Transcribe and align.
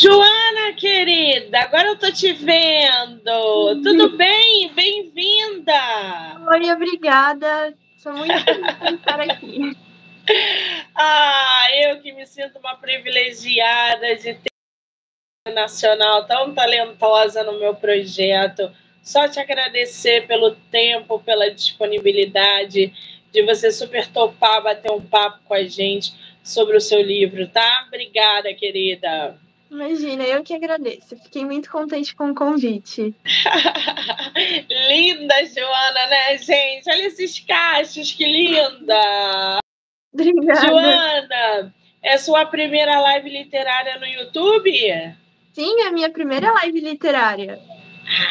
Joana, 0.00 0.74
querida, 0.74 1.58
agora 1.58 1.88
eu 1.88 1.98
tô 1.98 2.08
te 2.12 2.32
vendo. 2.32 3.82
Tudo 3.82 4.16
bem? 4.16 4.72
Bem-vinda. 4.72 5.74
Oi, 6.52 6.70
obrigada. 6.70 7.74
Sou 7.96 8.12
muito 8.12 8.32
feliz 8.44 8.78
de 8.78 8.94
estar 8.94 9.20
aqui. 9.20 9.76
Ah, 10.94 11.66
eu 11.80 12.00
que 12.00 12.12
me 12.12 12.24
sinto 12.28 12.60
uma 12.60 12.76
privilegiada 12.76 14.14
de 14.14 14.34
ter 14.34 15.52
nacional 15.52 16.24
tão 16.28 16.54
talentosa 16.54 17.42
no 17.42 17.58
meu 17.58 17.74
projeto. 17.74 18.70
Só 19.02 19.28
te 19.28 19.40
agradecer 19.40 20.28
pelo 20.28 20.54
tempo, 20.70 21.18
pela 21.18 21.50
disponibilidade 21.50 22.92
de 23.32 23.42
você 23.42 23.72
super 23.72 24.06
topar 24.06 24.62
bater 24.62 24.92
um 24.92 25.00
papo 25.00 25.40
com 25.44 25.54
a 25.54 25.64
gente 25.64 26.12
sobre 26.40 26.76
o 26.76 26.80
seu 26.80 27.02
livro, 27.02 27.48
tá? 27.48 27.86
Obrigada, 27.88 28.54
querida. 28.54 29.36
Imagina, 29.70 30.24
eu 30.24 30.42
que 30.42 30.54
agradeço. 30.54 31.16
Fiquei 31.24 31.44
muito 31.44 31.70
contente 31.70 32.14
com 32.14 32.30
o 32.30 32.34
convite. 32.34 33.14
linda, 34.88 35.34
Joana, 35.44 36.06
né, 36.06 36.38
gente? 36.38 36.88
Olha 36.90 37.06
esses 37.06 37.38
cachos, 37.40 38.12
que 38.12 38.24
linda! 38.24 39.58
Obrigada. 40.12 40.66
Joana, 40.66 41.74
é 42.02 42.16
sua 42.16 42.46
primeira 42.46 42.98
live 43.00 43.28
literária 43.28 43.98
no 43.98 44.06
YouTube? 44.06 44.72
Sim, 45.52 45.82
é 45.82 45.88
a 45.88 45.92
minha 45.92 46.10
primeira 46.10 46.50
live 46.52 46.80
literária. 46.80 47.60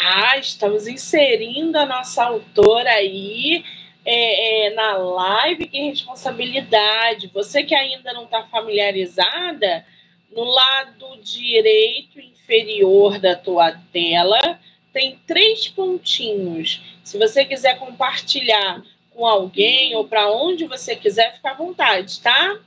Ah, 0.05 0.37
estamos 0.37 0.87
inserindo 0.87 1.77
a 1.77 1.85
nossa 1.85 2.23
autora 2.23 2.89
aí 2.89 3.63
é, 4.03 4.67
é, 4.67 4.73
na 4.73 4.97
live. 4.97 5.67
Que 5.67 5.89
responsabilidade! 5.89 7.29
Você 7.31 7.63
que 7.63 7.75
ainda 7.75 8.11
não 8.11 8.23
está 8.23 8.43
familiarizada 8.43 9.85
no 10.31 10.43
lado 10.43 11.17
direito 11.21 12.19
inferior 12.19 13.19
da 13.19 13.35
tua 13.35 13.71
tela 13.91 14.59
tem 14.93 15.19
três 15.27 15.67
pontinhos. 15.67 16.81
Se 17.03 17.17
você 17.17 17.45
quiser 17.45 17.77
compartilhar 17.77 18.83
com 19.11 19.25
alguém 19.25 19.95
ou 19.95 20.07
para 20.07 20.31
onde 20.31 20.65
você 20.65 20.95
quiser, 20.95 21.35
fica 21.35 21.51
à 21.51 21.53
vontade, 21.53 22.21
tá? 22.21 22.59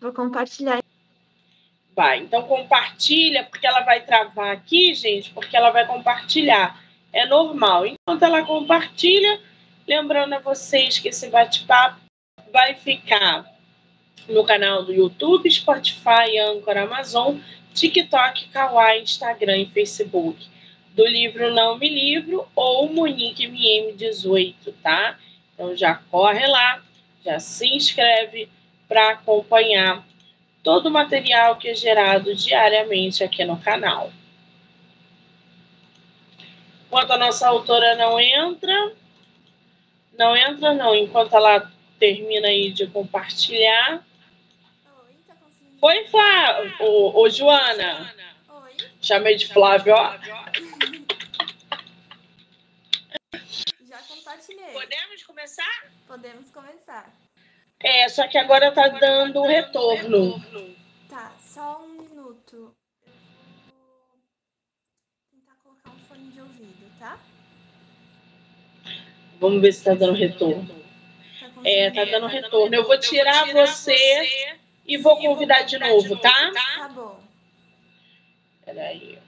Vou 0.00 0.12
compartilhar. 0.12 0.82
Vai, 1.94 2.20
então 2.20 2.42
compartilha, 2.44 3.44
porque 3.44 3.66
ela 3.66 3.80
vai 3.80 4.00
travar 4.00 4.50
aqui, 4.50 4.94
gente, 4.94 5.30
porque 5.30 5.56
ela 5.56 5.70
vai 5.70 5.86
compartilhar. 5.86 6.82
É 7.12 7.26
normal. 7.26 7.86
Enquanto 7.86 8.22
ela 8.22 8.42
compartilha, 8.44 9.40
lembrando 9.86 10.34
a 10.34 10.38
vocês 10.38 10.98
que 10.98 11.08
esse 11.08 11.28
bate-papo 11.28 12.00
vai 12.50 12.74
ficar 12.74 13.51
no 14.28 14.44
canal 14.44 14.84
do 14.84 14.92
YouTube, 14.92 15.50
Spotify, 15.50 16.38
Anchor, 16.38 16.76
Amazon, 16.76 17.36
TikTok, 17.74 18.48
Kawaii, 18.48 19.02
Instagram 19.02 19.58
e 19.58 19.66
Facebook. 19.66 20.46
Do 20.94 21.06
livro 21.06 21.52
Não 21.54 21.78
Me 21.78 21.88
Livro 21.88 22.46
ou 22.54 22.92
Monique 22.92 23.48
MM18, 23.48 24.74
tá? 24.82 25.18
Então 25.54 25.74
já 25.74 25.94
corre 25.94 26.46
lá, 26.46 26.82
já 27.24 27.40
se 27.40 27.66
inscreve 27.66 28.48
para 28.86 29.12
acompanhar 29.12 30.06
todo 30.62 30.86
o 30.86 30.90
material 30.90 31.56
que 31.56 31.68
é 31.68 31.74
gerado 31.74 32.34
diariamente 32.34 33.24
aqui 33.24 33.44
no 33.44 33.56
canal. 33.56 34.12
Enquanto 36.86 37.10
a 37.12 37.18
nossa 37.18 37.48
autora 37.48 37.96
não 37.96 38.20
entra, 38.20 38.92
não 40.18 40.36
entra 40.36 40.74
não, 40.74 40.94
enquanto 40.94 41.34
ela 41.34 41.72
termina 42.02 42.48
aí 42.48 42.72
de 42.72 42.88
compartilhar, 42.88 44.04
Oi, 45.80 46.04
Flávio. 46.06 46.74
Ô, 46.80 47.22
ô, 47.22 47.30
Joana. 47.30 48.12
Oi. 48.48 48.72
Chamei 49.00 49.36
de 49.36 49.46
Flávio, 49.46 49.94
ó. 49.94 50.14
Já 53.88 53.98
compartilhei. 53.98 54.72
Podemos 54.72 55.22
começar? 55.24 55.92
Podemos 56.06 56.50
começar. 56.50 57.12
É, 57.80 58.08
só 58.08 58.26
que 58.26 58.38
agora 58.38 58.72
tá 58.72 58.88
dando 58.88 59.42
retorno. 59.42 60.40
Tá, 61.08 61.32
só 61.40 61.84
um 61.84 62.02
minuto. 62.02 62.74
Eu 63.06 63.12
vou 63.72 64.18
tentar 65.30 65.54
colocar 65.62 65.90
um 65.90 65.98
fone 66.00 66.30
de 66.30 66.40
ouvido, 66.40 66.92
tá? 66.98 67.20
Vamos 69.40 69.60
ver 69.60 69.72
se 69.72 69.84
tá 69.84 69.94
dando 69.94 70.14
retorno. 70.14 70.81
Tá 71.62 71.68
É, 71.68 71.90
tá 71.90 72.04
dando 72.04 72.26
retorno. 72.26 72.74
Eu 72.74 72.84
vou 72.84 72.98
tirar 72.98 73.46
você 73.52 73.94
e 74.86 74.96
vou 74.98 75.16
convidar 75.18 75.62
de 75.62 75.78
novo, 75.78 76.16
tá? 76.16 76.52
Tá 76.52 76.88
bom. 76.88 77.20
Peraí. 78.64 79.18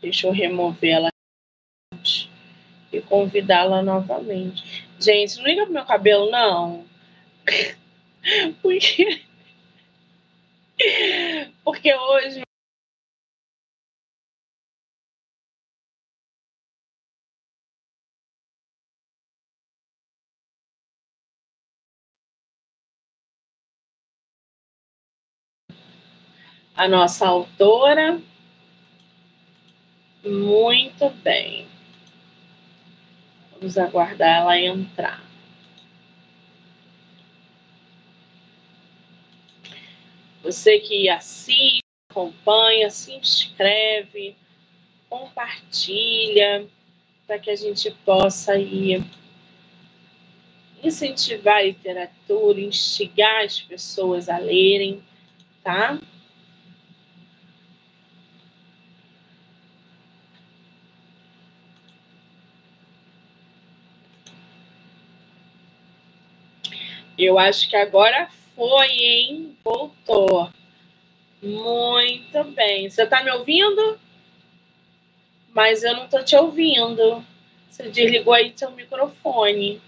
Deixa 0.00 0.26
eu 0.26 0.32
remover 0.32 0.90
ela 0.90 1.08
e 2.92 3.00
convidá-la 3.00 3.82
novamente. 3.82 4.86
Gente, 5.00 5.38
não 5.38 5.44
liga 5.44 5.64
pro 5.64 5.72
meu 5.72 5.84
cabelo, 5.84 6.30
não. 6.30 6.84
Porque... 8.62 9.22
Porque 11.64 11.94
hoje 11.94 12.42
a 26.76 26.88
nossa 26.88 27.26
autora. 27.26 28.20
Muito 30.24 31.10
bem. 31.22 31.66
Vamos 33.52 33.78
aguardar 33.78 34.42
ela 34.42 34.58
entrar. 34.58 35.22
Você 40.42 40.78
que 40.78 41.08
assiste, 41.08 41.80
acompanha, 42.10 42.90
se 42.90 43.12
inscreve, 43.12 44.36
compartilha, 45.08 46.66
para 47.26 47.38
que 47.38 47.50
a 47.50 47.56
gente 47.56 47.90
possa 48.04 48.58
ir 48.58 49.02
incentivar 50.82 51.56
a 51.56 51.62
literatura, 51.62 52.60
instigar 52.60 53.44
as 53.44 53.60
pessoas 53.60 54.28
a 54.28 54.36
lerem, 54.36 55.02
tá? 55.62 55.98
Eu 67.24 67.38
acho 67.38 67.68
que 67.70 67.76
agora 67.76 68.28
foi, 68.54 68.88
hein? 68.88 69.56
Voltou. 69.64 70.50
Muito 71.42 72.44
bem. 72.52 72.88
Você 72.88 73.02
está 73.04 73.22
me 73.22 73.30
ouvindo? 73.30 73.98
Mas 75.54 75.82
eu 75.82 75.94
não 75.94 76.04
estou 76.04 76.22
te 76.22 76.36
ouvindo. 76.36 77.24
Você 77.70 77.88
desligou 77.88 78.34
aí 78.34 78.52
seu 78.54 78.70
microfone. 78.72 79.80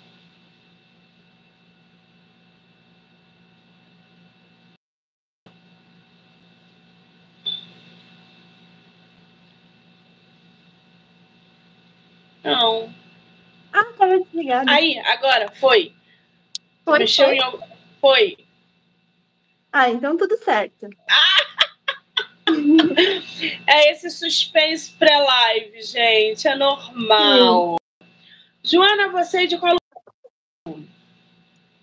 Não. 12.42 12.92
Ah, 13.72 13.84
tava 13.98 14.18
desligado. 14.20 14.70
Aí, 14.70 14.98
agora, 15.00 15.50
foi. 15.50 15.92
Foi, 16.86 17.00
Mexeu 17.00 17.26
foi. 17.26 17.36
em 17.36 17.42
algum. 17.42 17.66
Foi. 18.00 18.38
Ah, 19.72 19.90
então 19.90 20.16
tudo 20.16 20.38
certo. 20.38 20.88
É 23.66 23.90
esse 23.90 24.08
suspense 24.08 24.92
pré-live, 24.92 25.82
gente. 25.82 26.46
É 26.46 26.54
normal. 26.54 27.76
Joana, 28.62 29.08
você 29.08 29.42
é 29.42 29.46
de 29.46 29.58
qual 29.58 29.76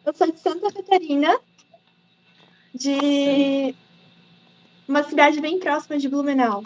Eu 0.06 0.14
sou 0.14 0.32
de 0.32 0.40
Santa 0.40 0.72
Catarina, 0.72 1.38
de 2.74 3.76
uma 4.88 5.04
cidade 5.04 5.42
bem 5.42 5.60
próxima 5.60 5.98
de 5.98 6.08
Blumenau. 6.08 6.64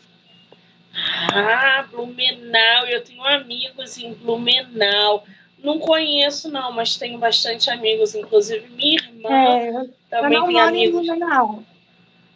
Ah, 1.33 1.88
Blumenau. 1.89 2.85
Eu 2.85 3.03
tenho 3.03 3.23
amigos 3.23 3.97
em 3.97 4.13
Blumenau. 4.13 5.25
Não 5.67 5.79
conheço, 5.79 6.49
não, 6.49 6.71
mas 6.71 6.95
tenho 6.95 7.17
bastante 7.19 7.69
amigos. 7.69 8.15
Inclusive, 8.15 8.69
minha 8.69 8.95
irmã 8.95 9.29
É, 9.29 9.69
eu 9.69 9.93
também 10.09 10.39
não 10.39 10.45
tem 10.45 10.53
moro 10.53 10.57
em 10.57 10.59
amigos. 10.59 11.05
Blumenau. 11.05 11.63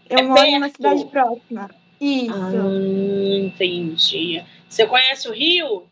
Eu 0.10 0.18
É 0.18 0.22
moro 0.24 0.42
perto? 0.42 0.76
cidade 0.76 1.06
próxima. 1.06 1.70
Isso. 2.02 2.34
Ah, 2.34 3.40
entendi. 3.46 4.44
Você 4.68 4.86
conhece 4.86 5.30
o 5.30 5.32
Rio? 5.32 5.88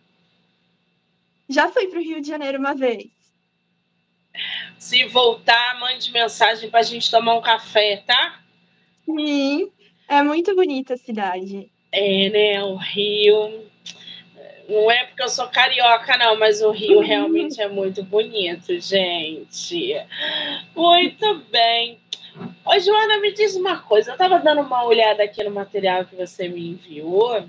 Já 1.47 1.69
fui 1.69 1.87
para 1.87 1.99
o 1.99 2.03
Rio 2.03 2.21
de 2.21 2.27
Janeiro 2.27 2.59
uma 2.59 2.75
vez. 2.75 3.07
Se 4.77 5.05
voltar, 5.05 5.79
mande 5.79 6.11
mensagem 6.11 6.69
para 6.69 6.81
a 6.81 6.83
gente 6.83 7.09
tomar 7.09 7.35
um 7.37 7.41
café, 7.41 8.03
tá? 8.05 8.41
Sim. 9.05 9.71
É 10.09 10.21
muito 10.21 10.53
bonita 10.55 10.95
a 10.95 10.97
cidade. 10.97 11.71
É, 11.91 12.29
né? 12.29 12.63
O 12.65 12.75
Rio. 12.75 13.65
Não 14.69 14.91
é 14.91 15.05
porque 15.05 15.23
eu 15.23 15.29
sou 15.29 15.47
carioca, 15.47 16.15
não, 16.15 16.37
mas 16.37 16.61
o 16.61 16.69
Rio 16.69 16.99
realmente 16.99 17.59
é 17.59 17.67
muito 17.67 18.03
bonito, 18.03 18.79
gente. 18.79 19.95
Muito 20.75 21.39
bem. 21.51 21.99
Ô, 22.63 22.79
Joana, 22.79 23.19
me 23.19 23.33
diz 23.33 23.55
uma 23.55 23.79
coisa. 23.79 24.11
Eu 24.11 24.13
estava 24.13 24.37
dando 24.37 24.61
uma 24.61 24.85
olhada 24.85 25.23
aqui 25.23 25.43
no 25.43 25.49
material 25.49 26.05
que 26.05 26.15
você 26.15 26.47
me 26.47 26.69
enviou 26.69 27.43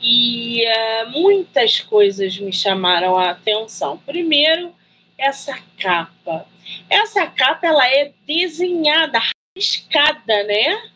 e 0.00 0.64
uh, 0.66 1.10
muitas 1.10 1.80
coisas 1.80 2.38
me 2.38 2.52
chamaram 2.52 3.16
a 3.16 3.30
atenção. 3.30 3.96
Primeiro, 3.98 4.74
essa 5.16 5.58
capa. 5.78 6.46
Essa 6.88 7.26
capa 7.26 7.66
ela 7.66 7.88
é 7.88 8.12
desenhada, 8.26 9.18
riscada, 9.56 10.42
né? 10.44 10.90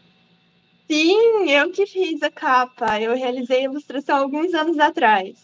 Sim, 0.91 1.51
eu 1.51 1.71
que 1.71 1.87
fiz 1.87 2.23
a 2.23 2.31
capa. 2.31 3.01
Eu 3.01 3.15
realizei 3.15 3.61
a 3.61 3.65
ilustração 3.65 4.17
alguns 4.17 4.53
anos 4.55 4.79
atrás, 4.79 5.37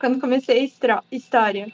quando 0.00 0.20
comecei 0.20 0.60
a 0.60 1.14
história. 1.14 1.72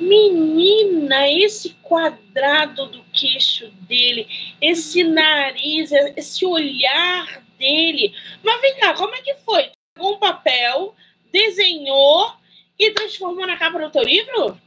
Menina, 0.00 1.28
esse 1.28 1.70
quadrado 1.82 2.86
do 2.86 3.04
queixo 3.12 3.70
dele, 3.82 4.26
esse 4.60 5.04
nariz, 5.04 5.92
esse 5.92 6.44
olhar 6.44 7.42
dele. 7.58 8.12
Mas 8.42 8.60
vem 8.60 8.76
cá, 8.78 8.94
como 8.94 9.14
é 9.14 9.22
que 9.22 9.34
foi? 9.44 9.70
Pegou 9.94 10.14
um 10.14 10.18
papel, 10.18 10.94
desenhou 11.32 12.32
e 12.78 12.90
transformou 12.90 13.46
na 13.46 13.56
capa 13.56 13.78
do 13.78 13.90
teu 13.90 14.02
livro? 14.02 14.58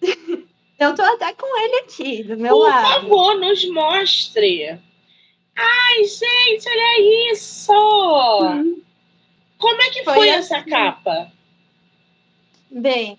Eu 0.78 0.94
tô 0.94 1.02
até 1.02 1.32
com 1.32 1.64
ele 1.64 1.76
aqui, 1.76 2.22
do 2.22 2.36
meu 2.36 2.54
Por 2.54 2.68
lado. 2.68 2.84
Por 2.84 3.00
favor, 3.00 3.40
nos 3.40 3.64
mostre. 3.70 4.78
Ai, 5.56 6.04
gente, 6.04 6.68
olha 6.68 7.32
isso! 7.32 7.72
Hum. 7.72 8.82
Como 9.58 9.82
é 9.82 9.90
que 9.90 10.04
foi, 10.04 10.14
foi 10.14 10.28
essa 10.28 10.58
assim. 10.58 10.70
capa? 10.70 11.32
Bem, 12.70 13.18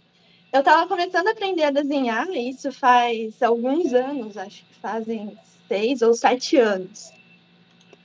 eu 0.53 0.59
estava 0.59 0.87
começando 0.87 1.27
a 1.27 1.31
aprender 1.31 1.63
a 1.63 1.71
desenhar, 1.71 2.29
isso 2.29 2.71
faz 2.71 3.41
alguns 3.41 3.91
anos, 3.93 4.37
acho 4.37 4.63
que 4.65 4.75
fazem 4.75 5.37
seis 5.67 6.01
ou 6.01 6.13
sete 6.13 6.57
anos. 6.57 7.11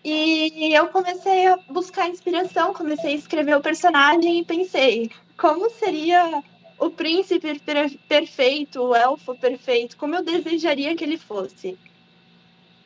E 0.05 0.75
eu 0.75 0.89
comecei 0.89 1.47
a 1.47 1.57
buscar 1.69 2.09
inspiração, 2.09 2.75
comecei 2.75 3.13
a 3.13 3.17
escrever 3.17 3.57
o 3.57 3.61
personagem 3.61 4.41
e 4.41 4.45
pensei, 4.45 5.11
como 5.37 5.71
seria 5.71 6.43
o 6.79 6.91
príncipe 6.91 7.61
perfeito, 8.09 8.83
o 8.83 8.95
elfo 8.95 9.37
perfeito, 9.37 9.97
como 9.97 10.17
eu 10.17 10.25
desejaria 10.25 10.97
que 10.97 11.05
ele 11.05 11.17
fosse. 11.17 11.79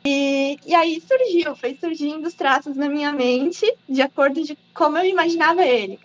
E, 0.09 0.57
e 0.65 0.73
aí 0.73 1.01
surgiu, 1.01 1.53
foi 1.57 1.75
surgindo 1.75 2.25
os 2.25 2.33
traços 2.33 2.77
na 2.77 2.87
minha 2.87 3.11
mente, 3.11 3.65
de 3.89 4.01
acordo 4.01 4.41
de 4.41 4.57
como 4.73 4.97
eu 4.97 5.03
imaginava 5.03 5.65
ele. 5.65 5.99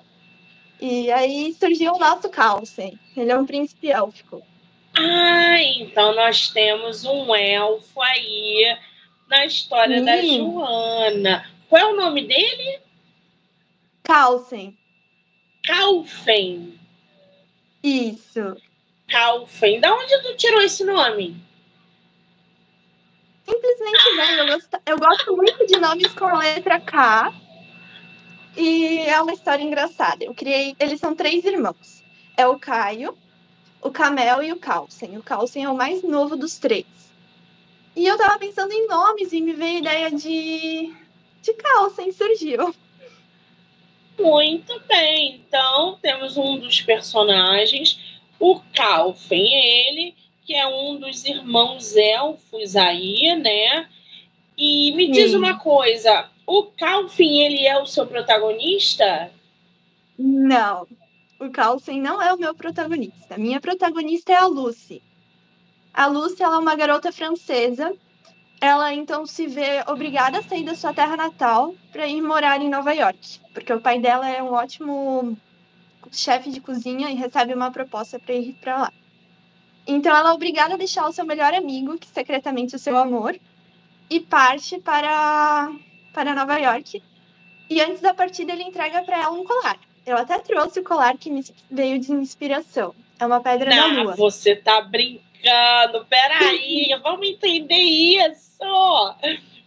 E 0.80 1.08
aí 1.12 1.54
surgiu 1.54 1.92
o 1.92 1.98
nosso 1.98 2.28
Calcen. 2.28 2.98
Ele 3.16 3.30
é 3.30 3.38
um 3.38 3.46
príncipe 3.46 3.92
élfico. 3.92 4.42
Ah, 4.98 5.62
então 5.62 6.16
nós 6.16 6.48
temos 6.48 7.04
um 7.04 7.32
elfo 7.32 8.02
aí 8.02 8.76
na 9.28 9.46
história 9.46 10.00
Sim. 10.00 10.04
da 10.04 10.20
Joana. 10.20 11.50
Qual 11.68 11.80
é 11.80 11.86
o 11.86 11.96
nome 11.96 12.26
dele? 12.26 12.80
Calcen. 14.02 14.76
Calfen. 15.64 16.76
Isso. 17.84 18.56
Calfen. 19.08 19.78
Da 19.78 19.94
onde 19.94 20.22
tu 20.22 20.36
tirou 20.36 20.60
esse 20.60 20.82
nome? 20.82 21.51
Simplesmente 23.48 24.20
ah. 24.20 24.32
Eu 24.32 24.46
gosto, 24.46 24.78
eu 24.86 24.98
gosto 24.98 25.36
muito 25.36 25.66
de 25.66 25.78
nomes 25.78 26.12
com 26.14 26.36
letra 26.36 26.80
K. 26.80 27.32
E 28.56 28.98
é 28.98 29.20
uma 29.20 29.32
história 29.32 29.62
engraçada. 29.62 30.24
Eu 30.24 30.34
criei. 30.34 30.76
Eles 30.78 31.00
são 31.00 31.14
três 31.14 31.44
irmãos. 31.44 32.02
É 32.36 32.46
o 32.46 32.58
Caio, 32.58 33.16
o 33.80 33.90
Camel 33.90 34.42
e 34.42 34.52
o 34.52 34.58
Calcen. 34.58 35.16
O 35.18 35.22
Calcen 35.22 35.64
é 35.64 35.68
o 35.68 35.76
mais 35.76 36.02
novo 36.02 36.36
dos 36.36 36.58
três. 36.58 36.86
E 37.94 38.06
eu 38.06 38.16
tava 38.16 38.38
pensando 38.38 38.72
em 38.72 38.86
nomes 38.86 39.32
e 39.32 39.40
me 39.40 39.52
veio 39.52 39.76
a 39.76 39.80
ideia 39.80 40.10
de. 40.10 40.94
de 41.42 41.54
Calcen, 41.54 42.12
surgiu. 42.12 42.74
Muito 44.18 44.80
bem. 44.86 45.42
Então, 45.46 45.98
temos 46.00 46.36
um 46.36 46.58
dos 46.58 46.80
personagens, 46.80 47.98
o 48.38 48.60
Calfen, 48.74 49.54
ele, 49.54 50.14
que 50.52 50.56
é 50.56 50.66
um 50.66 50.98
dos 50.98 51.24
irmãos 51.24 51.96
elfos 51.96 52.76
aí, 52.76 53.34
né? 53.36 53.88
E 54.54 54.92
me 54.92 55.06
Sim. 55.06 55.12
diz 55.12 55.32
uma 55.32 55.58
coisa, 55.58 56.28
o 56.46 56.64
Calfen, 56.64 57.40
ele 57.46 57.66
é 57.66 57.78
o 57.78 57.86
seu 57.86 58.06
protagonista? 58.06 59.32
Não, 60.18 60.86
o 61.40 61.48
Calfen 61.48 62.02
não 62.02 62.20
é 62.20 62.34
o 62.34 62.38
meu 62.38 62.54
protagonista. 62.54 63.38
Minha 63.38 63.62
protagonista 63.62 64.30
é 64.30 64.36
a 64.36 64.44
Lucy. 64.44 65.02
A 65.94 66.06
Lucy 66.06 66.42
ela 66.42 66.56
é 66.56 66.58
uma 66.58 66.76
garota 66.76 67.10
francesa. 67.10 67.90
Ela 68.60 68.92
então 68.92 69.24
se 69.24 69.46
vê 69.46 69.82
obrigada 69.88 70.40
a 70.40 70.42
sair 70.42 70.64
da 70.64 70.74
sua 70.74 70.92
terra 70.92 71.16
natal 71.16 71.74
para 71.90 72.06
ir 72.06 72.20
morar 72.20 72.60
em 72.60 72.68
Nova 72.68 72.92
York, 72.92 73.40
porque 73.54 73.72
o 73.72 73.80
pai 73.80 73.98
dela 73.98 74.28
é 74.28 74.42
um 74.42 74.52
ótimo 74.52 75.34
chefe 76.12 76.50
de 76.50 76.60
cozinha 76.60 77.10
e 77.10 77.14
recebe 77.14 77.54
uma 77.54 77.70
proposta 77.70 78.20
para 78.20 78.34
ir 78.34 78.52
para 78.60 78.76
lá. 78.76 78.92
Então 79.86 80.14
ela 80.14 80.30
é 80.30 80.32
obrigada 80.32 80.74
a 80.74 80.78
deixar 80.78 81.06
o 81.08 81.12
seu 81.12 81.24
melhor 81.24 81.52
amigo, 81.54 81.98
que 81.98 82.06
secretamente 82.06 82.74
é 82.74 82.76
o 82.76 82.80
seu 82.80 82.96
amor, 82.96 83.38
e 84.08 84.20
parte 84.20 84.78
para 84.78 85.72
para 86.12 86.34
Nova 86.34 86.58
York. 86.58 87.02
E 87.68 87.80
antes 87.80 88.00
da 88.00 88.12
partida, 88.12 88.52
ele 88.52 88.64
entrega 88.64 89.02
para 89.02 89.22
ela 89.22 89.32
um 89.32 89.44
colar. 89.44 89.78
Eu 90.04 90.16
até 90.16 90.38
trouxe 90.38 90.80
o 90.80 90.84
colar 90.84 91.16
que 91.16 91.30
me 91.30 91.42
veio 91.70 91.98
de 91.98 92.12
inspiração. 92.12 92.94
É 93.18 93.24
uma 93.24 93.40
pedra 93.40 93.74
Não, 93.74 93.94
da 93.94 94.02
lua. 94.02 94.16
Você 94.16 94.54
tá 94.56 94.82
brincando. 94.82 96.04
Peraí, 96.08 96.88
vamos 97.02 97.26
entender 97.26 97.74
isso. 97.74 99.14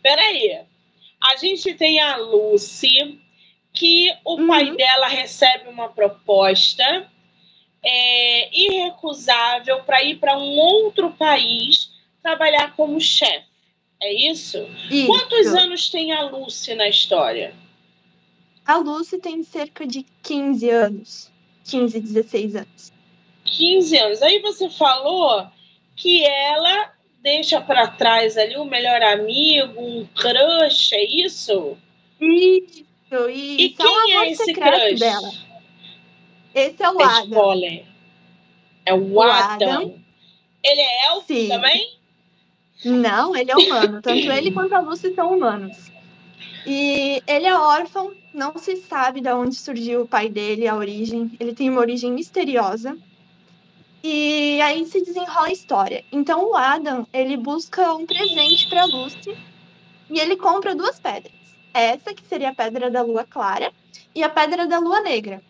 Peraí. 0.04 0.62
A 1.20 1.36
gente 1.38 1.74
tem 1.74 2.00
a 2.00 2.18
Lucy, 2.18 3.20
que 3.74 4.12
o 4.24 4.36
uhum. 4.36 4.48
pai 4.48 4.76
dela 4.76 5.08
recebe 5.08 5.70
uma 5.70 5.90
proposta 5.90 7.10
é, 7.86 8.50
irrecusável 8.52 9.84
para 9.84 10.04
ir 10.04 10.16
para 10.16 10.38
um 10.38 10.58
outro 10.58 11.12
país 11.12 11.92
trabalhar 12.24 12.76
como 12.76 13.00
chefe. 13.00 13.46
É 14.02 14.32
isso? 14.32 14.68
isso? 14.90 15.08
Quantos 15.08 15.48
anos 15.54 15.90
tem 15.90 16.12
a 16.12 16.24
Lucy 16.24 16.74
na 16.74 16.90
história? 16.90 17.54
A 18.66 18.78
Lucy 18.78 19.20
tem 19.20 19.44
cerca 19.44 19.86
de 19.86 20.06
15 20.24 20.70
anos. 20.70 21.32
15, 21.66 22.00
16 22.00 22.56
anos. 22.56 22.94
15 23.46 23.98
anos. 23.98 24.22
Aí 24.22 24.40
você 24.40 24.70
falou 24.70 25.48
que 25.96 26.26
ela 26.26 26.92
deixa 27.22 27.62
para 27.62 27.88
trás 27.88 28.38
ali 28.38 28.58
o 28.58 28.66
melhor 28.66 29.02
amigo, 29.02 29.82
um 29.82 30.06
crush, 30.16 30.94
é 30.94 31.04
isso? 31.04 31.78
Isso, 32.20 32.86
isso. 33.30 33.62
E 33.62 33.70
quem 33.70 34.14
é, 34.14 34.18
é 34.18 34.32
esse 34.32 34.54
crush? 34.54 35.00
Dela. 35.00 35.32
Esse 36.56 36.82
é 36.82 36.90
o 36.90 37.04
Adam. 37.04 37.26
Spoiler. 37.26 37.86
É 38.86 38.94
o, 38.94 39.14
o 39.14 39.22
Adam. 39.22 39.72
Adam. 39.72 40.00
Ele 40.64 40.82
é 40.82 41.08
elfo 41.08 41.28
Sim. 41.28 41.50
também? 41.50 42.00
Não, 42.86 43.36
ele 43.36 43.52
é 43.52 43.56
humano. 43.56 44.02
Tanto 44.02 44.32
ele 44.32 44.52
quanto 44.54 44.74
a 44.74 44.80
Lucy 44.80 45.14
são 45.14 45.36
humanos. 45.36 45.92
E 46.66 47.22
ele 47.28 47.46
é 47.46 47.56
órfão, 47.56 48.14
não 48.34 48.58
se 48.58 48.78
sabe 48.78 49.22
de 49.22 49.32
onde 49.32 49.56
surgiu 49.56 50.02
o 50.02 50.08
pai 50.08 50.30
dele, 50.30 50.68
a 50.68 50.76
origem. 50.76 51.32
Ele 51.40 51.54
tem 51.54 51.70
uma 51.70 51.82
origem 51.82 52.12
misteriosa. 52.12 52.98
E 54.02 54.62
aí 54.62 54.86
se 54.86 55.04
desenrola 55.04 55.48
a 55.48 55.52
história. 55.52 56.06
Então 56.12 56.52
o 56.52 56.56
Adam, 56.56 57.06
ele 57.12 57.36
busca 57.36 57.94
um 57.94 58.06
presente 58.06 58.70
para 58.70 58.86
Lucy 58.86 59.36
e 60.10 60.20
ele 60.20 60.38
compra 60.38 60.74
duas 60.74 61.00
pedras. 61.00 61.34
Essa 61.74 62.14
que 62.14 62.26
seria 62.26 62.50
a 62.50 62.56
pedra 62.56 62.90
da 62.90 63.02
lua 63.02 63.26
clara 63.26 63.74
e 64.14 64.24
a 64.24 64.30
pedra 64.30 64.68
da 64.68 64.80
lua 64.80 65.02
negra. 65.02 65.42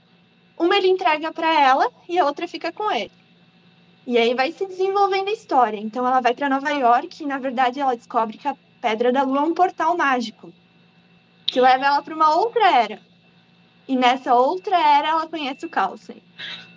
Uma 0.57 0.77
ele 0.77 0.87
entrega 0.87 1.31
para 1.33 1.61
ela 1.61 1.91
e 2.07 2.17
a 2.17 2.25
outra 2.25 2.47
fica 2.47 2.71
com 2.71 2.91
ele. 2.91 3.11
E 4.07 4.17
aí 4.17 4.33
vai 4.33 4.51
se 4.51 4.65
desenvolvendo 4.65 5.29
a 5.29 5.33
história. 5.33 5.77
Então 5.77 6.05
ela 6.05 6.21
vai 6.21 6.33
para 6.33 6.49
Nova 6.49 6.69
York 6.69 7.23
e 7.23 7.25
na 7.25 7.37
verdade 7.37 7.79
ela 7.79 7.95
descobre 7.95 8.37
que 8.37 8.47
a 8.47 8.55
Pedra 8.81 9.11
da 9.11 9.23
Lua 9.23 9.39
é 9.39 9.41
um 9.41 9.53
portal 9.53 9.97
mágico 9.97 10.53
que 11.47 11.59
leva 11.59 11.85
ela 11.85 12.01
para 12.01 12.15
uma 12.15 12.35
outra 12.35 12.69
era. 12.69 12.99
E 13.87 13.95
nessa 13.95 14.35
outra 14.35 14.77
era 14.77 15.09
ela 15.09 15.27
conhece 15.27 15.65
o 15.65 15.69
Calcem. 15.69 16.21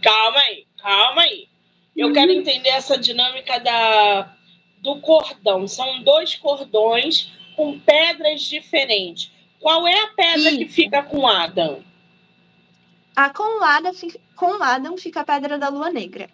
Calma 0.02 0.38
aí, 0.40 0.66
calma 0.80 1.22
aí. 1.22 1.48
Eu 1.96 2.08
uhum. 2.08 2.12
quero 2.12 2.32
entender 2.32 2.68
essa 2.68 2.96
dinâmica 2.96 3.58
da 3.58 4.34
do 4.80 5.00
cordão. 5.00 5.66
São 5.66 6.02
dois 6.02 6.36
cordões 6.36 7.32
com 7.56 7.78
pedras 7.80 8.42
diferentes. 8.42 9.32
Qual 9.58 9.86
é 9.86 10.00
a 10.00 10.08
pedra 10.08 10.50
Isso. 10.50 10.58
que 10.58 10.68
fica 10.68 11.02
com 11.02 11.26
Adam? 11.26 11.82
A 13.18 13.30
com 13.30 13.64
Adam, 13.64 13.90
com 14.36 14.62
Adam 14.62 14.96
fica 14.96 15.22
a 15.22 15.24
pedra 15.24 15.58
da 15.58 15.68
lua 15.68 15.90
negra. 15.90 16.30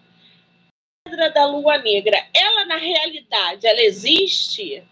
Pedra 1.02 1.30
da 1.30 1.46
lua 1.46 1.78
negra, 1.78 2.14
ela 2.34 2.66
na 2.66 2.76
realidade, 2.76 3.66
ela 3.66 3.80
existe? 3.80 4.84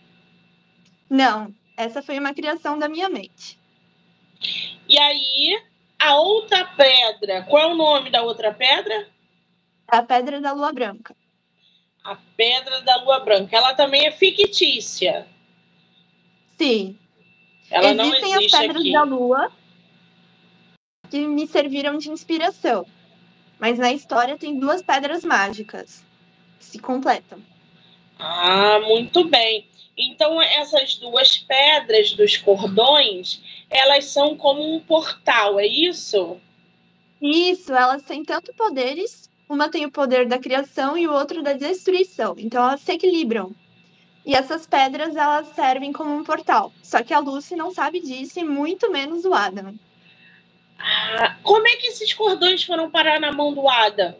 Não, 1.11 1.55
Essa 1.77 2.01
foi 2.03 2.19
uma 2.19 2.33
criação 2.33 2.79
da 2.79 2.89
minha 2.89 3.11
mente. 3.11 3.59
E 4.89 4.99
aí, 4.99 5.63
a 5.99 6.17
outra 6.17 6.65
pedra, 6.65 7.43
qual 7.43 7.63
é 7.63 7.67
o 7.67 7.77
nome 7.77 8.09
da 8.09 8.23
outra 8.23 8.55
pedra? 8.55 9.07
A 9.87 10.03
pedra 10.03 10.41
da 10.41 10.53
lua 10.53 10.73
branca. 10.73 11.15
A 12.03 12.17
pedra 12.35 12.81
da 12.81 13.03
lua 13.03 13.21
branca. 13.21 13.55
Ela 13.55 13.75
também 13.75 14.07
é 14.07 14.13
fictícia. 14.13 15.27
Sim. 16.57 16.99
Ela 17.71 17.89
Existem 17.89 17.97
não 17.97 18.39
existe 18.39 18.57
as 18.57 18.63
pedras 18.63 18.81
aqui. 18.81 18.93
da 18.93 19.03
lua 19.03 19.53
que 21.13 21.27
me 21.27 21.47
serviram 21.47 21.99
de 21.99 22.11
inspiração. 22.11 22.87
Mas 23.61 23.79
na 23.79 23.93
história 23.93 24.39
tem 24.39 24.59
duas 24.59 24.81
pedras 24.81 25.23
mágicas 25.23 26.03
que 26.59 26.65
se 26.65 26.79
completam. 26.79 27.39
Ah, 28.19 28.81
muito 28.81 29.23
bem. 29.25 29.69
Então, 29.95 30.41
essas 30.41 30.95
duas 30.95 31.37
pedras 31.37 32.13
dos 32.13 32.39
cordões, 32.39 33.43
elas 33.69 34.07
são 34.07 34.35
como 34.39 34.75
um 34.75 34.81
portal, 34.81 35.61
é 35.61 35.67
isso? 35.67 36.41
Isso, 37.21 37.75
elas 37.75 38.03
têm 38.05 38.25
tanto 38.25 38.55
poderes, 38.55 39.31
uma 39.47 39.69
tem 39.69 39.85
o 39.85 39.93
poder 39.93 40.27
da 40.27 40.39
criação 40.39 40.97
e 40.97 41.07
o 41.07 41.13
outro 41.13 41.43
da 41.43 41.53
destruição. 41.53 42.35
Então 42.39 42.65
elas 42.65 42.81
se 42.81 42.91
equilibram. 42.91 43.55
E 44.25 44.35
essas 44.35 44.67
pedras 44.67 45.15
elas 45.15 45.49
servem 45.49 45.93
como 45.93 46.17
um 46.17 46.25
portal. 46.25 46.73
Só 46.83 47.03
que 47.03 47.13
a 47.13 47.19
Lucy 47.19 47.55
não 47.55 47.71
sabe 47.71 48.01
disso 48.01 48.41
e 48.41 48.45
muito 48.45 48.91
menos 48.91 49.27
o 49.27 49.35
Adam. 49.35 49.75
Ah, 50.85 51.37
como 51.43 51.67
é 51.69 51.77
que 51.77 51.87
esses 51.87 52.13
cordões 52.13 52.65
foram 52.65 52.91
parar 52.91 53.21
na 53.21 53.33
mão 53.33 53.55
do 53.55 53.69
Adam? 53.69 54.15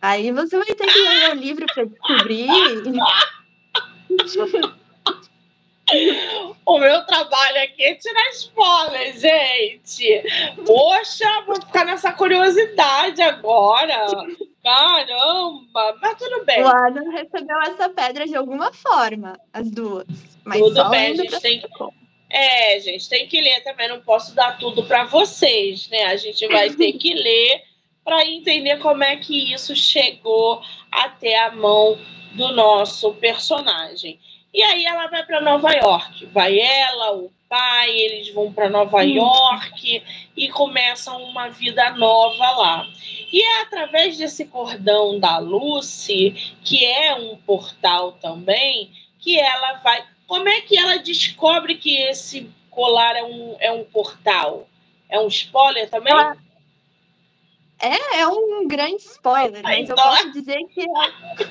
Aí 0.00 0.30
você 0.32 0.56
vai 0.56 0.66
ter 0.66 0.86
que 0.86 0.98
ler 0.98 1.30
o 1.30 1.34
livro 1.34 1.66
para 1.66 1.84
descobrir. 1.84 2.46
O 6.64 6.78
meu 6.78 7.04
trabalho 7.04 7.62
aqui 7.62 7.84
é 7.84 7.94
tirar 7.94 8.30
spoiler, 8.30 9.18
gente. 9.18 10.22
Poxa, 10.64 11.42
vou 11.46 11.56
ficar 11.56 11.84
nessa 11.84 12.10
curiosidade 12.12 13.20
agora. 13.20 14.06
Caramba, 14.62 15.98
mas 16.00 16.16
tudo 16.16 16.42
bem. 16.46 16.62
o 16.62 16.66
Adam 16.66 17.10
recebeu 17.10 17.60
essa 17.62 17.90
pedra 17.90 18.26
de 18.26 18.34
alguma 18.34 18.72
forma, 18.72 19.38
as 19.52 19.70
duas. 19.70 20.06
Mas 20.42 20.58
Tudo 20.58 20.88
bem, 20.88 21.12
a 21.12 21.16
gente 21.16 21.30
pra 21.30 21.40
tem 21.40 21.60
como. 21.76 21.92
É, 22.36 22.80
gente, 22.80 23.08
tem 23.08 23.28
que 23.28 23.40
ler 23.40 23.62
também. 23.62 23.88
Não 23.88 24.00
posso 24.00 24.34
dar 24.34 24.58
tudo 24.58 24.82
para 24.84 25.04
vocês, 25.04 25.88
né? 25.88 26.06
A 26.06 26.16
gente 26.16 26.46
vai 26.48 26.68
ter 26.70 26.92
que 26.94 27.14
ler 27.14 27.62
para 28.04 28.26
entender 28.26 28.78
como 28.78 29.04
é 29.04 29.16
que 29.16 29.52
isso 29.52 29.74
chegou 29.76 30.60
até 30.90 31.38
a 31.38 31.52
mão 31.52 31.96
do 32.32 32.52
nosso 32.52 33.14
personagem. 33.14 34.18
E 34.52 34.62
aí 34.62 34.84
ela 34.84 35.06
vai 35.06 35.24
para 35.24 35.40
Nova 35.40 35.72
York. 35.72 36.26
Vai 36.26 36.58
ela, 36.58 37.12
o 37.12 37.30
pai, 37.48 37.90
eles 37.90 38.34
vão 38.34 38.52
para 38.52 38.68
Nova 38.68 38.98
Hum. 38.98 39.14
York 39.14 40.02
e 40.36 40.48
começam 40.48 41.22
uma 41.22 41.48
vida 41.48 41.90
nova 41.90 42.50
lá. 42.50 42.86
E 43.32 43.40
é 43.42 43.62
através 43.62 44.18
desse 44.18 44.44
cordão 44.46 45.20
da 45.20 45.38
Lucy, 45.38 46.54
que 46.64 46.84
é 46.84 47.14
um 47.14 47.36
portal 47.36 48.12
também, 48.12 48.90
que 49.20 49.38
ela 49.38 49.74
vai. 49.74 50.04
Como 50.26 50.48
é 50.48 50.60
que 50.62 50.76
ela 50.78 50.98
descobre 50.98 51.76
que 51.76 51.96
esse 51.96 52.50
colar 52.70 53.14
é 53.16 53.22
um, 53.22 53.56
é 53.60 53.70
um 53.72 53.84
portal? 53.84 54.68
É 55.08 55.18
um 55.20 55.28
spoiler 55.28 55.88
também? 55.90 56.12
Ela- 56.12 56.36
É, 57.80 58.20
é 58.20 58.26
um 58.28 58.66
grande 58.66 59.02
spoiler, 59.02 59.60
Ai, 59.64 59.80
mas 59.80 59.90
eu 59.90 59.96
posso 59.96 60.32
dizer 60.32 60.58
que 60.72 60.80
é, 60.80 61.44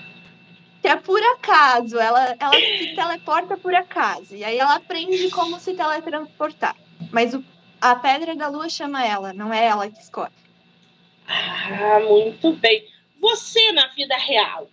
que 0.82 0.88
é 0.88 0.96
por 0.96 1.22
acaso. 1.22 2.00
Ela, 2.00 2.36
ela 2.40 2.54
se 2.56 2.94
teleporta 2.96 3.56
por 3.58 3.74
acaso. 3.76 4.36
E 4.36 4.44
aí 4.44 4.58
ela 4.58 4.76
aprende 4.76 5.30
como 5.30 5.60
se 5.60 5.74
teletransportar. 5.76 6.76
Mas 7.12 7.34
o- 7.36 7.44
a 7.80 7.96
pedra 7.96 8.36
da 8.36 8.48
lua 8.48 8.68
chama 8.70 9.06
ela, 9.06 9.34
não 9.34 9.54
é 9.54 9.66
ela 9.66 9.90
que 9.90 10.00
escolhe. 10.00 10.32
Ah, 11.28 12.00
muito 12.08 12.52
bem. 12.54 12.88
Você 13.20 13.72
na 13.72 13.88
vida 13.90 14.18
real, 14.18 14.68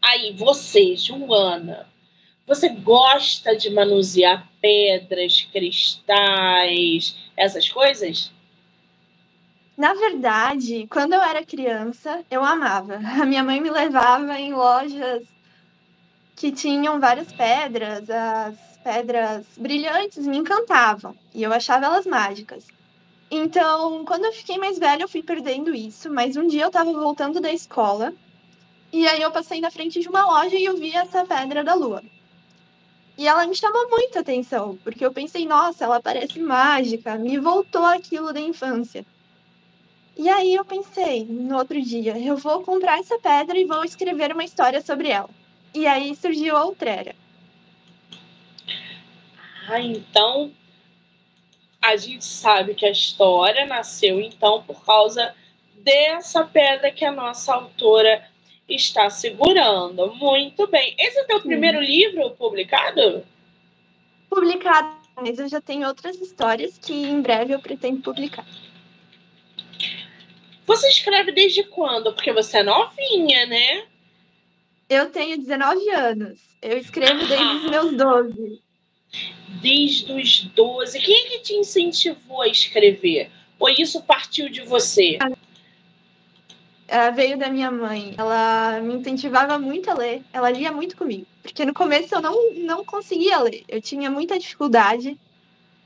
aí 0.00 0.32
você, 0.32 0.96
Joana, 0.96 1.88
você 2.46 2.68
gosta 2.68 3.56
de 3.56 3.70
manusear 3.70 4.48
pedras, 4.60 5.48
cristais, 5.52 7.16
essas 7.36 7.68
coisas? 7.68 8.32
Na 9.76 9.94
verdade, 9.94 10.86
quando 10.90 11.14
eu 11.14 11.22
era 11.22 11.44
criança, 11.44 12.24
eu 12.30 12.44
amava. 12.44 13.00
A 13.20 13.24
minha 13.24 13.42
mãe 13.42 13.60
me 13.60 13.70
levava 13.70 14.38
em 14.38 14.52
lojas 14.52 15.24
que 16.36 16.52
tinham 16.52 17.00
várias 17.00 17.32
pedras, 17.32 18.08
as 18.10 18.56
pedras 18.82 19.46
brilhantes 19.56 20.26
me 20.26 20.36
encantavam 20.36 21.14
e 21.32 21.42
eu 21.42 21.52
achava 21.52 21.86
elas 21.86 22.04
mágicas. 22.06 22.66
Então, 23.30 24.04
quando 24.04 24.26
eu 24.26 24.32
fiquei 24.32 24.58
mais 24.58 24.78
velha, 24.78 25.04
eu 25.04 25.08
fui 25.08 25.22
perdendo 25.22 25.74
isso, 25.74 26.12
mas 26.12 26.36
um 26.36 26.46
dia 26.46 26.62
eu 26.62 26.68
estava 26.68 26.92
voltando 26.92 27.40
da 27.40 27.52
escola 27.52 28.12
e 28.92 29.06
aí 29.06 29.22
eu 29.22 29.30
passei 29.30 29.60
na 29.60 29.70
frente 29.70 30.00
de 30.00 30.08
uma 30.08 30.26
loja 30.26 30.56
e 30.56 30.64
eu 30.64 30.76
vi 30.76 30.94
essa 30.94 31.24
pedra 31.24 31.64
da 31.64 31.74
lua. 31.74 32.02
E 33.16 33.28
ela 33.28 33.46
me 33.46 33.54
chamou 33.54 33.88
muita 33.90 34.20
atenção, 34.20 34.78
porque 34.82 35.04
eu 35.04 35.12
pensei, 35.12 35.46
nossa, 35.46 35.84
ela 35.84 36.00
parece 36.00 36.40
mágica, 36.40 37.16
me 37.16 37.38
voltou 37.38 37.84
aquilo 37.84 38.32
da 38.32 38.40
infância. 38.40 39.04
E 40.16 40.28
aí 40.28 40.54
eu 40.54 40.64
pensei, 40.64 41.24
no 41.24 41.56
outro 41.56 41.80
dia, 41.80 42.18
eu 42.18 42.36
vou 42.36 42.62
comprar 42.62 42.98
essa 42.98 43.18
pedra 43.18 43.58
e 43.58 43.64
vou 43.64 43.84
escrever 43.84 44.32
uma 44.32 44.44
história 44.44 44.80
sobre 44.80 45.08
ela. 45.08 45.30
E 45.74 45.86
aí 45.86 46.14
surgiu 46.14 46.56
a 46.56 46.64
Outrera. 46.64 47.14
Ah, 49.68 49.80
então 49.80 50.52
a 51.80 51.96
gente 51.96 52.24
sabe 52.24 52.74
que 52.74 52.86
a 52.86 52.90
história 52.90 53.66
nasceu 53.66 54.20
então 54.20 54.62
por 54.62 54.84
causa 54.84 55.34
dessa 55.74 56.44
pedra 56.44 56.92
que 56.92 57.04
a 57.04 57.12
nossa 57.12 57.54
autora 57.54 58.22
está 58.74 59.10
segurando. 59.10 60.14
Muito 60.14 60.66
bem. 60.66 60.94
Esse 60.98 61.18
é 61.18 61.22
o 61.22 61.26
teu 61.26 61.40
Sim. 61.40 61.48
primeiro 61.48 61.80
livro 61.80 62.30
publicado? 62.30 63.24
Publicada, 64.28 64.96
mas 65.16 65.38
eu 65.38 65.48
já 65.48 65.60
tenho 65.60 65.86
outras 65.86 66.20
histórias 66.20 66.78
que 66.78 66.92
em 66.92 67.20
breve 67.20 67.54
eu 67.54 67.60
pretendo 67.60 68.00
publicar. 68.02 68.46
Você 70.66 70.88
escreve 70.88 71.32
desde 71.32 71.64
quando? 71.64 72.12
Porque 72.12 72.32
você 72.32 72.58
é 72.58 72.62
novinha, 72.62 73.46
né? 73.46 73.84
Eu 74.88 75.10
tenho 75.10 75.38
19 75.38 75.90
anos. 75.90 76.40
Eu 76.60 76.78
escrevo 76.78 77.26
desde 77.26 77.44
os 77.44 77.70
meus 77.70 77.96
12. 77.96 78.62
Desde 79.60 80.12
os 80.12 80.40
12. 80.44 81.00
Quem 81.00 81.14
é 81.14 81.28
que 81.28 81.38
te 81.40 81.54
incentivou 81.54 82.42
a 82.42 82.48
escrever? 82.48 83.30
Ou 83.58 83.68
isso 83.68 84.02
partiu 84.02 84.48
de 84.48 84.62
você? 84.62 85.18
Veio 87.14 87.38
da 87.38 87.48
minha 87.48 87.70
mãe. 87.70 88.14
Ela 88.18 88.80
me 88.80 88.94
incentivava 88.94 89.58
muito 89.58 89.90
a 89.90 89.94
ler. 89.94 90.22
Ela 90.32 90.50
lia 90.50 90.70
muito 90.70 90.96
comigo. 90.96 91.26
Porque 91.42 91.64
no 91.64 91.72
começo 91.72 92.14
eu 92.14 92.20
não, 92.20 92.54
não 92.54 92.84
conseguia 92.84 93.38
ler. 93.38 93.64
Eu 93.66 93.80
tinha 93.80 94.10
muita 94.10 94.38
dificuldade. 94.38 95.18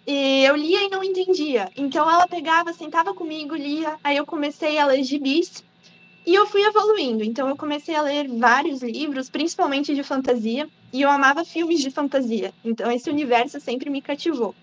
E 0.07 0.45
eu 0.45 0.57
lia 0.57 0.83
e 0.85 0.89
não 0.89 1.03
entendia. 1.03 1.71
Então 1.77 2.11
ela 2.11 2.27
pegava, 2.27 2.73
sentava 2.73 3.15
comigo, 3.15 3.55
lia. 3.55 3.97
Aí 4.03 4.17
eu 4.17 4.27
comecei 4.27 4.79
a 4.79 4.87
ler 4.87 5.03
gibis. 5.05 5.65
E 6.27 6.35
eu 6.35 6.47
fui 6.47 6.63
evoluindo. 6.63 7.23
Então 7.23 7.49
eu 7.49 7.57
comecei 7.57 7.95
a 7.95 8.03
ler 8.03 8.29
vários 8.29 8.83
livros, 8.83 9.31
principalmente 9.31 9.95
de 9.95 10.03
fantasia. 10.03 10.69
E 10.93 11.03
eu 11.03 11.11
amava 11.11 11.45
filmes 11.45 11.81
de 11.81 11.91
fantasia. 11.91 12.53
Então 12.65 12.91
esse 12.91 13.09
universo 13.09 13.61
sempre 13.61 13.91
me 13.91 14.03
cativou. 14.03 14.55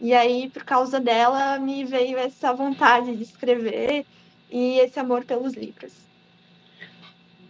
E 0.00 0.14
aí, 0.14 0.48
por 0.50 0.62
causa 0.62 1.00
dela, 1.00 1.58
me 1.58 1.84
veio 1.84 2.16
essa 2.16 2.52
vontade 2.52 3.16
de 3.16 3.24
escrever 3.24 4.06
e 4.50 4.78
esse 4.78 4.98
amor 4.98 5.24
pelos 5.24 5.54
livros. 5.54 5.92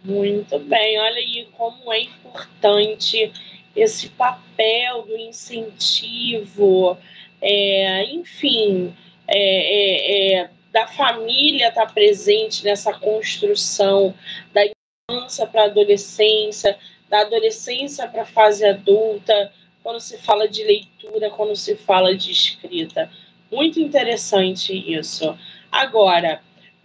Muito 0.03 0.57
bem, 0.59 0.99
olha 0.99 1.17
aí 1.17 1.47
como 1.57 1.91
é 1.91 2.01
importante 2.01 3.31
esse 3.75 4.09
papel 4.09 5.03
do 5.03 5.17
incentivo, 5.17 6.97
é, 7.41 8.05
enfim, 8.13 8.95
é, 9.27 9.37
é, 9.37 10.41
é, 10.41 10.49
da 10.71 10.87
família 10.87 11.69
estar 11.69 11.93
presente 11.93 12.63
nessa 12.63 12.93
construção 12.93 14.13
da 14.53 14.61
infância 14.65 15.45
para 15.45 15.63
a 15.63 15.65
adolescência, 15.65 16.77
da 17.09 17.21
adolescência 17.21 18.07
para 18.07 18.21
a 18.21 18.25
fase 18.25 18.65
adulta, 18.65 19.51
quando 19.83 19.99
se 19.99 20.17
fala 20.17 20.47
de 20.47 20.63
leitura, 20.63 21.29
quando 21.31 21.55
se 21.55 21.75
fala 21.75 22.15
de 22.15 22.31
escrita. 22.31 23.09
Muito 23.51 23.79
interessante 23.79 24.73
isso. 24.73 25.37
Agora, 25.71 26.41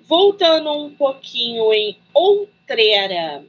voltando 0.07 0.71
um 0.73 0.91
pouquinho 0.91 1.73
em 1.73 1.99
Outrera. 2.13 3.45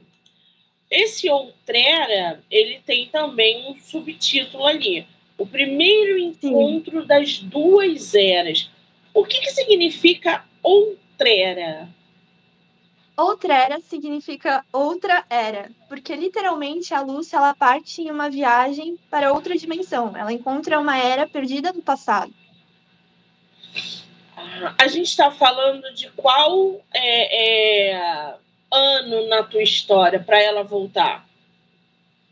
Esse 0.90 1.28
Outrera, 1.28 2.42
ele 2.50 2.80
tem 2.86 3.06
também 3.06 3.70
um 3.70 3.78
subtítulo 3.78 4.66
ali. 4.66 5.06
O 5.36 5.46
primeiro 5.46 6.18
encontro 6.18 7.04
das 7.04 7.38
duas 7.40 8.14
eras. 8.14 8.70
O 9.12 9.24
que, 9.24 9.40
que 9.40 9.50
significa 9.50 10.44
Outrera? 10.62 11.88
Outrera 13.16 13.80
significa 13.80 14.62
outra 14.70 15.24
era, 15.30 15.70
porque 15.88 16.14
literalmente 16.14 16.92
a 16.92 17.00
Lúcia 17.00 17.38
ela 17.38 17.54
parte 17.54 18.02
em 18.02 18.10
uma 18.10 18.28
viagem 18.28 18.98
para 19.10 19.32
outra 19.32 19.56
dimensão. 19.56 20.14
Ela 20.14 20.32
encontra 20.32 20.78
uma 20.78 20.98
era 20.98 21.26
perdida 21.26 21.72
no 21.72 21.80
passado. 21.80 22.32
A 24.78 24.86
gente 24.86 25.06
está 25.06 25.30
falando 25.30 25.92
de 25.94 26.10
qual 26.10 26.80
é, 26.92 27.90
é, 27.92 28.34
ano 28.70 29.28
na 29.28 29.42
tua 29.42 29.62
história 29.62 30.20
para 30.20 30.40
ela 30.40 30.62
voltar? 30.62 31.26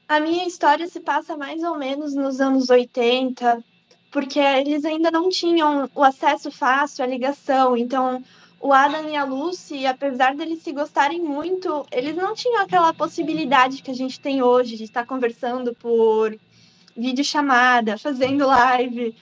A 0.06 0.20
minha 0.20 0.46
história 0.46 0.86
se 0.86 1.00
passa 1.00 1.34
mais 1.34 1.62
ou 1.62 1.78
menos 1.78 2.14
nos 2.14 2.40
anos 2.40 2.68
80, 2.68 3.64
porque 4.10 4.38
eles 4.38 4.84
ainda 4.84 5.10
não 5.10 5.30
tinham 5.30 5.90
o 5.94 6.04
acesso 6.04 6.50
fácil 6.50 7.04
à 7.04 7.06
ligação. 7.06 7.74
Então, 7.74 8.22
o 8.60 8.72
Adam 8.72 9.08
e 9.08 9.16
a 9.16 9.24
Lucy, 9.24 9.86
apesar 9.86 10.34
deles 10.34 10.62
se 10.62 10.72
gostarem 10.72 11.22
muito, 11.22 11.86
eles 11.90 12.14
não 12.14 12.34
tinham 12.34 12.62
aquela 12.62 12.92
possibilidade 12.92 13.82
que 13.82 13.90
a 13.90 13.94
gente 13.94 14.20
tem 14.20 14.42
hoje 14.42 14.76
de 14.76 14.84
estar 14.84 15.06
conversando 15.06 15.74
por 15.74 16.38
videochamada, 16.94 17.96
fazendo 17.96 18.46
live. 18.46 19.16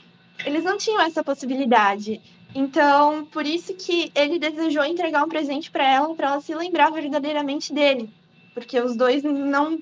Eles 0.45 0.65
não 0.65 0.77
tinham 0.77 1.01
essa 1.01 1.23
possibilidade. 1.23 2.21
Então, 2.55 3.25
por 3.27 3.47
isso 3.47 3.75
que 3.75 4.13
ele 4.15 4.39
desejou 4.39 4.85
entregar 4.85 5.25
um 5.25 5.29
presente 5.29 5.71
para 5.71 5.89
ela, 5.89 6.15
para 6.15 6.33
ela 6.33 6.41
se 6.41 6.55
lembrar 6.55 6.91
verdadeiramente 6.91 7.73
dele, 7.73 8.11
porque 8.53 8.79
os 8.79 8.97
dois 8.97 9.23
não 9.23 9.79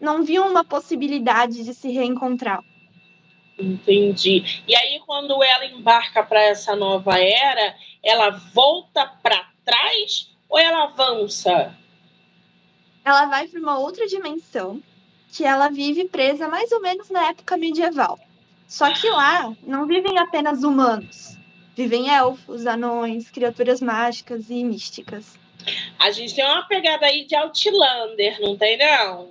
não 0.00 0.24
viam 0.24 0.50
uma 0.50 0.64
possibilidade 0.64 1.62
de 1.62 1.72
se 1.72 1.88
reencontrar. 1.92 2.64
Entendi. 3.56 4.62
E 4.66 4.74
aí, 4.74 5.00
quando 5.06 5.40
ela 5.42 5.64
embarca 5.64 6.24
para 6.24 6.42
essa 6.42 6.74
nova 6.74 7.16
era, 7.20 7.76
ela 8.02 8.30
volta 8.30 9.06
para 9.22 9.48
trás 9.64 10.28
ou 10.48 10.58
ela 10.58 10.84
avança? 10.84 11.72
Ela 13.04 13.26
vai 13.26 13.46
para 13.46 13.60
uma 13.60 13.78
outra 13.78 14.06
dimensão 14.08 14.82
que 15.32 15.44
ela 15.44 15.68
vive 15.68 16.08
presa 16.08 16.48
mais 16.48 16.72
ou 16.72 16.80
menos 16.80 17.08
na 17.08 17.28
época 17.28 17.56
medieval. 17.56 18.18
Só 18.66 18.92
que 18.92 19.08
lá 19.08 19.54
não 19.62 19.86
vivem 19.86 20.18
apenas 20.18 20.64
humanos. 20.64 21.38
Vivem 21.74 22.10
elfos, 22.10 22.66
anões, 22.66 23.30
criaturas 23.30 23.80
mágicas 23.80 24.50
e 24.50 24.62
místicas. 24.62 25.38
A 25.98 26.10
gente 26.10 26.34
tem 26.34 26.44
uma 26.44 26.66
pegada 26.66 27.06
aí 27.06 27.24
de 27.24 27.34
Outlander, 27.34 28.40
não 28.40 28.56
tem 28.56 28.76
não? 28.76 29.30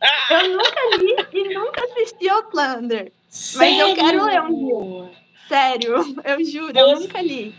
ah! 0.00 0.28
Eu 0.42 0.48
nunca 0.56 0.96
li 0.96 1.16
e 1.32 1.54
nunca 1.54 1.84
assisti 1.84 2.28
Outlander. 2.28 3.12
Sério? 3.28 3.78
Mas 3.78 3.88
eu 3.88 3.94
quero 3.94 4.24
ler 4.24 4.42
um 4.42 5.04
dia. 5.04 5.20
Sério, 5.48 6.16
eu 6.24 6.44
juro, 6.44 6.72
Você... 6.72 6.80
eu 6.80 7.00
nunca 7.00 7.22
li. 7.22 7.54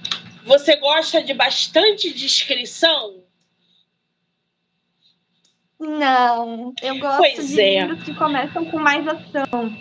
Você 0.46 0.76
gosta 0.78 1.22
de 1.22 1.34
bastante 1.34 2.12
descrição? 2.14 3.22
Não, 5.80 6.74
eu 6.82 7.00
gosto 7.00 7.18
pois 7.18 7.48
de 7.48 7.62
é. 7.62 7.82
livros 7.82 8.04
que 8.04 8.14
começam 8.14 8.66
com 8.66 8.78
mais 8.78 9.06
ação. 9.08 9.76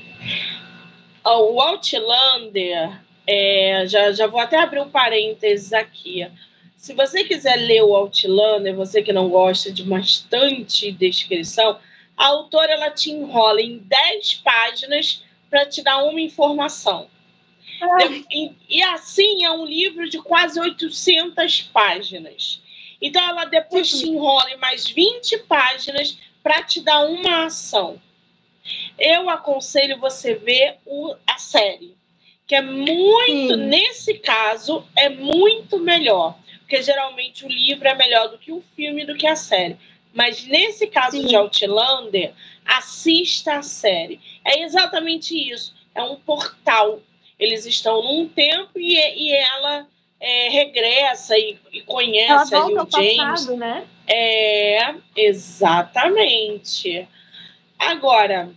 O 1.24 1.60
Outlander, 1.60 3.00
é, 3.32 3.86
já, 3.86 4.10
já 4.10 4.26
vou 4.26 4.40
até 4.40 4.58
abrir 4.58 4.80
um 4.80 4.90
parênteses 4.90 5.72
aqui. 5.72 6.28
Se 6.76 6.92
você 6.92 7.22
quiser 7.22 7.54
ler 7.54 7.84
o 7.84 7.94
Outlander, 7.94 8.74
você 8.74 9.02
que 9.02 9.12
não 9.12 9.28
gosta 9.28 9.70
de 9.70 9.84
bastante 9.84 10.90
descrição, 10.90 11.78
a 12.16 12.26
autora 12.26 12.72
ela 12.72 12.90
te 12.90 13.12
enrola 13.12 13.62
em 13.62 13.78
10 13.78 14.34
páginas 14.34 15.22
para 15.48 15.64
te 15.64 15.80
dar 15.80 16.02
uma 16.02 16.20
informação. 16.20 17.08
E, 18.32 18.52
e, 18.68 18.82
assim 18.82 19.44
é 19.44 19.50
um 19.52 19.64
livro 19.64 20.10
de 20.10 20.18
quase 20.18 20.58
800 20.58 21.62
páginas. 21.72 22.60
Então 23.00 23.22
ela 23.22 23.44
depois 23.44 23.88
te 23.88 24.08
enrola 24.08 24.50
em 24.50 24.56
mais 24.56 24.88
20 24.88 25.38
páginas 25.44 26.18
para 26.42 26.64
te 26.64 26.80
dar 26.80 27.04
uma 27.04 27.44
ação. 27.44 28.02
Eu 28.98 29.30
aconselho 29.30 29.98
você 29.98 30.34
ver 30.34 30.78
o, 30.84 31.14
a 31.26 31.38
série, 31.38 31.96
que 32.50 32.56
é 32.56 32.62
muito, 32.62 33.54
Sim. 33.54 33.66
nesse 33.68 34.14
caso, 34.14 34.84
é 34.96 35.08
muito 35.08 35.78
melhor. 35.78 36.36
Porque 36.58 36.82
geralmente 36.82 37.46
o 37.46 37.48
livro 37.48 37.86
é 37.86 37.94
melhor 37.94 38.26
do 38.28 38.38
que 38.38 38.50
o 38.50 38.60
filme, 38.74 39.06
do 39.06 39.14
que 39.14 39.24
a 39.24 39.36
série. 39.36 39.76
Mas 40.12 40.44
nesse 40.46 40.88
caso 40.88 41.16
Sim. 41.16 41.28
de 41.28 41.36
Outlander, 41.36 42.32
assista 42.66 43.58
a 43.58 43.62
série. 43.62 44.18
É 44.44 44.64
exatamente 44.64 45.32
isso. 45.32 45.72
É 45.94 46.02
um 46.02 46.16
portal 46.16 47.00
eles 47.38 47.66
estão 47.66 48.02
num 48.02 48.26
tempo 48.26 48.80
e, 48.80 48.96
e 48.96 49.32
ela 49.32 49.86
é, 50.18 50.48
regressa 50.48 51.38
e, 51.38 51.56
e 51.72 51.82
conhece 51.82 52.52
ela 52.52 52.64
ali 52.64 52.74
o 52.74 52.88
James. 52.90 53.16
Passado, 53.16 53.56
né? 53.58 53.86
É, 54.08 54.94
exatamente. 55.14 57.06
Agora, 57.78 58.50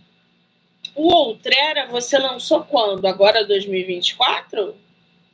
o 0.94 1.12
Outrera 1.12 1.86
você 1.88 2.18
lançou 2.18 2.64
quando? 2.64 3.06
Agora 3.06 3.46
2024? 3.46 4.74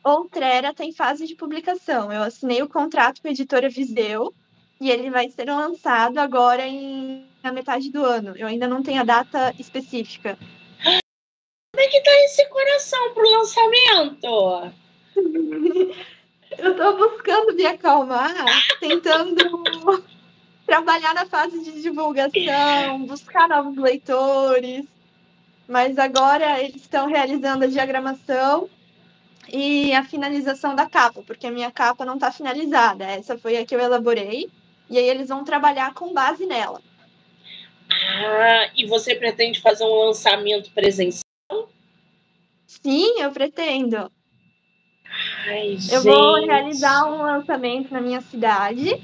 Outrera 0.02 0.72
tem 0.72 0.92
fase 0.92 1.26
de 1.26 1.34
publicação. 1.34 2.10
Eu 2.12 2.22
assinei 2.22 2.62
o 2.62 2.68
contrato 2.68 3.20
com 3.20 3.28
a 3.28 3.30
editora 3.30 3.68
Viseu 3.68 4.34
e 4.80 4.90
ele 4.90 5.10
vai 5.10 5.28
ser 5.28 5.44
lançado 5.44 6.18
agora 6.18 6.66
em, 6.66 7.26
na 7.42 7.52
metade 7.52 7.90
do 7.90 8.04
ano. 8.04 8.34
Eu 8.36 8.46
ainda 8.46 8.66
não 8.66 8.82
tenho 8.82 9.00
a 9.00 9.04
data 9.04 9.54
específica. 9.58 10.38
Como 10.82 11.86
é 11.86 11.86
que 11.86 12.00
tá 12.00 12.10
esse 12.24 12.46
coração 12.48 13.14
pro 13.14 13.30
lançamento? 13.30 14.72
Eu 16.58 16.76
tô 16.76 16.96
buscando 16.96 17.54
me 17.54 17.64
acalmar, 17.64 18.34
tentando 18.80 20.04
trabalhar 20.66 21.14
na 21.14 21.24
fase 21.26 21.62
de 21.62 21.80
divulgação, 21.80 23.06
buscar 23.06 23.48
novos 23.48 23.76
leitores. 23.76 24.84
Mas 25.70 26.00
agora 26.00 26.60
eles 26.60 26.82
estão 26.82 27.06
realizando 27.06 27.62
a 27.62 27.68
diagramação 27.68 28.68
e 29.48 29.94
a 29.94 30.02
finalização 30.02 30.74
da 30.74 30.90
capa, 30.90 31.22
porque 31.22 31.46
a 31.46 31.50
minha 31.52 31.70
capa 31.70 32.04
não 32.04 32.14
está 32.14 32.32
finalizada. 32.32 33.04
Essa 33.04 33.38
foi 33.38 33.56
a 33.56 33.64
que 33.64 33.72
eu 33.72 33.78
elaborei. 33.78 34.50
E 34.90 34.98
aí 34.98 35.08
eles 35.08 35.28
vão 35.28 35.44
trabalhar 35.44 35.94
com 35.94 36.12
base 36.12 36.44
nela. 36.44 36.82
Ah, 37.88 38.68
e 38.76 38.84
você 38.88 39.14
pretende 39.14 39.60
fazer 39.60 39.84
um 39.84 40.06
lançamento 40.06 40.72
presencial? 40.72 41.22
Sim, 42.66 43.20
eu 43.20 43.30
pretendo. 43.30 44.10
Ai, 45.46 45.78
eu 45.92 46.02
vou 46.02 46.44
realizar 46.44 47.04
um 47.04 47.22
lançamento 47.22 47.94
na 47.94 48.00
minha 48.00 48.20
cidade 48.22 49.00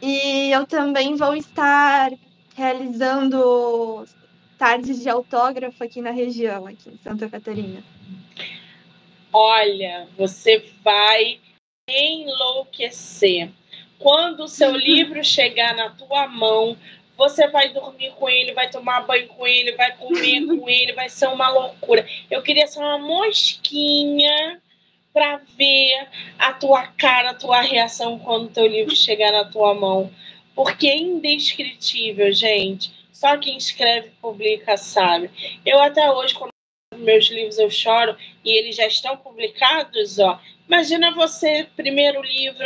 e 0.00 0.50
eu 0.50 0.66
também 0.66 1.16
vou 1.16 1.34
estar 1.34 2.10
realizando 2.56 4.06
tardes 4.58 5.00
de 5.00 5.08
autógrafo 5.08 5.82
aqui 5.82 6.02
na 6.02 6.10
região, 6.10 6.66
aqui 6.66 6.90
em 6.90 6.98
Santa 6.98 7.28
Catarina. 7.28 7.82
Olha, 9.32 10.08
você 10.18 10.64
vai 10.82 11.38
enlouquecer. 11.88 13.50
Quando 13.98 14.40
o 14.40 14.48
seu 14.48 14.72
livro 14.76 15.22
chegar 15.24 15.74
na 15.76 15.90
tua 15.90 16.26
mão, 16.26 16.76
você 17.16 17.48
vai 17.48 17.72
dormir 17.72 18.12
com 18.16 18.28
ele, 18.28 18.52
vai 18.52 18.68
tomar 18.68 19.06
banho 19.06 19.28
com 19.28 19.46
ele, 19.46 19.72
vai 19.72 19.96
comer 19.96 20.44
com 20.46 20.68
ele, 20.68 20.92
vai 20.92 21.08
ser 21.08 21.28
uma 21.28 21.48
loucura. 21.48 22.06
Eu 22.30 22.42
queria 22.42 22.66
ser 22.66 22.80
uma 22.80 22.98
mosquinha 22.98 24.60
para 25.12 25.40
ver 25.56 26.08
a 26.38 26.52
tua 26.52 26.86
cara, 26.86 27.30
a 27.30 27.34
tua 27.34 27.60
reação 27.60 28.18
quando 28.18 28.46
o 28.46 28.50
teu 28.50 28.66
livro 28.66 28.94
chegar 28.94 29.32
na 29.32 29.44
tua 29.44 29.74
mão. 29.74 30.10
Porque 30.54 30.88
é 30.88 30.96
indescritível, 30.96 32.32
gente. 32.32 32.97
Só 33.18 33.36
quem 33.36 33.56
escreve 33.56 34.12
publica 34.22 34.76
sabe. 34.76 35.28
Eu 35.66 35.80
até 35.80 36.08
hoje, 36.08 36.34
quando 36.34 36.52
meus 36.98 37.28
livros 37.28 37.58
eu 37.58 37.68
choro 37.68 38.16
e 38.44 38.56
eles 38.56 38.76
já 38.76 38.86
estão 38.86 39.16
publicados, 39.16 40.20
ó. 40.20 40.40
Imagina 40.68 41.12
você, 41.12 41.66
primeiro 41.74 42.22
livro 42.22 42.64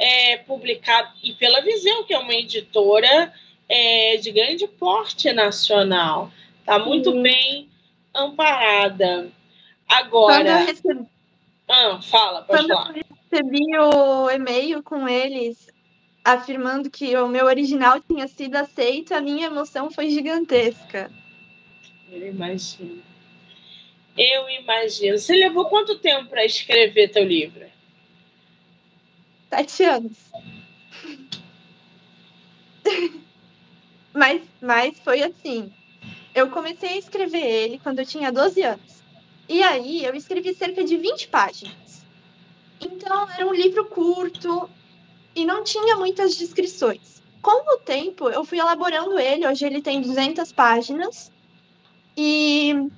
é, 0.00 0.38
publicado 0.38 1.08
e 1.22 1.34
pela 1.34 1.60
Visão, 1.60 2.02
que 2.02 2.12
é 2.12 2.18
uma 2.18 2.34
editora 2.34 3.32
é, 3.68 4.16
de 4.16 4.32
grande 4.32 4.66
porte 4.66 5.32
nacional. 5.32 6.32
Está 6.58 6.80
muito 6.80 7.10
uhum. 7.10 7.22
bem 7.22 7.70
amparada. 8.12 9.30
Agora. 9.88 10.34
Quando 10.34 10.48
eu 10.48 10.66
recebi, 10.66 11.06
ah, 11.68 12.00
fala, 12.02 12.42
pode 12.42 12.58
quando 12.58 12.74
falar. 12.74 12.96
eu 12.96 13.04
recebi 13.30 13.78
o 13.78 14.30
e-mail 14.30 14.82
com 14.82 15.08
eles 15.08 15.72
afirmando 16.24 16.90
que 16.90 17.16
o 17.16 17.28
meu 17.28 17.46
original 17.46 18.00
tinha 18.00 18.28
sido 18.28 18.56
aceito, 18.56 19.14
a 19.14 19.20
minha 19.20 19.46
emoção 19.46 19.90
foi 19.90 20.10
gigantesca. 20.10 21.10
Eu 22.10 22.28
imagino. 22.28 23.02
Eu 24.16 24.48
imagino. 24.50 25.18
Você 25.18 25.34
levou 25.34 25.66
quanto 25.66 25.98
tempo 25.98 26.28
para 26.28 26.44
escrever 26.44 27.10
teu 27.10 27.24
livro? 27.24 27.66
Sete 29.48 29.84
anos. 29.84 30.16
Mas, 34.14 34.42
mas 34.60 34.98
foi 35.00 35.22
assim. 35.22 35.72
Eu 36.34 36.50
comecei 36.50 36.90
a 36.90 36.98
escrever 36.98 37.44
ele 37.44 37.78
quando 37.78 38.00
eu 38.00 38.06
tinha 38.06 38.30
12 38.30 38.62
anos. 38.62 39.02
E 39.48 39.62
aí 39.62 40.04
eu 40.04 40.14
escrevi 40.14 40.54
cerca 40.54 40.84
de 40.84 40.96
20 40.96 41.28
páginas. 41.28 42.04
Então 42.80 43.28
era 43.30 43.46
um 43.46 43.54
livro 43.54 43.84
curto, 43.86 44.68
e 45.34 45.44
não 45.44 45.64
tinha 45.64 45.96
muitas 45.96 46.36
descrições. 46.36 47.22
Com 47.40 47.74
o 47.74 47.78
tempo, 47.78 48.28
eu 48.28 48.44
fui 48.44 48.58
elaborando 48.58 49.18
ele, 49.18 49.46
hoje 49.46 49.64
ele 49.66 49.82
tem 49.82 50.00
200 50.00 50.52
páginas, 50.52 51.32
e 52.16 52.88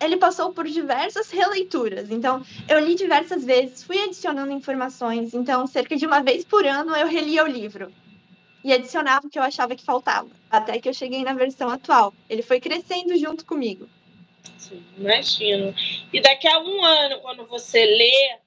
ele 0.00 0.16
passou 0.16 0.52
por 0.52 0.66
diversas 0.66 1.30
releituras. 1.30 2.10
Então, 2.10 2.44
eu 2.68 2.78
li 2.80 2.94
diversas 2.94 3.44
vezes, 3.44 3.82
fui 3.82 3.98
adicionando 4.02 4.52
informações. 4.52 5.34
Então, 5.34 5.66
cerca 5.66 5.96
de 5.96 6.06
uma 6.06 6.22
vez 6.22 6.44
por 6.44 6.66
ano, 6.66 6.94
eu 6.94 7.06
relia 7.06 7.44
o 7.44 7.46
livro 7.46 7.92
e 8.64 8.72
adicionava 8.72 9.26
o 9.26 9.30
que 9.30 9.38
eu 9.38 9.42
achava 9.42 9.74
que 9.74 9.84
faltava, 9.84 10.28
até 10.50 10.78
que 10.78 10.88
eu 10.88 10.94
cheguei 10.94 11.24
na 11.24 11.34
versão 11.34 11.68
atual. 11.68 12.14
Ele 12.28 12.42
foi 12.42 12.60
crescendo 12.60 13.16
junto 13.16 13.44
comigo. 13.44 13.88
Imagino. 14.96 15.74
E 16.12 16.20
daqui 16.20 16.48
a 16.48 16.58
um 16.58 16.84
ano, 16.84 17.20
quando 17.20 17.44
você 17.46 17.84
lê, 17.84 18.38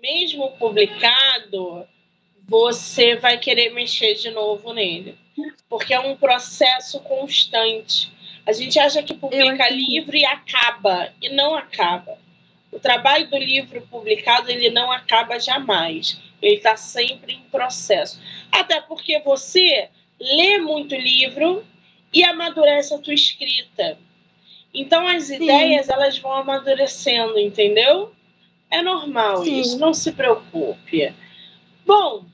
mesmo 0.00 0.50
publicado, 0.52 1.86
você 2.48 3.14
vai 3.16 3.38
querer 3.38 3.70
mexer 3.70 4.14
de 4.14 4.30
novo 4.30 4.72
nele. 4.72 5.16
Porque 5.68 5.94
é 5.94 6.00
um 6.00 6.16
processo 6.16 7.00
constante. 7.00 8.12
A 8.46 8.52
gente 8.52 8.78
acha 8.78 9.02
que 9.02 9.14
publica 9.14 9.68
livro 9.68 10.16
e 10.16 10.24
acaba, 10.24 11.12
e 11.20 11.28
não 11.28 11.54
acaba. 11.54 12.18
O 12.72 12.78
trabalho 12.78 13.28
do 13.28 13.36
livro 13.36 13.82
publicado, 13.90 14.50
ele 14.50 14.70
não 14.70 14.90
acaba 14.90 15.38
jamais. 15.38 16.20
Ele 16.40 16.56
está 16.56 16.76
sempre 16.76 17.34
em 17.34 17.42
processo. 17.50 18.20
Até 18.50 18.80
porque 18.80 19.20
você 19.20 19.88
lê 20.18 20.58
muito 20.58 20.94
livro 20.94 21.64
e 22.12 22.24
amadurece 22.24 22.94
a 22.94 22.98
tua 22.98 23.14
escrita. 23.14 23.98
Então 24.72 25.06
as 25.06 25.24
Sim. 25.24 25.36
ideias 25.36 25.88
elas 25.88 26.18
vão 26.18 26.32
amadurecendo, 26.32 27.38
entendeu? 27.38 28.14
É 28.70 28.82
normal 28.82 29.44
Sim. 29.44 29.60
isso, 29.60 29.78
não 29.78 29.92
se 29.92 30.12
preocupe. 30.12 31.12
Bom, 31.84 32.24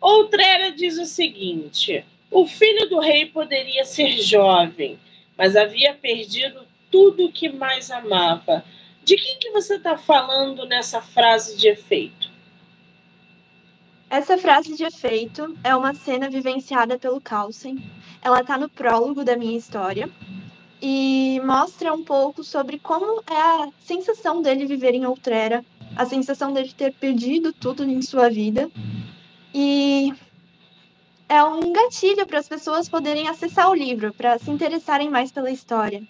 outra 0.00 0.42
era 0.42 0.70
diz 0.70 0.98
o 0.98 1.04
seguinte: 1.04 2.04
o 2.30 2.46
filho 2.46 2.88
do 2.88 3.00
rei 3.00 3.26
poderia 3.26 3.84
ser 3.84 4.12
jovem, 4.22 4.98
mas 5.36 5.56
havia 5.56 5.92
perdido 5.92 6.66
tudo 6.90 7.26
o 7.26 7.32
que 7.32 7.48
mais 7.48 7.90
amava. 7.90 8.64
De 9.04 9.16
quem 9.16 9.38
que 9.38 9.50
você 9.50 9.74
está 9.74 9.98
falando 9.98 10.64
nessa 10.66 11.02
frase 11.02 11.56
de 11.56 11.68
efeito? 11.68 12.30
Essa 14.08 14.38
frase 14.38 14.76
de 14.76 14.84
efeito 14.84 15.56
é 15.64 15.74
uma 15.74 15.94
cena 15.94 16.28
vivenciada 16.28 16.98
pelo 16.98 17.20
Carlsen. 17.20 17.82
Ela 18.22 18.42
está 18.42 18.56
no 18.56 18.68
prólogo 18.68 19.24
da 19.24 19.36
minha 19.36 19.56
história 19.56 20.08
e 20.82 21.40
mostra 21.44 21.94
um 21.94 22.04
pouco 22.04 22.44
sobre 22.44 22.78
como 22.78 23.22
é 23.26 23.34
a 23.36 23.68
sensação 23.80 24.42
dele 24.42 24.66
viver 24.66 24.94
em 24.94 25.06
Outrera, 25.06 25.64
a 25.96 26.06
sensação 26.06 26.52
dele 26.52 26.72
ter 26.76 26.92
perdido 26.92 27.52
tudo 27.52 27.84
em 27.84 28.02
sua 28.02 28.28
vida. 28.28 28.70
E 29.54 30.12
é 31.28 31.42
um 31.44 31.72
gatilho 31.72 32.26
para 32.26 32.38
as 32.38 32.48
pessoas 32.48 32.88
poderem 32.88 33.28
acessar 33.28 33.70
o 33.70 33.74
livro, 33.74 34.12
para 34.12 34.38
se 34.38 34.50
interessarem 34.50 35.08
mais 35.10 35.30
pela 35.32 35.50
história. 35.50 36.02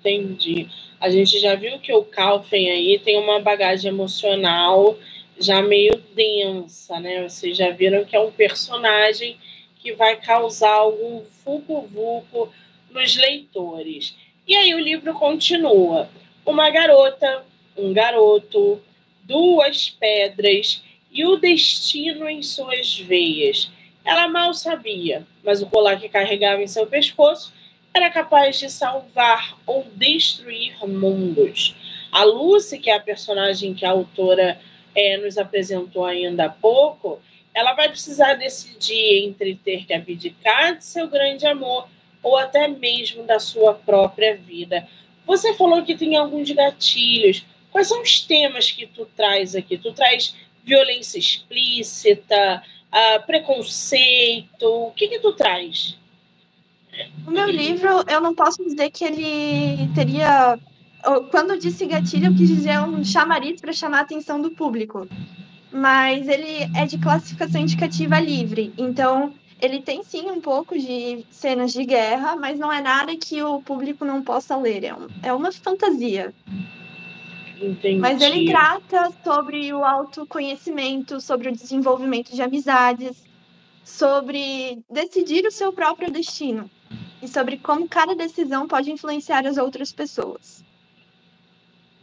Entendi. 0.00 0.68
A 1.00 1.10
gente 1.10 1.38
já 1.38 1.54
viu 1.54 1.78
que 1.78 1.92
o 1.92 2.04
Calfen 2.04 2.70
aí 2.70 2.98
tem 2.98 3.18
uma 3.18 3.40
bagagem 3.40 3.90
emocional 3.90 4.96
já 5.38 5.60
meio 5.62 6.02
densa, 6.14 6.98
né? 6.98 7.28
Vocês 7.28 7.56
já 7.56 7.70
viram 7.70 8.04
que 8.04 8.16
é 8.16 8.20
um 8.20 8.32
personagem 8.32 9.36
que 9.76 9.92
vai 9.92 10.16
causar 10.16 10.72
algum 10.72 11.22
vulco-vulco 11.44 12.52
nos 12.90 13.16
leitores. 13.16 14.16
E 14.46 14.56
aí 14.56 14.74
o 14.74 14.80
livro 14.80 15.12
continua. 15.14 16.08
Uma 16.44 16.70
garota, 16.70 17.44
um 17.76 17.92
garoto, 17.92 18.80
duas 19.22 19.88
pedras 19.90 20.82
e 21.10 21.24
o 21.24 21.36
destino 21.36 22.28
em 22.28 22.42
suas 22.42 22.98
veias. 22.98 23.70
Ela 24.04 24.28
mal 24.28 24.54
sabia, 24.54 25.26
mas 25.42 25.62
o 25.62 25.66
colar 25.66 25.98
que 25.98 26.08
carregava 26.08 26.62
em 26.62 26.66
seu 26.66 26.86
pescoço 26.86 27.52
era 27.92 28.10
capaz 28.10 28.58
de 28.58 28.70
salvar 28.70 29.58
ou 29.66 29.86
destruir 29.94 30.76
mundos. 30.86 31.74
A 32.12 32.24
Lucy, 32.24 32.78
que 32.78 32.90
é 32.90 32.94
a 32.94 33.00
personagem 33.00 33.74
que 33.74 33.84
a 33.84 33.90
autora 33.90 34.60
é, 34.94 35.16
nos 35.16 35.36
apresentou 35.38 36.04
ainda 36.04 36.46
há 36.46 36.48
pouco, 36.48 37.20
ela 37.54 37.72
vai 37.72 37.88
precisar 37.88 38.34
decidir 38.34 39.24
entre 39.24 39.54
ter 39.56 39.86
que 39.86 39.94
abdicar 39.94 40.76
de 40.76 40.84
seu 40.84 41.08
grande 41.08 41.46
amor 41.46 41.88
ou 42.22 42.36
até 42.36 42.68
mesmo 42.68 43.24
da 43.24 43.38
sua 43.38 43.74
própria 43.74 44.36
vida. 44.36 44.86
Você 45.26 45.54
falou 45.54 45.82
que 45.82 45.96
tem 45.96 46.16
alguns 46.16 46.50
gatilhos. 46.50 47.44
Quais 47.76 47.88
são 47.88 48.00
os 48.00 48.20
temas 48.20 48.70
que 48.70 48.86
tu 48.86 49.06
traz 49.14 49.54
aqui? 49.54 49.76
Tu 49.76 49.92
traz 49.92 50.34
violência 50.64 51.18
explícita, 51.18 52.62
uh, 52.90 53.26
preconceito? 53.26 54.64
O 54.64 54.92
que 54.92 55.08
que 55.08 55.18
tu 55.18 55.34
traz? 55.34 55.98
O 57.26 57.30
meu 57.30 57.50
livro, 57.50 58.02
eu 58.08 58.18
não 58.18 58.34
posso 58.34 58.64
dizer 58.64 58.90
que 58.90 59.04
ele 59.04 59.90
teria 59.94 60.58
quando 61.30 61.50
eu 61.50 61.58
disse 61.58 61.84
gatilho, 61.84 62.28
eu 62.28 62.34
quis 62.34 62.48
dizer 62.48 62.80
um 62.80 63.04
chamariz 63.04 63.60
para 63.60 63.74
chamar 63.74 63.98
a 63.98 64.00
atenção 64.00 64.40
do 64.40 64.52
público. 64.52 65.06
Mas 65.70 66.26
ele 66.28 66.70
é 66.74 66.86
de 66.86 66.96
classificação 66.96 67.60
indicativa 67.60 68.18
livre. 68.18 68.72
Então, 68.78 69.34
ele 69.60 69.82
tem 69.82 70.02
sim 70.02 70.30
um 70.30 70.40
pouco 70.40 70.78
de 70.78 71.26
cenas 71.30 71.74
de 71.74 71.84
guerra, 71.84 72.36
mas 72.36 72.58
não 72.58 72.72
é 72.72 72.80
nada 72.80 73.14
que 73.16 73.42
o 73.42 73.60
público 73.60 74.02
não 74.02 74.22
possa 74.22 74.56
ler. 74.56 74.82
É, 74.82 74.94
é 75.24 75.34
uma 75.34 75.52
fantasia. 75.52 76.32
Entendi. 77.60 77.98
Mas 77.98 78.20
ele 78.20 78.50
trata 78.50 79.10
sobre 79.24 79.72
o 79.72 79.84
autoconhecimento, 79.84 81.20
sobre 81.20 81.48
o 81.48 81.52
desenvolvimento 81.52 82.34
de 82.34 82.42
amizades, 82.42 83.24
sobre 83.84 84.78
decidir 84.90 85.46
o 85.46 85.50
seu 85.50 85.72
próprio 85.72 86.10
destino 86.10 86.70
e 87.22 87.28
sobre 87.28 87.56
como 87.56 87.88
cada 87.88 88.14
decisão 88.14 88.68
pode 88.68 88.90
influenciar 88.90 89.46
as 89.46 89.56
outras 89.56 89.92
pessoas. 89.92 90.64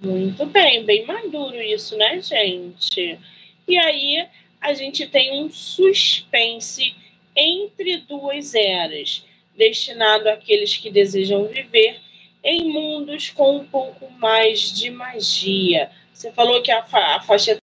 Muito 0.02 0.46
bem, 0.48 0.86
bem 0.86 1.06
maduro 1.06 1.62
isso, 1.62 1.96
né, 1.98 2.20
gente? 2.22 3.20
E 3.68 3.78
aí 3.78 4.28
a 4.60 4.74
gente 4.74 5.08
tem 5.08 5.44
um 5.44 5.50
suspense 5.50 6.96
entre 7.36 7.98
duas 7.98 8.54
eras, 8.56 9.26
destinado 9.56 10.30
àqueles 10.30 10.76
que 10.78 10.90
desejam 10.90 11.48
viver 11.48 12.00
em 12.44 12.72
mundos 12.72 13.30
com 13.30 13.58
um 13.58 13.66
pouco 13.66 14.10
mais 14.12 14.74
de 14.74 14.90
magia. 14.90 15.90
Você 16.14 16.32
falou 16.32 16.62
que 16.62 16.72
a, 16.72 16.84
fa 16.84 17.16
a 17.16 17.22
faixa 17.22 17.58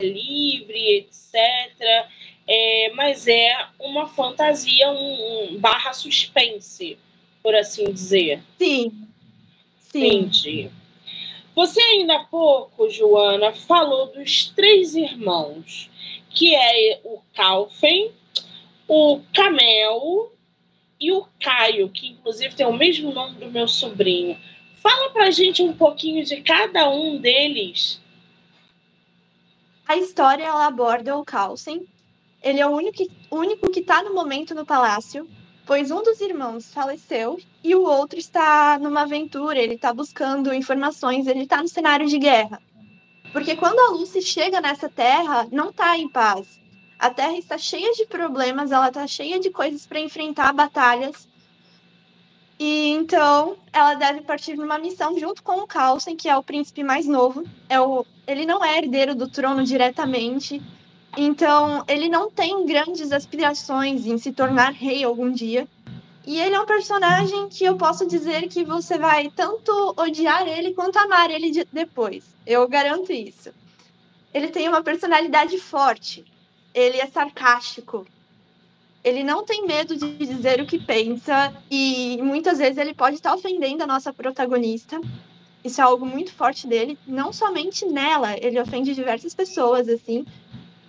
é 0.00 0.04
livre, 0.04 0.98
etc. 0.98 1.34
É, 2.46 2.92
mas 2.94 3.26
é 3.26 3.54
uma 3.78 4.06
fantasia, 4.08 4.90
um, 4.90 5.54
um, 5.54 5.58
barra 5.58 5.92
suspense, 5.92 6.98
por 7.42 7.54
assim 7.54 7.92
dizer. 7.92 8.42
Sim. 8.58 9.08
Sim. 9.78 10.06
Entendi. 10.06 10.70
Você 11.54 11.80
ainda 11.80 12.16
há 12.16 12.24
pouco, 12.24 12.88
Joana, 12.88 13.52
falou 13.52 14.06
dos 14.12 14.46
três 14.50 14.94
irmãos, 14.94 15.90
que 16.30 16.54
é 16.54 17.00
o 17.04 17.20
Calfen, 17.34 18.12
o 18.86 19.20
Camel 19.34 20.32
e 21.00 21.10
o 21.12 21.26
Caio, 21.40 21.88
que 21.88 22.08
inclusive 22.08 22.54
tem 22.54 22.66
o 22.66 22.76
mesmo 22.76 23.12
nome 23.12 23.38
do 23.38 23.50
meu 23.50 23.66
sobrinho. 23.66 24.38
Fala 24.76 25.10
pra 25.10 25.30
gente 25.30 25.62
um 25.62 25.72
pouquinho 25.72 26.24
de 26.24 26.40
cada 26.42 26.90
um 26.90 27.18
deles. 27.18 28.00
A 29.86 29.96
história 29.96 30.44
ela 30.44 30.66
aborda 30.66 31.16
o 31.16 31.24
Calcen. 31.24 31.86
Ele 32.42 32.60
é 32.60 32.66
o 32.66 32.70
único, 32.70 33.02
único 33.30 33.70
que 33.70 33.80
está 33.80 34.02
no 34.02 34.14
momento 34.14 34.54
no 34.54 34.64
palácio 34.64 35.28
pois 35.70 35.88
um 35.92 36.02
dos 36.02 36.20
irmãos 36.20 36.74
faleceu 36.74 37.38
e 37.62 37.76
o 37.76 37.84
outro 37.84 38.18
está 38.18 38.76
numa 38.80 39.02
aventura, 39.02 39.56
ele 39.56 39.74
está 39.74 39.94
buscando 39.94 40.52
informações, 40.52 41.28
ele 41.28 41.44
está 41.44 41.62
no 41.62 41.68
cenário 41.68 42.08
de 42.08 42.18
guerra. 42.18 42.60
Porque 43.32 43.54
quando 43.54 43.78
a 43.78 43.90
Lucy 43.90 44.20
chega 44.20 44.60
nessa 44.60 44.88
terra, 44.88 45.46
não 45.52 45.70
está 45.70 45.96
em 45.96 46.08
paz. 46.08 46.60
A 47.00 47.10
terra 47.10 47.36
está 47.38 47.56
cheia 47.56 47.92
de 47.92 48.04
problemas, 48.06 48.70
ela 48.70 48.88
está 48.88 49.06
cheia 49.06 49.40
de 49.40 49.50
coisas 49.50 49.86
para 49.86 49.98
enfrentar 49.98 50.52
batalhas. 50.52 51.26
E 52.58 52.90
então 52.90 53.56
ela 53.72 53.94
deve 53.94 54.20
partir 54.20 54.54
numa 54.54 54.78
missão 54.78 55.18
junto 55.18 55.42
com 55.42 55.60
o 55.60 55.66
Carlsen, 55.66 56.14
que 56.14 56.28
é 56.28 56.36
o 56.36 56.42
príncipe 56.42 56.84
mais 56.84 57.06
novo. 57.06 57.44
É 57.68 57.80
o, 57.80 58.04
ele 58.26 58.44
não 58.44 58.62
é 58.62 58.76
herdeiro 58.78 59.14
do 59.14 59.28
trono 59.28 59.64
diretamente, 59.64 60.62
então, 61.16 61.84
ele 61.88 62.08
não 62.08 62.30
tem 62.30 62.64
grandes 62.64 63.10
aspirações 63.12 64.06
em 64.06 64.16
se 64.16 64.32
tornar 64.32 64.72
rei 64.72 65.02
algum 65.02 65.30
dia. 65.30 65.66
E 66.26 66.38
ele 66.38 66.54
é 66.54 66.60
um 66.60 66.66
personagem 66.66 67.48
que 67.48 67.64
eu 67.64 67.76
posso 67.76 68.06
dizer 68.06 68.46
que 68.48 68.64
você 68.64 68.96
vai 68.96 69.30
tanto 69.30 69.94
odiar 69.96 70.46
ele 70.46 70.72
quanto 70.72 70.98
amar 70.98 71.30
ele 71.30 71.50
depois. 71.72 72.24
Eu 72.46 72.68
garanto 72.68 73.12
isso. 73.12 73.52
Ele 74.32 74.48
tem 74.48 74.68
uma 74.68 74.82
personalidade 74.82 75.58
forte. 75.58 76.24
Ele 76.74 76.98
é 76.98 77.06
sarcástico. 77.06 78.06
Ele 79.02 79.24
não 79.24 79.44
tem 79.44 79.66
medo 79.66 79.96
de 79.96 80.16
dizer 80.18 80.60
o 80.60 80.66
que 80.66 80.78
pensa 80.78 81.54
e 81.70 82.18
muitas 82.22 82.58
vezes 82.58 82.76
ele 82.76 82.94
pode 82.94 83.16
estar 83.16 83.34
ofendendo 83.34 83.82
a 83.82 83.86
nossa 83.86 84.12
protagonista. 84.12 85.00
Isso 85.64 85.80
é 85.80 85.84
algo 85.84 86.04
muito 86.04 86.32
forte 86.32 86.66
dele, 86.66 86.98
não 87.06 87.32
somente 87.32 87.84
nela, 87.86 88.34
ele 88.36 88.60
ofende 88.60 88.94
diversas 88.94 89.34
pessoas 89.34 89.88
assim, 89.88 90.24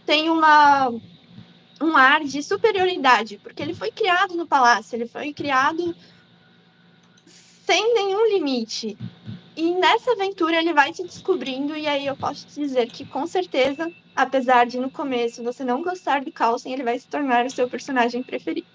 tem 0.06 0.30
uma 0.30 0.92
um 1.82 1.98
ar 1.98 2.24
de 2.24 2.44
superioridade, 2.44 3.40
porque 3.42 3.62
ele 3.62 3.74
foi 3.74 3.92
criado 3.92 4.36
no 4.36 4.46
palácio, 4.46 4.96
ele 4.96 5.08
foi 5.08 5.34
criado 5.34 5.96
sem 7.66 7.94
nenhum 7.94 8.28
limite. 8.28 8.98
E 9.62 9.76
nessa 9.76 10.14
aventura 10.14 10.58
ele 10.58 10.74
vai 10.74 10.92
se 10.92 11.04
descobrindo, 11.04 11.78
e 11.78 11.88
aí 11.88 12.08
eu 12.08 12.18
posso 12.18 12.48
te 12.48 12.56
dizer 12.56 12.90
que 12.90 13.06
com 13.06 13.28
certeza, 13.28 13.94
apesar 14.16 14.66
de 14.66 14.80
no 14.80 14.90
começo 14.90 15.44
você 15.44 15.64
não 15.64 15.84
gostar 15.84 16.24
do 16.24 16.32
Carlsen, 16.32 16.74
ele 16.74 16.82
vai 16.82 16.98
se 16.98 17.08
tornar 17.08 17.46
o 17.46 17.50
seu 17.52 17.70
personagem 17.70 18.24
preferido. 18.24 18.66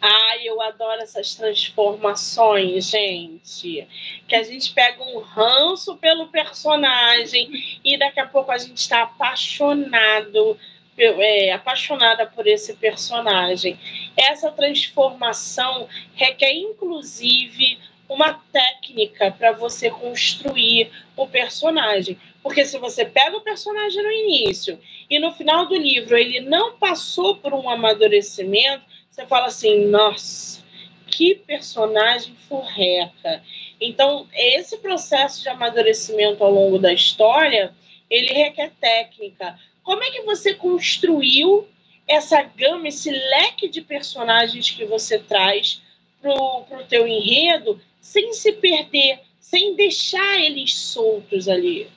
Ai, 0.00 0.48
eu 0.48 0.60
adoro 0.62 1.00
essas 1.00 1.36
transformações, 1.36 2.90
gente. 2.90 3.86
Que 4.26 4.34
a 4.34 4.42
gente 4.42 4.72
pega 4.72 5.00
um 5.00 5.20
ranço 5.20 5.96
pelo 5.98 6.26
personagem 6.26 7.78
e 7.84 7.96
daqui 7.96 8.18
a 8.18 8.26
pouco 8.26 8.50
a 8.50 8.58
gente 8.58 8.78
está 8.78 9.02
apaixonado, 9.02 10.58
é, 10.98 11.52
apaixonada 11.52 12.26
por 12.26 12.48
esse 12.48 12.74
personagem. 12.74 13.78
Essa 14.16 14.50
transformação 14.50 15.86
requer, 16.16 16.52
inclusive, 16.52 17.78
uma 18.10 18.34
técnica 18.52 19.30
para 19.30 19.52
você 19.52 19.88
construir 19.88 20.90
o 21.16 21.28
personagem. 21.28 22.18
Porque 22.42 22.64
se 22.64 22.76
você 22.76 23.04
pega 23.04 23.36
o 23.36 23.40
personagem 23.40 24.02
no 24.02 24.10
início 24.10 24.80
e 25.08 25.20
no 25.20 25.30
final 25.32 25.66
do 25.66 25.76
livro 25.76 26.18
ele 26.18 26.40
não 26.40 26.76
passou 26.76 27.36
por 27.36 27.54
um 27.54 27.70
amadurecimento, 27.70 28.84
você 29.08 29.24
fala 29.26 29.46
assim, 29.46 29.86
nossa, 29.86 30.60
que 31.06 31.36
personagem 31.36 32.34
forreca. 32.48 33.44
Então, 33.80 34.26
esse 34.34 34.78
processo 34.78 35.42
de 35.42 35.48
amadurecimento 35.48 36.42
ao 36.42 36.50
longo 36.50 36.80
da 36.80 36.92
história, 36.92 37.72
ele 38.10 38.32
requer 38.32 38.72
técnica. 38.80 39.56
Como 39.84 40.02
é 40.02 40.10
que 40.10 40.22
você 40.22 40.54
construiu 40.54 41.68
essa 42.08 42.42
gama, 42.42 42.88
esse 42.88 43.10
leque 43.10 43.68
de 43.68 43.80
personagens 43.82 44.68
que 44.68 44.84
você 44.84 45.16
traz 45.16 45.80
para 46.20 46.32
o 46.32 46.84
teu 46.88 47.06
enredo, 47.06 47.80
sem 48.00 48.32
se 48.32 48.52
perder, 48.52 49.20
sem 49.38 49.74
deixar 49.74 50.38
eles 50.38 50.74
soltos 50.74 51.48
ali? 51.48 51.88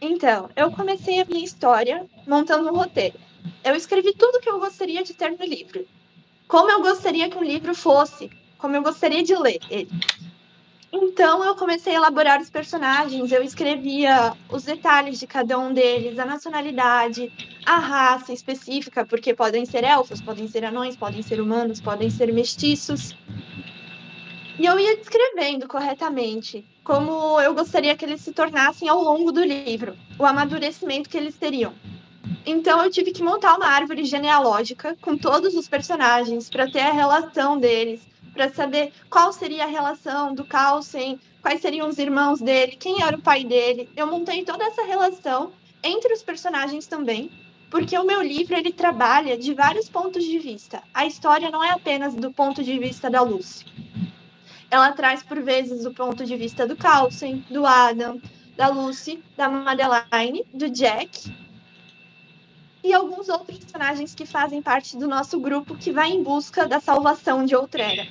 Então, 0.00 0.48
eu 0.56 0.70
comecei 0.70 1.20
a 1.20 1.24
minha 1.26 1.44
história 1.44 2.06
montando 2.26 2.70
um 2.70 2.76
roteiro. 2.76 3.18
Eu 3.62 3.74
escrevi 3.74 4.14
tudo 4.14 4.40
que 4.40 4.48
eu 4.48 4.58
gostaria 4.58 5.02
de 5.02 5.12
ter 5.12 5.30
no 5.30 5.44
livro. 5.44 5.86
Como 6.48 6.70
eu 6.70 6.80
gostaria 6.80 7.28
que 7.28 7.36
um 7.36 7.44
livro 7.44 7.74
fosse, 7.74 8.30
como 8.58 8.74
eu 8.74 8.82
gostaria 8.82 9.22
de 9.22 9.36
ler 9.36 9.60
ele. 9.70 9.90
Então 10.92 11.44
eu 11.44 11.54
comecei 11.54 11.92
a 11.92 11.96
elaborar 11.96 12.40
os 12.40 12.50
personagens, 12.50 13.30
eu 13.30 13.42
escrevia 13.42 14.32
os 14.48 14.64
detalhes 14.64 15.20
de 15.20 15.26
cada 15.26 15.56
um 15.56 15.72
deles, 15.72 16.18
a 16.18 16.24
nacionalidade, 16.24 17.32
a 17.64 17.78
raça 17.78 18.32
específica, 18.32 19.06
porque 19.06 19.32
podem 19.32 19.64
ser 19.64 19.84
elfos, 19.84 20.20
podem 20.20 20.48
ser 20.48 20.64
anões, 20.64 20.96
podem 20.96 21.22
ser 21.22 21.40
humanos, 21.40 21.80
podem 21.80 22.10
ser 22.10 22.32
mestiços. 22.32 23.14
E 24.58 24.66
eu 24.66 24.78
ia 24.78 24.96
descrevendo 24.96 25.68
corretamente 25.68 26.66
como 26.82 27.40
eu 27.40 27.54
gostaria 27.54 27.96
que 27.96 28.04
eles 28.04 28.20
se 28.20 28.32
tornassem 28.32 28.88
ao 28.88 29.00
longo 29.00 29.30
do 29.30 29.44
livro, 29.44 29.96
o 30.18 30.26
amadurecimento 30.26 31.08
que 31.08 31.16
eles 31.16 31.36
teriam. 31.36 31.72
Então 32.44 32.82
eu 32.82 32.90
tive 32.90 33.12
que 33.12 33.22
montar 33.22 33.56
uma 33.56 33.66
árvore 33.66 34.04
genealógica 34.04 34.96
com 35.00 35.16
todos 35.16 35.54
os 35.54 35.68
personagens 35.68 36.50
para 36.50 36.70
ter 36.70 36.80
a 36.80 36.92
relação 36.92 37.58
deles, 37.58 38.00
para 38.32 38.52
saber 38.52 38.92
qual 39.08 39.32
seria 39.32 39.64
a 39.64 39.68
relação 39.68 40.34
do 40.34 40.44
Carlsen, 40.44 41.18
quais 41.42 41.60
seriam 41.60 41.88
os 41.88 41.98
irmãos 41.98 42.40
dele, 42.40 42.76
quem 42.76 43.02
era 43.02 43.16
o 43.16 43.22
pai 43.22 43.44
dele. 43.44 43.88
Eu 43.96 44.06
montei 44.06 44.44
toda 44.44 44.64
essa 44.64 44.82
relação 44.84 45.52
entre 45.82 46.12
os 46.12 46.22
personagens 46.22 46.86
também, 46.86 47.30
porque 47.70 47.96
o 47.98 48.04
meu 48.04 48.22
livro 48.22 48.56
ele 48.56 48.72
trabalha 48.72 49.36
de 49.38 49.54
vários 49.54 49.88
pontos 49.88 50.24
de 50.24 50.38
vista. 50.38 50.82
A 50.92 51.06
história 51.06 51.50
não 51.50 51.62
é 51.62 51.70
apenas 51.70 52.14
do 52.14 52.32
ponto 52.32 52.62
de 52.62 52.78
vista 52.78 53.08
da 53.08 53.22
Lucy. 53.22 53.64
Ela 54.70 54.92
traz 54.92 55.22
por 55.22 55.42
vezes 55.42 55.84
o 55.84 55.92
ponto 55.92 56.24
de 56.24 56.36
vista 56.36 56.66
do 56.66 56.76
Carlsen, 56.76 57.44
do 57.50 57.66
Adam, 57.66 58.20
da 58.56 58.68
Lucy, 58.68 59.22
da 59.36 59.48
Madeline, 59.48 60.44
do 60.52 60.68
Jack 60.68 61.34
e 62.82 62.92
alguns 62.92 63.28
outros 63.28 63.58
personagens 63.58 64.14
que 64.14 64.24
fazem 64.24 64.62
parte 64.62 64.96
do 64.96 65.06
nosso 65.06 65.38
grupo 65.38 65.76
que 65.76 65.92
vai 65.92 66.10
em 66.10 66.22
busca 66.22 66.66
da 66.66 66.80
salvação 66.80 67.44
de 67.44 67.54
outrera. 67.54 68.06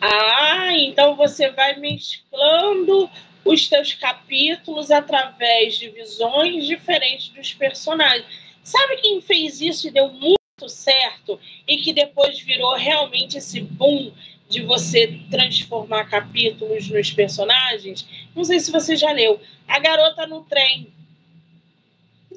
Ah, 0.00 0.74
então 0.76 1.14
você 1.14 1.50
vai 1.50 1.76
mesclando 1.76 3.10
os 3.44 3.68
teus 3.68 3.94
capítulos 3.94 4.90
através 4.90 5.76
de 5.76 5.88
visões 5.90 6.66
diferentes 6.66 7.28
dos 7.28 7.52
personagens. 7.52 8.26
Sabe 8.62 8.96
quem 8.96 9.20
fez 9.20 9.60
isso 9.60 9.88
e 9.88 9.90
deu 9.90 10.08
muito 10.08 10.68
certo 10.68 11.38
e 11.66 11.78
que 11.78 11.92
depois 11.92 12.40
virou 12.40 12.74
realmente 12.74 13.38
esse 13.38 13.60
boom 13.60 14.12
de 14.48 14.62
você 14.62 15.20
transformar 15.30 16.04
capítulos 16.04 16.88
nos 16.88 17.10
personagens? 17.10 18.06
Não 18.34 18.44
sei 18.44 18.60
se 18.60 18.70
você 18.70 18.96
já 18.96 19.12
leu. 19.12 19.40
A 19.66 19.78
Garota 19.78 20.26
no 20.26 20.42
Trem, 20.44 20.92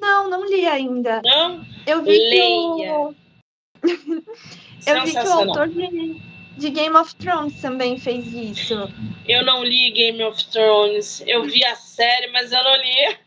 não, 0.03 0.29
não 0.29 0.45
li 0.45 0.65
ainda. 0.65 1.21
Não? 1.23 1.65
Eu 1.87 2.03
vi 2.03 2.11
Leia. 2.17 2.75
que 2.75 2.89
o... 2.89 3.15
Eu 4.85 5.05
vi 5.05 5.11
que 5.13 5.17
o 5.17 5.31
autor 5.31 5.69
de, 5.69 6.21
de 6.57 6.69
Game 6.69 6.95
of 6.95 7.15
Thrones 7.15 7.59
também 7.61 7.97
fez 7.97 8.31
isso. 8.33 8.89
Eu 9.27 9.43
não 9.43 9.63
li 9.63 9.91
Game 9.91 10.23
of 10.23 10.45
Thrones. 10.47 11.23
Eu 11.25 11.43
vi 11.43 11.63
a 11.65 11.75
série, 11.75 12.27
mas 12.27 12.51
eu 12.51 12.63
não 12.63 12.75
li. 12.75 13.17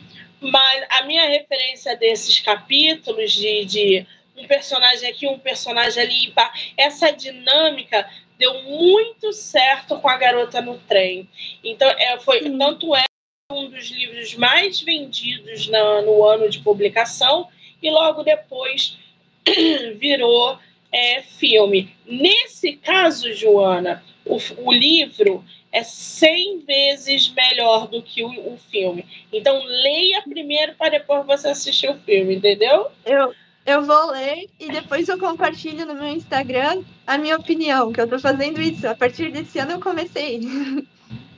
mas 0.40 0.86
a 0.90 1.02
minha 1.04 1.26
referência 1.26 1.96
desses 1.96 2.40
capítulos 2.40 3.32
de, 3.32 3.64
de 3.64 4.06
um 4.36 4.46
personagem 4.46 5.10
aqui, 5.10 5.26
um 5.26 5.38
personagem 5.38 6.02
ali, 6.02 6.34
essa 6.76 7.10
dinâmica 7.12 8.08
deu 8.38 8.62
muito 8.62 9.32
certo 9.32 9.98
com 10.00 10.08
a 10.08 10.16
garota 10.16 10.62
no 10.62 10.78
trem. 10.78 11.28
Então, 11.62 11.88
é, 11.90 12.18
foi 12.18 12.42
Sim. 12.42 12.56
tanto 12.56 12.96
é 12.96 13.04
um 13.52 13.68
dos 13.68 13.90
livros 13.90 14.34
mais 14.34 14.80
vendidos 14.80 15.68
na, 15.68 16.02
no 16.02 16.24
ano 16.24 16.48
de 16.48 16.60
publicação 16.60 17.48
e 17.82 17.90
logo 17.90 18.22
depois 18.22 18.96
virou 19.98 20.58
é, 20.92 21.22
filme. 21.22 21.94
Nesse 22.06 22.72
caso, 22.76 23.32
Joana, 23.32 24.02
o, 24.24 24.38
o, 24.58 24.72
livro 24.72 25.44
é 25.72 25.82
100 25.82 26.60
vezes 26.60 27.32
melhor 27.32 27.86
do 27.88 28.02
que 28.02 28.22
o, 28.22 28.28
o, 28.28 28.58
filme. 28.70 29.04
Então, 29.32 29.62
leia 29.64 30.22
primeiro 30.22 30.74
para 30.74 30.90
depois 30.90 31.26
você 31.26 31.48
assistir 31.48 31.90
o 31.90 31.98
filme, 31.98 32.36
entendeu? 32.36 32.88
Eu, 33.04 33.34
eu 33.64 33.82
vou 33.82 34.10
ler 34.10 34.48
e 34.58 34.70
depois 34.70 35.08
eu 35.08 35.18
compartilho 35.18 35.86
no 35.86 35.94
meu 35.94 36.08
Instagram 36.08 36.82
a 37.06 37.16
minha 37.16 37.36
opinião, 37.36 37.92
que 37.92 38.00
eu 38.00 38.08
tô 38.08 38.18
fazendo 38.18 38.60
isso. 38.60 38.86
A 38.88 38.94
partir 38.94 39.30
desse 39.30 39.58
ano 39.58 39.72
eu 39.72 39.80
comecei. 39.80 40.40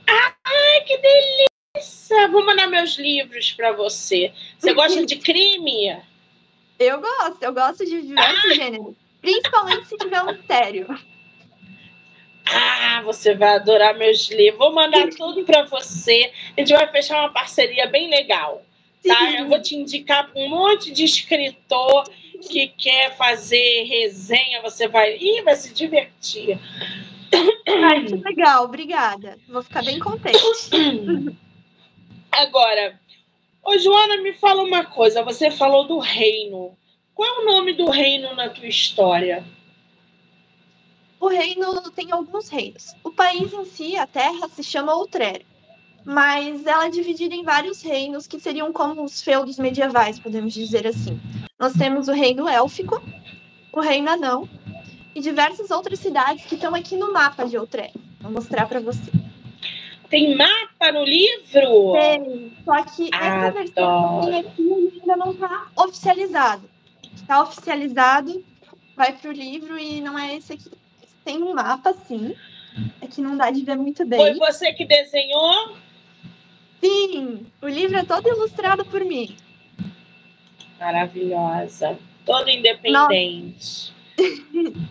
Ai, 0.07 0.81
que 0.85 0.97
delícia! 0.97 2.27
Vou 2.31 2.45
mandar 2.45 2.67
meus 2.67 2.97
livros 2.97 3.51
para 3.51 3.71
você. 3.71 4.31
Você 4.57 4.73
gosta 4.73 5.05
de 5.05 5.15
crime? 5.17 5.97
Eu 6.79 6.99
gosto, 6.99 7.43
eu 7.43 7.53
gosto 7.53 7.85
de 7.85 8.01
diversos 8.01 8.51
ah. 8.51 8.53
gêneros. 8.53 9.02
Principalmente 9.23 9.87
se 9.87 9.97
tiver 9.97 10.21
um 10.21 10.25
mistério. 10.25 10.85
Ah, 12.45 13.01
você 13.05 13.33
vai 13.33 13.55
adorar 13.55 13.97
meus 13.97 14.29
livros. 14.29 14.59
Vou 14.59 14.73
mandar 14.73 15.07
tudo 15.11 15.45
para 15.45 15.63
você. 15.63 16.29
A 16.57 16.59
gente 16.59 16.73
vai 16.73 16.91
fechar 16.91 17.21
uma 17.21 17.31
parceria 17.31 17.87
bem 17.87 18.09
legal. 18.09 18.61
Tá? 19.01 19.31
Eu 19.31 19.47
vou 19.47 19.61
te 19.61 19.75
indicar 19.77 20.29
um 20.35 20.49
monte 20.49 20.91
de 20.91 21.05
escritor 21.05 22.03
que 22.49 22.67
quer 22.67 23.15
fazer 23.15 23.83
resenha. 23.83 24.61
Você 24.61 24.89
vai. 24.89 25.15
Ih, 25.15 25.41
vai 25.41 25.55
se 25.55 25.73
divertir. 25.73 26.59
Ai, 27.65 28.03
que 28.03 28.15
legal, 28.15 28.65
obrigada. 28.65 29.39
Vou 29.47 29.63
ficar 29.63 29.85
bem 29.85 29.99
contente. 29.99 30.37
Agora, 32.29 32.99
ô 33.63 33.77
Joana, 33.77 34.17
me 34.17 34.33
fala 34.33 34.63
uma 34.63 34.83
coisa. 34.83 35.23
Você 35.23 35.49
falou 35.49 35.87
do 35.87 35.97
reino. 35.97 36.77
Qual 37.15 37.27
é 37.27 37.41
o 37.41 37.45
nome 37.45 37.73
do 37.73 37.89
reino 37.89 38.35
na 38.35 38.49
tua 38.49 38.67
história? 38.67 39.43
O 41.19 41.27
reino 41.27 41.89
tem 41.91 42.11
alguns 42.11 42.49
reinos. 42.49 42.95
O 43.03 43.11
país 43.11 43.53
em 43.53 43.65
si, 43.65 43.95
a 43.95 44.05
terra, 44.05 44.47
se 44.49 44.63
chama 44.63 44.93
Outrera. 44.93 45.41
Mas 46.03 46.65
ela 46.65 46.87
é 46.87 46.89
dividida 46.89 47.33
em 47.33 47.43
vários 47.43 47.81
reinos 47.81 48.27
que 48.27 48.39
seriam 48.39 48.73
como 48.73 49.03
os 49.03 49.21
feudos 49.21 49.57
medievais, 49.57 50.19
podemos 50.19 50.53
dizer 50.53 50.85
assim. 50.85 51.19
Nós 51.57 51.73
temos 51.73 52.09
o 52.09 52.11
reino 52.11 52.47
élfico, 52.47 53.01
o 53.71 53.79
reino 53.79 54.09
anão 54.09 54.49
e 55.15 55.21
diversas 55.21 55.71
outras 55.71 55.99
cidades 55.99 56.45
que 56.45 56.55
estão 56.55 56.75
aqui 56.75 56.97
no 56.97 57.13
mapa 57.13 57.45
de 57.45 57.57
Outrera. 57.57 57.93
Vou 58.19 58.31
mostrar 58.31 58.67
para 58.67 58.81
você. 58.81 59.11
Tem 60.09 60.35
mapa 60.35 60.91
no 60.91 61.05
livro? 61.05 61.93
Tem. 61.93 62.51
Só 62.65 62.83
que 62.83 63.09
essa 63.13 63.51
versão 63.51 64.19
aqui 64.19 64.99
ainda 65.01 65.15
não 65.15 65.31
está 65.31 65.67
oficializado. 65.77 66.72
Está 67.23 67.41
oficializado, 67.41 68.43
vai 68.95 69.13
para 69.13 69.29
o 69.29 69.33
livro 69.33 69.79
e 69.79 70.01
não 70.01 70.19
é 70.19 70.35
esse 70.35 70.53
aqui. 70.53 70.71
Tem 71.23 71.41
um 71.41 71.53
mapa, 71.53 71.93
sim. 72.05 72.35
É 73.01 73.07
que 73.07 73.21
não 73.21 73.37
dá 73.37 73.49
de 73.49 73.63
ver 73.63 73.77
muito 73.77 74.05
bem. 74.05 74.19
Foi 74.19 74.33
você 74.35 74.73
que 74.73 74.85
desenhou? 74.85 75.77
Sim, 76.83 77.45
o 77.61 77.67
livro 77.67 77.97
é 77.97 78.03
todo 78.03 78.27
ilustrado 78.27 78.83
por 78.85 79.05
mim. 79.05 79.35
Maravilhosa. 80.77 81.97
Toda 82.25 82.51
independente. 82.51 83.93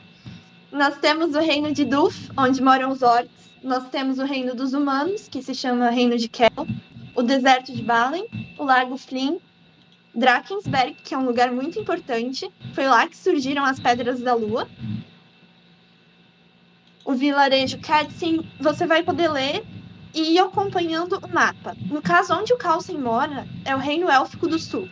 Nós 0.73 0.97
temos 0.99 1.35
o 1.35 1.41
reino 1.41 1.71
de 1.71 1.85
Duf, 1.85 2.31
onde 2.37 2.63
moram 2.63 2.91
os 2.91 3.03
orcs. 3.03 3.31
Nós 3.63 3.91
temos 3.91 4.19
o 4.19 4.25
reino 4.25 4.55
dos 4.55 4.73
humanos, 4.73 5.29
que 5.29 5.43
se 5.43 5.55
chama 5.55 5.91
Reino 5.91 6.17
de 6.17 6.29
Kel. 6.29 6.67
O 7.15 7.23
deserto 7.23 7.75
de 7.75 7.83
Balen, 7.83 8.27
o 8.59 8.65
Largo 8.65 8.97
Flynn, 8.97 9.37
Drakensberg, 10.15 10.95
que 11.03 11.15
é 11.15 11.19
um 11.19 11.25
lugar 11.25 11.51
muito 11.51 11.79
importante. 11.79 12.51
Foi 12.75 12.87
lá 12.87 13.09
que 13.09 13.17
surgiram 13.17 13.65
as 13.65 13.81
Pedras 13.81 14.21
da 14.21 14.35
Lua. 14.35 14.69
O 17.05 17.15
vilarejo 17.15 17.81
Katsin, 17.81 18.47
você 18.61 18.87
vai 18.87 19.03
poder 19.03 19.29
ler 19.29 19.65
e 20.15 20.35
ir 20.35 20.39
acompanhando 20.39 21.19
o 21.19 21.29
mapa. 21.29 21.75
No 21.91 22.03
caso, 22.03 22.35
onde 22.35 22.53
o 22.53 22.59
Calcin 22.59 22.99
mora, 22.99 23.47
é 23.65 23.75
o 23.75 23.79
Reino 23.79 24.11
Élfico 24.11 24.47
do 24.47 24.59
Sul. 24.59 24.89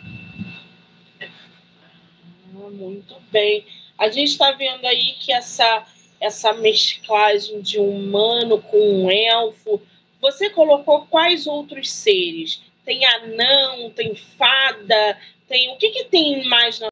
Ah, 1.21 2.69
muito 2.71 3.15
bem. 3.31 3.65
A 3.97 4.09
gente 4.09 4.31
está 4.31 4.51
vendo 4.51 4.85
aí 4.85 5.13
que 5.19 5.31
essa, 5.31 5.85
essa 6.19 6.53
mesclagem 6.53 7.61
de 7.61 7.79
humano 7.79 8.61
com 8.61 9.05
um 9.05 9.11
elfo. 9.11 9.81
Você 10.19 10.49
colocou 10.49 11.05
quais 11.07 11.47
outros 11.47 11.89
seres? 11.91 12.61
Tem 12.91 13.05
anão, 13.05 13.89
tem 13.91 14.13
fada, 14.37 15.17
tem. 15.47 15.73
O 15.73 15.77
que, 15.77 15.91
que 15.91 16.03
tem 16.09 16.45
mais 16.49 16.77
na 16.77 16.89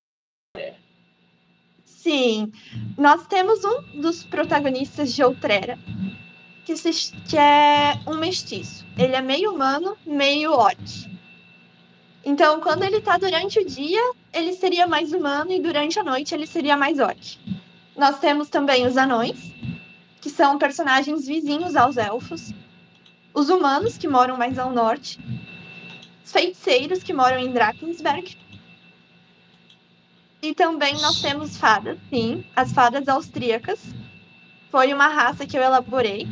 Sim, 1.83 2.53
nós 2.97 3.27
temos 3.27 3.59
um 3.65 3.99
dos 3.99 4.23
protagonistas 4.23 5.13
de 5.13 5.21
Outrera, 5.21 5.77
que, 6.63 6.77
se, 6.77 7.11
que 7.27 7.37
é 7.37 7.99
um 8.07 8.15
mestiço. 8.15 8.85
Ele 8.97 9.13
é 9.13 9.21
meio 9.21 9.53
humano, 9.53 9.97
meio 10.05 10.53
orc. 10.53 10.79
Então, 12.23 12.61
quando 12.61 12.83
ele 12.83 13.01
tá 13.01 13.17
durante 13.17 13.59
o 13.59 13.65
dia, 13.65 14.13
ele 14.31 14.53
seria 14.53 14.87
mais 14.87 15.11
humano 15.11 15.51
e 15.51 15.59
durante 15.59 15.99
a 15.99 16.03
noite 16.03 16.33
ele 16.33 16.47
seria 16.47 16.77
mais 16.77 16.97
orc. 16.97 17.37
Nós 17.97 18.19
temos 18.21 18.47
também 18.47 18.87
os 18.87 18.95
anões, 18.95 19.53
que 20.21 20.29
são 20.29 20.57
personagens 20.57 21.27
vizinhos 21.27 21.75
aos 21.75 21.97
elfos. 21.97 22.53
Os 23.33 23.49
humanos, 23.49 23.97
que 23.97 24.07
moram 24.07 24.37
mais 24.37 24.57
ao 24.57 24.71
norte. 24.71 25.19
Os 26.29 26.33
feiticeiros, 26.33 27.01
que 27.01 27.11
moram 27.11 27.39
em 27.39 27.51
Drakensberg. 27.51 28.37
E 30.43 30.53
também 30.53 30.93
nós 31.01 31.19
temos 31.19 31.57
fadas, 31.57 31.97
sim, 32.07 32.45
as 32.55 32.71
fadas 32.71 33.07
austríacas. 33.07 33.79
Foi 34.69 34.93
uma 34.93 35.07
raça 35.07 35.47
que 35.47 35.57
eu 35.57 35.63
elaborei. 35.63 36.27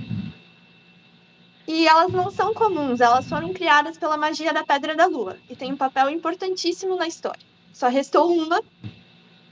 E 1.67 1.87
elas 1.87 2.13
não 2.13 2.29
são 2.29 2.53
comuns, 2.53 3.01
elas 3.01 3.27
foram 3.27 3.51
criadas 3.51 3.97
pela 3.97 4.15
magia 4.17 4.53
da 4.53 4.63
Pedra 4.63 4.95
da 4.95 5.07
Lua 5.07 5.35
e 5.49 5.55
tem 5.55 5.73
um 5.73 5.77
papel 5.77 6.11
importantíssimo 6.11 6.95
na 6.95 7.07
história. 7.07 7.41
Só 7.73 7.87
restou 7.87 8.31
uma 8.31 8.61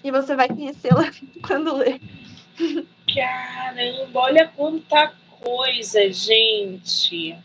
e 0.03 0.11
você 0.11 0.35
vai 0.35 0.47
conhecê-la 0.47 1.11
quando 1.45 1.75
ler. 1.75 1.99
Caramba, 3.11 4.19
olha 4.19 4.47
quanta 4.55 5.11
coisa, 5.41 6.07
gente. 6.13 7.35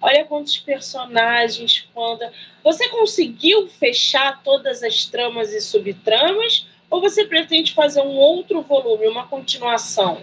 Olha 0.00 0.24
quantos 0.24 0.56
personagens, 0.56 1.88
quanta. 1.92 2.32
Você 2.62 2.88
conseguiu 2.88 3.68
fechar 3.68 4.42
todas 4.42 4.82
as 4.82 5.04
tramas 5.06 5.52
e 5.52 5.60
subtramas? 5.60 6.66
Ou 6.90 7.00
você 7.00 7.24
pretende 7.24 7.74
fazer 7.74 8.00
um 8.00 8.16
outro 8.16 8.62
volume, 8.62 9.08
uma 9.08 9.26
continuação? 9.26 10.22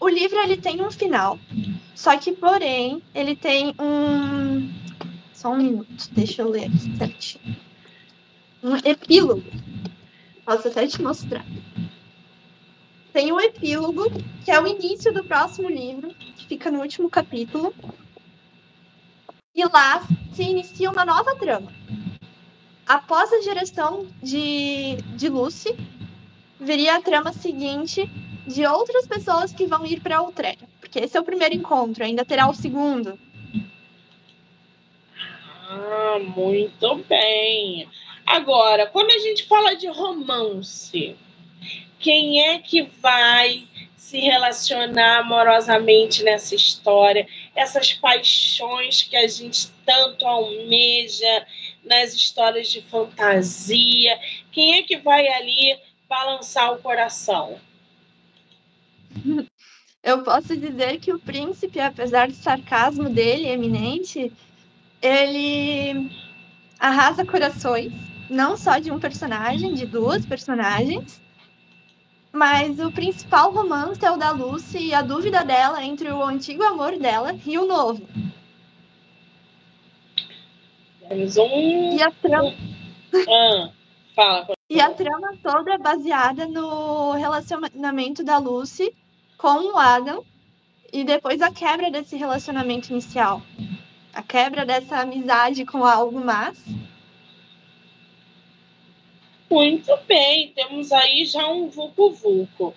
O 0.00 0.08
livro 0.08 0.38
ele 0.40 0.56
tem 0.56 0.82
um 0.82 0.90
final, 0.90 1.38
só 1.94 2.16
que, 2.18 2.32
porém, 2.32 3.00
ele 3.14 3.36
tem 3.36 3.72
um. 3.78 4.68
Só 5.32 5.52
um 5.52 5.58
minuto, 5.58 6.08
deixa 6.10 6.42
eu 6.42 6.48
ler 6.48 6.64
aqui 6.64 6.96
certinho. 6.98 7.56
Um 8.62 8.76
epílogo. 8.76 9.44
Posso 10.44 10.68
até 10.68 10.86
te 10.88 11.00
mostrar. 11.00 11.44
Tem 13.12 13.30
um 13.30 13.38
epílogo, 13.38 14.10
que 14.44 14.50
é 14.50 14.60
o 14.60 14.66
início 14.66 15.12
do 15.12 15.22
próximo 15.22 15.68
livro, 15.68 16.12
que 16.14 16.46
fica 16.46 16.70
no 16.70 16.80
último 16.80 17.08
capítulo. 17.08 17.72
E 19.54 19.64
lá 19.64 20.02
se 20.32 20.42
inicia 20.42 20.90
uma 20.90 21.04
nova 21.04 21.36
trama. 21.36 21.72
Após 22.86 23.32
a 23.32 23.42
geração 23.42 24.06
de, 24.22 24.96
de 25.14 25.28
Lucy, 25.28 25.76
viria 26.58 26.96
a 26.96 27.02
trama 27.02 27.32
seguinte 27.32 28.10
de 28.46 28.66
outras 28.66 29.06
pessoas 29.06 29.52
que 29.52 29.66
vão 29.66 29.84
ir 29.86 30.00
para 30.00 30.20
Outreia. 30.20 30.68
Porque 30.80 30.98
esse 30.98 31.16
é 31.16 31.20
o 31.20 31.24
primeiro 31.24 31.54
encontro, 31.54 32.04
ainda 32.04 32.24
terá 32.24 32.48
o 32.48 32.54
segundo. 32.54 33.18
Ah, 35.68 36.18
muito 36.36 36.96
bem. 37.08 37.88
Agora, 38.26 38.86
quando 38.86 39.10
a 39.10 39.18
gente 39.18 39.44
fala 39.44 39.74
de 39.74 39.86
romance, 39.88 41.16
quem 41.98 42.42
é 42.48 42.58
que 42.58 42.82
vai 43.00 43.66
se 44.02 44.18
relacionar 44.18 45.20
amorosamente 45.20 46.24
nessa 46.24 46.56
história? 46.56 47.24
Essas 47.54 47.92
paixões 47.92 49.04
que 49.04 49.16
a 49.16 49.28
gente 49.28 49.70
tanto 49.86 50.26
almeja 50.26 51.46
nas 51.84 52.12
histórias 52.12 52.68
de 52.68 52.82
fantasia. 52.82 54.18
Quem 54.50 54.74
é 54.74 54.82
que 54.82 54.96
vai 54.98 55.28
ali 55.28 55.78
balançar 56.08 56.72
o 56.72 56.78
coração? 56.78 57.60
Eu 60.02 60.24
posso 60.24 60.56
dizer 60.56 60.98
que 60.98 61.12
o 61.12 61.20
príncipe, 61.20 61.78
apesar 61.78 62.26
do 62.26 62.34
sarcasmo 62.34 63.08
dele 63.08 63.46
eminente, 63.46 64.32
ele 65.00 66.10
arrasa 66.76 67.24
corações, 67.24 67.92
não 68.28 68.56
só 68.56 68.78
de 68.78 68.90
um 68.90 68.98
personagem, 68.98 69.74
de 69.74 69.86
duas 69.86 70.26
personagens, 70.26 71.21
mas 72.32 72.78
o 72.80 72.90
principal 72.90 73.52
romance 73.52 74.04
é 74.04 74.10
o 74.10 74.16
da 74.16 74.30
Lucy 74.30 74.78
e 74.78 74.94
a 74.94 75.02
dúvida 75.02 75.44
dela 75.44 75.84
entre 75.84 76.10
o 76.10 76.22
antigo 76.24 76.62
amor 76.62 76.98
dela 76.98 77.36
e 77.44 77.58
o 77.58 77.66
novo. 77.66 78.08
Temos 81.08 81.36
um. 81.36 81.96
E 81.96 82.02
a 82.02 82.10
trama. 82.10 82.54
Ah, 83.28 83.70
fala. 84.16 84.54
E 84.70 84.80
a 84.80 84.90
trama 84.90 85.36
toda 85.42 85.74
é 85.74 85.78
baseada 85.78 86.46
no 86.46 87.12
relacionamento 87.12 88.24
da 88.24 88.38
Lucy 88.38 88.96
com 89.36 89.74
o 89.74 89.76
Adam 89.76 90.24
e 90.90 91.04
depois 91.04 91.42
a 91.42 91.50
quebra 91.50 91.90
desse 91.90 92.16
relacionamento 92.16 92.90
inicial. 92.90 93.42
A 94.14 94.22
quebra 94.22 94.64
dessa 94.64 95.00
amizade 95.00 95.66
com 95.66 95.84
algo 95.84 96.24
mais. 96.24 96.58
Muito 99.52 99.94
bem, 100.08 100.48
temos 100.48 100.90
aí 100.92 101.26
já 101.26 101.46
um 101.46 101.68
vulco-vulco. 101.68 102.74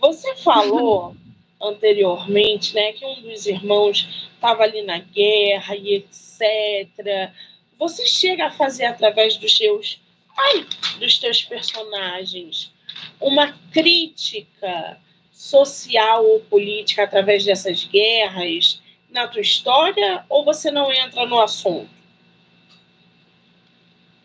Você 0.00 0.34
falou 0.34 1.14
anteriormente 1.62 2.74
né, 2.74 2.92
que 2.94 3.06
um 3.06 3.22
dos 3.22 3.46
irmãos 3.46 4.26
estava 4.34 4.64
ali 4.64 4.82
na 4.82 4.98
guerra 4.98 5.76
e 5.76 5.94
etc. 5.94 7.30
Você 7.78 8.04
chega 8.06 8.46
a 8.46 8.50
fazer 8.50 8.86
através 8.86 9.36
dos 9.36 9.56
seus, 9.56 10.00
ai, 10.36 10.66
dos 10.98 11.16
teus 11.20 11.42
personagens 11.42 12.72
uma 13.20 13.52
crítica 13.72 15.00
social 15.30 16.26
ou 16.26 16.40
política 16.40 17.04
através 17.04 17.44
dessas 17.44 17.84
guerras 17.84 18.82
na 19.10 19.28
tua 19.28 19.42
história 19.42 20.24
ou 20.28 20.44
você 20.44 20.72
não 20.72 20.92
entra 20.92 21.24
no 21.24 21.40
assunto? 21.40 21.88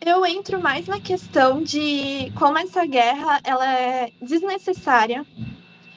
Eu 0.03 0.25
entro 0.25 0.59
mais 0.59 0.87
na 0.87 0.99
questão 0.99 1.61
de 1.61 2.31
como 2.31 2.57
essa 2.57 2.83
guerra 2.87 3.39
ela 3.43 3.71
é 3.71 4.11
desnecessária, 4.19 5.23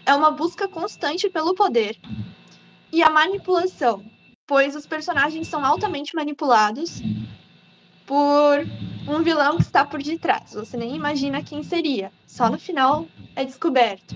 é 0.05 0.15
uma 0.15 0.31
busca 0.31 0.69
constante 0.69 1.31
pelo 1.31 1.55
poder 1.55 1.99
e 2.93 3.03
a 3.03 3.09
manipulação, 3.09 4.05
pois 4.47 4.77
os 4.77 4.87
personagens 4.87 5.49
são 5.49 5.65
altamente 5.65 6.15
manipulados 6.15 7.01
por 8.05 8.67
um 9.09 9.23
vilão 9.23 9.57
que 9.57 9.63
está 9.63 9.87
por 9.87 10.03
detrás. 10.03 10.53
Você 10.53 10.77
nem 10.77 10.95
imagina 10.95 11.43
quem 11.43 11.63
seria, 11.63 12.13
só 12.27 12.51
no 12.51 12.59
final 12.59 13.07
é 13.35 13.43
descoberto. 13.43 14.15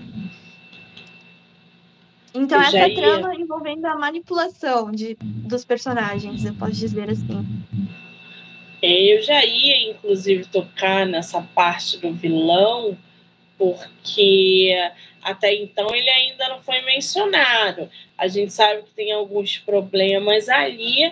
Então, 2.31 2.61
essa 2.61 2.87
ia... 2.87 2.95
trama 2.95 3.33
envolvendo 3.33 3.85
a 3.85 3.97
manipulação 3.97 4.91
de, 4.91 5.17
dos 5.19 5.65
personagens, 5.65 6.45
eu 6.45 6.53
posso 6.53 6.73
dizer 6.73 7.09
assim. 7.09 7.43
Eu 8.81 9.21
já 9.21 9.43
ia, 9.43 9.91
inclusive, 9.91 10.45
tocar 10.45 11.05
nessa 11.05 11.41
parte 11.41 11.97
do 11.97 12.13
vilão, 12.13 12.97
porque 13.57 14.73
até 15.21 15.53
então 15.53 15.93
ele 15.93 16.09
ainda 16.09 16.47
não 16.49 16.61
foi 16.61 16.81
mencionado. 16.81 17.89
A 18.17 18.27
gente 18.27 18.53
sabe 18.53 18.83
que 18.83 18.91
tem 18.95 19.11
alguns 19.11 19.57
problemas 19.57 20.47
ali, 20.49 21.11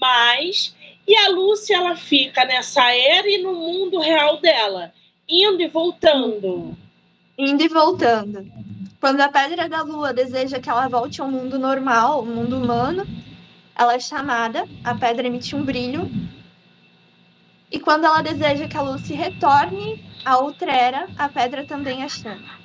mas. 0.00 0.74
E 1.06 1.16
a 1.16 1.28
Lúcia, 1.30 1.76
ela 1.76 1.96
fica 1.96 2.44
nessa 2.44 2.94
era 2.94 3.28
e 3.28 3.38
no 3.38 3.52
mundo 3.54 3.98
real 3.98 4.40
dela, 4.40 4.92
indo 5.28 5.60
e 5.60 5.66
voltando. 5.66 6.76
Indo 7.36 7.62
e 7.64 7.68
voltando. 7.68 8.46
Quando 9.00 9.20
a 9.20 9.28
Pedra 9.28 9.68
da 9.68 9.82
Lua 9.82 10.12
deseja 10.12 10.60
que 10.60 10.68
ela 10.68 10.86
volte 10.86 11.20
ao 11.20 11.28
mundo 11.28 11.58
normal, 11.58 12.18
ao 12.18 12.26
mundo 12.26 12.56
humano, 12.56 13.04
Ela 13.80 13.94
é 13.94 13.98
chamada, 13.98 14.68
a 14.84 14.94
pedra 14.94 15.26
emite 15.26 15.56
um 15.56 15.64
brilho. 15.64 16.10
E 17.70 17.78
quando 17.78 18.04
ela 18.04 18.20
deseja 18.20 18.66
que 18.66 18.76
a 18.76 18.82
Lucy 18.82 19.14
retorne 19.14 20.04
a 20.24 20.38
Outrera, 20.38 21.08
a 21.16 21.28
pedra 21.28 21.64
também 21.64 22.02
a 22.02 22.08
chama. 22.08 22.58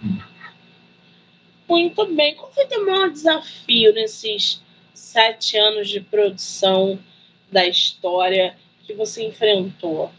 Muito 1.70 2.06
bem. 2.14 2.36
Qual 2.36 2.52
foi 2.52 2.66
o 2.66 2.86
maior 2.86 3.10
desafio 3.12 3.94
nesses 3.94 4.62
sete 4.94 5.58
anos 5.58 5.90
de 5.90 6.00
produção 6.00 7.00
da 7.52 7.68
história 7.68 8.56
que 8.84 8.94
você 8.94 9.28
enfrentou? 9.28 10.12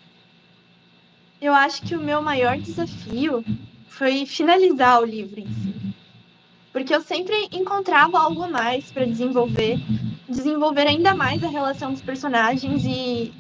Eu 1.41 1.53
acho 1.53 1.83
que 1.83 1.95
o 1.95 2.01
meu 2.01 2.23
maior 2.23 2.57
desafio 2.57 3.45
foi 3.89 4.25
finalizar 4.25 5.01
o 5.01 5.05
livro 5.05 5.41
em 5.41 5.47
si. 5.47 5.75
Porque 6.73 6.95
eu 6.95 7.01
sempre 7.01 7.49
encontrava 7.53 8.19
algo 8.19 8.49
mais 8.49 8.91
para 8.91 9.05
desenvolver, 9.05 9.79
desenvolver 10.29 10.87
ainda 10.87 11.15
mais 11.15 11.43
a 11.43 11.49
relação 11.49 11.93
dos 11.93 12.03
personagens 12.03 12.85
e 12.85 13.33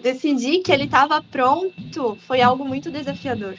decidir 0.00 0.62
que 0.62 0.72
ele 0.72 0.84
estava 0.84 1.22
pronto 1.22 2.16
foi 2.26 2.40
algo 2.40 2.64
muito 2.64 2.90
desafiador. 2.90 3.56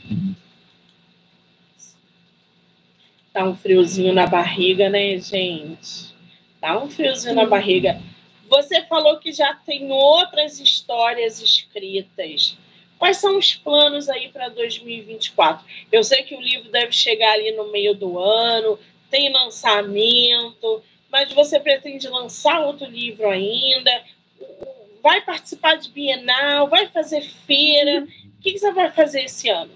Dá 3.33 3.45
um 3.45 3.55
friozinho 3.55 4.13
na 4.13 4.27
barriga, 4.27 4.89
né, 4.89 5.17
gente? 5.17 6.13
Dá 6.59 6.77
um 6.77 6.89
friozinho 6.89 7.33
Sim. 7.33 7.39
na 7.39 7.45
barriga. 7.45 8.01
Você 8.49 8.83
falou 8.83 9.17
que 9.17 9.31
já 9.31 9.53
tem 9.55 9.89
outras 9.89 10.59
histórias 10.59 11.41
escritas. 11.41 12.57
Quais 12.99 13.17
são 13.17 13.37
os 13.37 13.55
planos 13.55 14.09
aí 14.09 14.27
para 14.27 14.49
2024? 14.49 15.65
Eu 15.91 16.03
sei 16.03 16.23
que 16.23 16.35
o 16.35 16.41
livro 16.41 16.69
deve 16.69 16.91
chegar 16.91 17.31
ali 17.31 17.51
no 17.53 17.71
meio 17.71 17.95
do 17.95 18.19
ano, 18.19 18.77
tem 19.09 19.31
lançamento, 19.31 20.83
mas 21.09 21.31
você 21.33 21.59
pretende 21.59 22.07
lançar 22.09 22.59
outro 22.59 22.85
livro 22.85 23.29
ainda? 23.29 23.91
Vai 25.02 25.22
participar 25.22 25.78
de 25.78 25.89
Bienal? 25.89 26.70
Vai 26.70 26.88
fazer 26.88 27.22
feira? 27.47 28.04
O 28.04 28.41
que, 28.41 28.58
você 28.58 28.72
vai 28.72 28.91
fazer 28.91 29.24
esse 29.24 29.49
ano? 29.49 29.72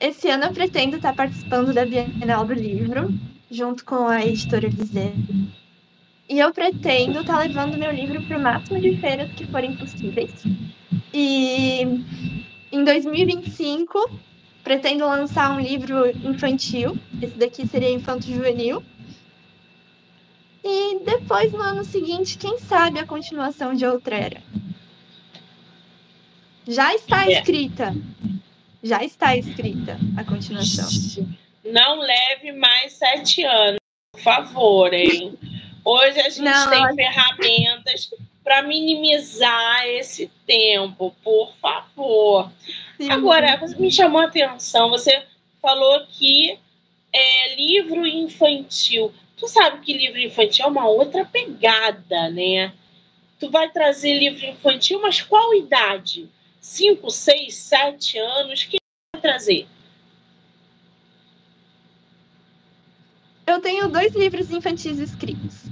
Esse 0.00 0.28
ano 0.28 0.44
eu 0.44 0.52
pretendo 0.52 0.96
estar 0.96 1.14
participando 1.14 1.72
da 1.74 1.84
Bienal 1.84 2.44
do 2.44 2.54
Livro, 2.54 3.12
junto 3.50 3.84
com 3.84 4.06
a 4.06 4.24
editora 4.24 4.68
Viseu. 4.68 5.12
E 6.28 6.38
eu 6.38 6.52
pretendo 6.52 7.20
estar 7.20 7.38
levando 7.38 7.78
meu 7.78 7.90
livro 7.90 8.22
para 8.22 8.38
o 8.38 8.42
máximo 8.42 8.80
de 8.80 8.96
feiras 8.98 9.32
que 9.32 9.46
forem 9.46 9.76
possíveis. 9.76 10.44
E 11.12 11.80
em 12.70 12.84
2025, 12.84 14.10
pretendo 14.62 15.06
lançar 15.06 15.50
um 15.50 15.60
livro 15.60 16.08
infantil. 16.22 16.96
Esse 17.20 17.36
daqui 17.36 17.66
seria 17.66 17.90
Infanto 17.90 18.26
Juvenil. 18.26 18.82
E 20.62 20.98
depois, 21.04 21.52
no 21.52 21.60
ano 21.60 21.84
seguinte, 21.84 22.36
quem 22.36 22.58
sabe 22.58 22.98
a 22.98 23.06
continuação 23.06 23.74
de 23.74 23.86
Outrera. 23.86 24.42
Já 26.66 26.94
está 26.94 27.26
é. 27.26 27.32
escrita. 27.32 27.94
Já 28.82 29.02
está 29.02 29.36
escrita 29.36 29.98
a 30.16 30.24
continuação. 30.24 30.88
Não 31.64 32.00
leve 32.00 32.52
mais 32.52 32.92
sete 32.92 33.42
anos, 33.42 33.78
por 34.12 34.20
favor, 34.20 34.92
hein? 34.92 35.36
Hoje 35.84 36.20
a 36.20 36.28
gente 36.28 36.42
Não, 36.42 36.70
tem 36.70 36.94
ferramentas 36.94 38.10
para 38.44 38.62
minimizar 38.62 39.86
esse 39.86 40.30
tempo, 40.46 41.14
por 41.22 41.54
favor. 41.60 42.50
Sim. 42.96 43.10
Agora, 43.10 43.60
me 43.78 43.90
chamou 43.90 44.20
a 44.20 44.26
atenção, 44.26 44.90
você 44.90 45.24
falou 45.60 46.06
que 46.06 46.58
é 47.12 47.54
livro 47.56 48.06
infantil. 48.06 49.12
Tu 49.38 49.46
sabe 49.46 49.80
que 49.80 49.96
livro 49.96 50.18
infantil 50.18 50.64
é 50.64 50.68
uma 50.68 50.88
outra 50.88 51.24
pegada, 51.24 52.28
né? 52.30 52.72
Tu 53.38 53.48
vai 53.50 53.70
trazer 53.70 54.18
livro 54.18 54.44
infantil, 54.44 55.00
mas 55.00 55.22
qual 55.22 55.54
idade? 55.54 56.28
5, 56.60 57.08
6, 57.08 57.54
7 57.54 58.18
anos, 58.18 58.64
que 58.64 58.78
vai 59.14 59.22
trazer? 59.22 59.68
Eu 63.46 63.60
tenho 63.60 63.88
dois 63.88 64.12
livros 64.14 64.50
infantis 64.50 64.98
escritos. 64.98 65.66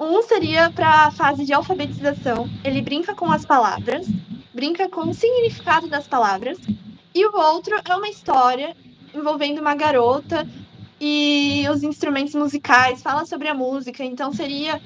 Um 0.00 0.22
seria 0.22 0.70
para 0.70 1.06
a 1.06 1.10
fase 1.10 1.44
de 1.44 1.52
alfabetização. 1.52 2.48
Ele 2.64 2.82
brinca 2.82 3.14
com 3.14 3.30
as 3.30 3.46
palavras, 3.46 4.08
brinca 4.52 4.88
com 4.88 5.02
o 5.02 5.14
significado 5.14 5.86
das 5.88 6.08
palavras. 6.08 6.58
E 7.14 7.24
o 7.24 7.36
outro 7.36 7.80
é 7.84 7.94
uma 7.94 8.08
história 8.08 8.74
envolvendo 9.14 9.60
uma 9.60 9.74
garota 9.76 10.44
e 11.06 11.68
os 11.68 11.82
instrumentos 11.82 12.34
musicais, 12.34 13.02
fala 13.02 13.26
sobre 13.26 13.46
a 13.46 13.54
música. 13.54 14.02
Então 14.02 14.32
seria 14.32 14.80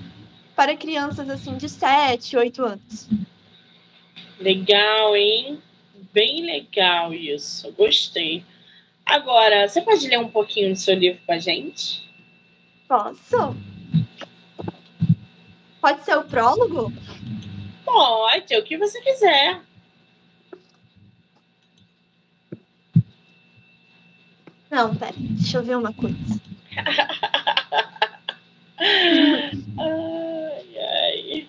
para 0.56 0.76
crianças 0.76 1.30
assim 1.30 1.56
de 1.56 1.68
7, 1.68 2.36
8 2.36 2.64
anos. 2.64 3.08
Legal, 4.40 5.14
hein? 5.14 5.62
Bem 6.12 6.44
legal 6.44 7.14
isso. 7.14 7.70
Gostei. 7.72 8.44
Agora, 9.06 9.68
você 9.68 9.80
pode 9.80 10.08
ler 10.08 10.18
um 10.18 10.28
pouquinho 10.28 10.70
do 10.70 10.76
seu 10.76 10.96
livro 10.96 11.20
para 11.24 11.38
gente? 11.38 12.10
Posso. 12.88 13.56
Pode 15.80 16.04
ser 16.04 16.18
o 16.18 16.24
prólogo? 16.24 16.92
Pode, 17.84 18.56
o 18.56 18.64
que 18.64 18.76
você 18.76 19.00
quiser. 19.00 19.60
Não, 24.70 24.94
pera, 24.94 25.14
deixa 25.16 25.58
eu 25.58 25.62
ver 25.62 25.76
uma 25.76 25.92
coisa. 25.92 26.16
ai, 29.78 30.78
ai. 30.78 31.48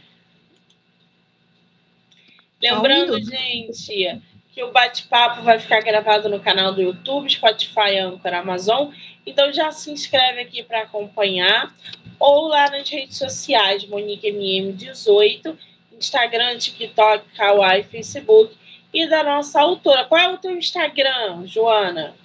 Lembrando, 2.61 3.17
um 3.17 3.23
gente, 3.23 4.21
que 4.53 4.63
o 4.63 4.71
bate-papo 4.71 5.41
vai 5.41 5.59
ficar 5.59 5.81
gravado 5.81 6.27
no 6.27 6.39
canal 6.39 6.73
do 6.73 6.81
YouTube, 6.81 7.29
Spotify, 7.29 7.97
Anchor, 7.99 8.33
Amazon. 8.33 8.91
Então 9.25 9.53
já 9.53 9.71
se 9.71 9.91
inscreve 9.91 10.41
aqui 10.41 10.63
para 10.63 10.81
acompanhar. 10.81 11.73
Ou 12.19 12.47
lá 12.47 12.69
nas 12.69 12.89
redes 12.89 13.17
sociais, 13.17 13.85
MoniqueMM18, 13.85 15.57
Instagram, 15.97 16.57
TikTok, 16.57 17.25
Kawaii, 17.35 17.83
Facebook. 17.83 18.53
E 18.93 19.07
da 19.07 19.23
nossa 19.23 19.61
autora. 19.61 20.03
Qual 20.05 20.19
é 20.19 20.27
o 20.27 20.37
teu 20.37 20.57
Instagram, 20.57 21.45
Joana? 21.45 22.15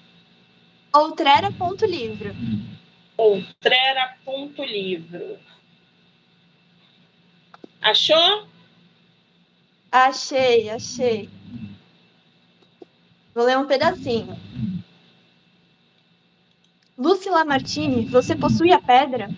Outrera.livro. 0.95 2.33
Outrera.livro. 3.17 5.37
Achou? 7.81 8.47
Achei, 9.91 10.69
achei. 10.69 11.29
Vou 13.33 13.43
ler 13.43 13.57
um 13.57 13.67
pedacinho. 13.67 14.39
Lúcia 16.97 17.29
Lamartine, 17.29 18.05
você 18.05 18.33
possui 18.33 18.71
a 18.71 18.79
pedra? 18.79 19.29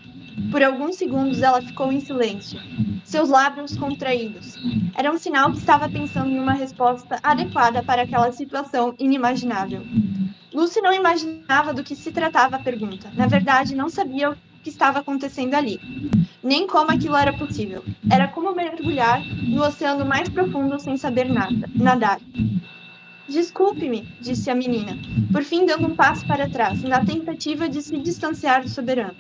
Por 0.52 0.62
alguns 0.62 0.98
segundos 0.98 1.42
ela 1.42 1.60
ficou 1.60 1.92
em 1.92 2.00
silêncio, 2.00 2.60
seus 3.04 3.30
lábios 3.30 3.76
contraídos. 3.76 4.54
Era 4.96 5.12
um 5.12 5.18
sinal 5.18 5.52
que 5.52 5.58
estava 5.58 5.90
pensando 5.90 6.30
em 6.30 6.40
uma 6.40 6.54
resposta 6.54 7.20
adequada 7.24 7.82
para 7.82 8.04
aquela 8.04 8.32
situação 8.32 8.94
inimaginável. 9.00 9.82
Lucy 10.58 10.82
não 10.82 10.92
imaginava 10.92 11.72
do 11.72 11.84
que 11.84 11.96
se 11.96 12.12
tratava 12.12 12.56
a 12.56 12.60
pergunta. 12.60 13.12
Na 13.14 13.28
verdade, 13.28 13.76
não 13.76 13.90
sabia 13.90 14.32
o 14.32 14.36
que 14.64 14.70
estava 14.72 14.98
acontecendo 14.98 15.54
ali, 15.54 15.80
nem 16.42 16.66
como 16.66 16.90
aquilo 16.90 17.16
era 17.16 17.32
possível. 17.32 17.86
Era 18.12 18.28
como 18.28 18.56
mergulhar 18.56 19.24
no 19.24 19.64
oceano 19.64 20.04
mais 20.04 20.28
profundo 20.30 20.80
sem 20.80 20.98
saber 20.98 21.30
nada, 21.30 21.70
nadar. 21.76 22.20
Desculpe-me, 23.30 24.02
disse 24.20 24.50
a 24.50 24.56
menina, 24.56 24.98
por 25.32 25.44
fim 25.44 25.64
dando 25.64 25.90
um 25.90 25.96
passo 25.96 26.26
para 26.26 26.50
trás, 26.50 26.82
na 26.82 27.06
tentativa 27.06 27.70
de 27.70 27.80
se 27.84 27.96
distanciar 28.00 28.64
do 28.64 28.70
soberano. 28.70 29.14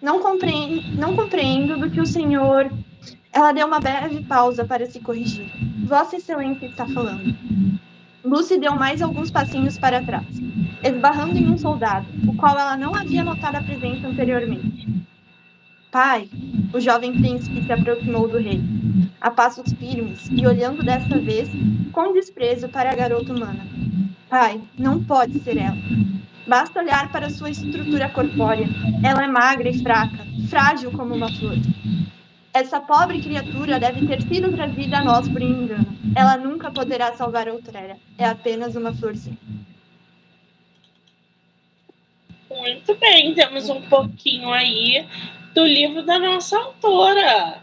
Não 0.00 0.22
não 0.96 1.16
compreendo 1.16 1.78
do 1.78 1.90
que 1.90 2.00
o 2.00 2.06
senhor. 2.06 2.72
Ela 3.30 3.52
deu 3.52 3.66
uma 3.66 3.78
breve 3.78 4.24
pausa 4.24 4.64
para 4.64 4.86
se 4.86 5.00
corrigir. 5.00 5.52
Vossa 5.84 6.16
Excelência 6.16 6.64
está 6.64 6.86
falando. 6.88 7.75
Lucy 8.26 8.58
deu 8.58 8.74
mais 8.74 9.00
alguns 9.00 9.30
passinhos 9.30 9.78
para 9.78 10.02
trás, 10.02 10.26
esbarrando 10.82 11.38
em 11.38 11.48
um 11.48 11.56
soldado, 11.56 12.08
o 12.26 12.34
qual 12.34 12.58
ela 12.58 12.76
não 12.76 12.92
havia 12.92 13.22
notado 13.22 13.54
a 13.54 13.62
presença 13.62 14.08
anteriormente. 14.08 14.88
Pai, 15.92 16.28
o 16.74 16.80
jovem 16.80 17.20
príncipe 17.20 17.62
se 17.62 17.72
aproximou 17.72 18.26
do 18.26 18.38
rei, 18.38 18.60
a 19.20 19.30
passos 19.30 19.72
firmes 19.74 20.28
e 20.32 20.44
olhando 20.44 20.82
desta 20.82 21.16
vez 21.20 21.48
com 21.92 22.12
desprezo 22.12 22.68
para 22.68 22.90
a 22.90 22.96
garota 22.96 23.32
humana. 23.32 23.64
Pai, 24.28 24.60
não 24.76 25.04
pode 25.04 25.38
ser 25.38 25.56
ela. 25.56 25.78
Basta 26.48 26.80
olhar 26.80 27.12
para 27.12 27.30
sua 27.30 27.50
estrutura 27.50 28.08
corpórea. 28.08 28.66
Ela 29.04 29.24
é 29.24 29.28
magra 29.28 29.68
e 29.68 29.78
fraca, 29.78 30.18
frágil 30.50 30.90
como 30.90 31.14
uma 31.14 31.32
flor. 31.32 31.56
Essa 32.56 32.80
pobre 32.80 33.20
criatura 33.20 33.78
deve 33.78 34.06
ter 34.06 34.22
sido 34.22 34.50
trazida 34.50 34.96
a 34.96 35.04
nós 35.04 35.28
por 35.28 35.42
engano. 35.42 35.86
Ela 36.16 36.38
nunca 36.38 36.70
poderá 36.70 37.14
salvar 37.14 37.50
outrera. 37.50 37.98
É 38.16 38.24
apenas 38.24 38.74
uma 38.74 38.94
florzinha. 38.94 39.36
Muito 42.48 42.94
bem, 42.94 43.34
temos 43.34 43.68
um 43.68 43.82
pouquinho 43.82 44.50
aí 44.50 45.06
do 45.54 45.66
livro 45.66 46.02
da 46.02 46.18
nossa 46.18 46.56
autora. 46.56 47.62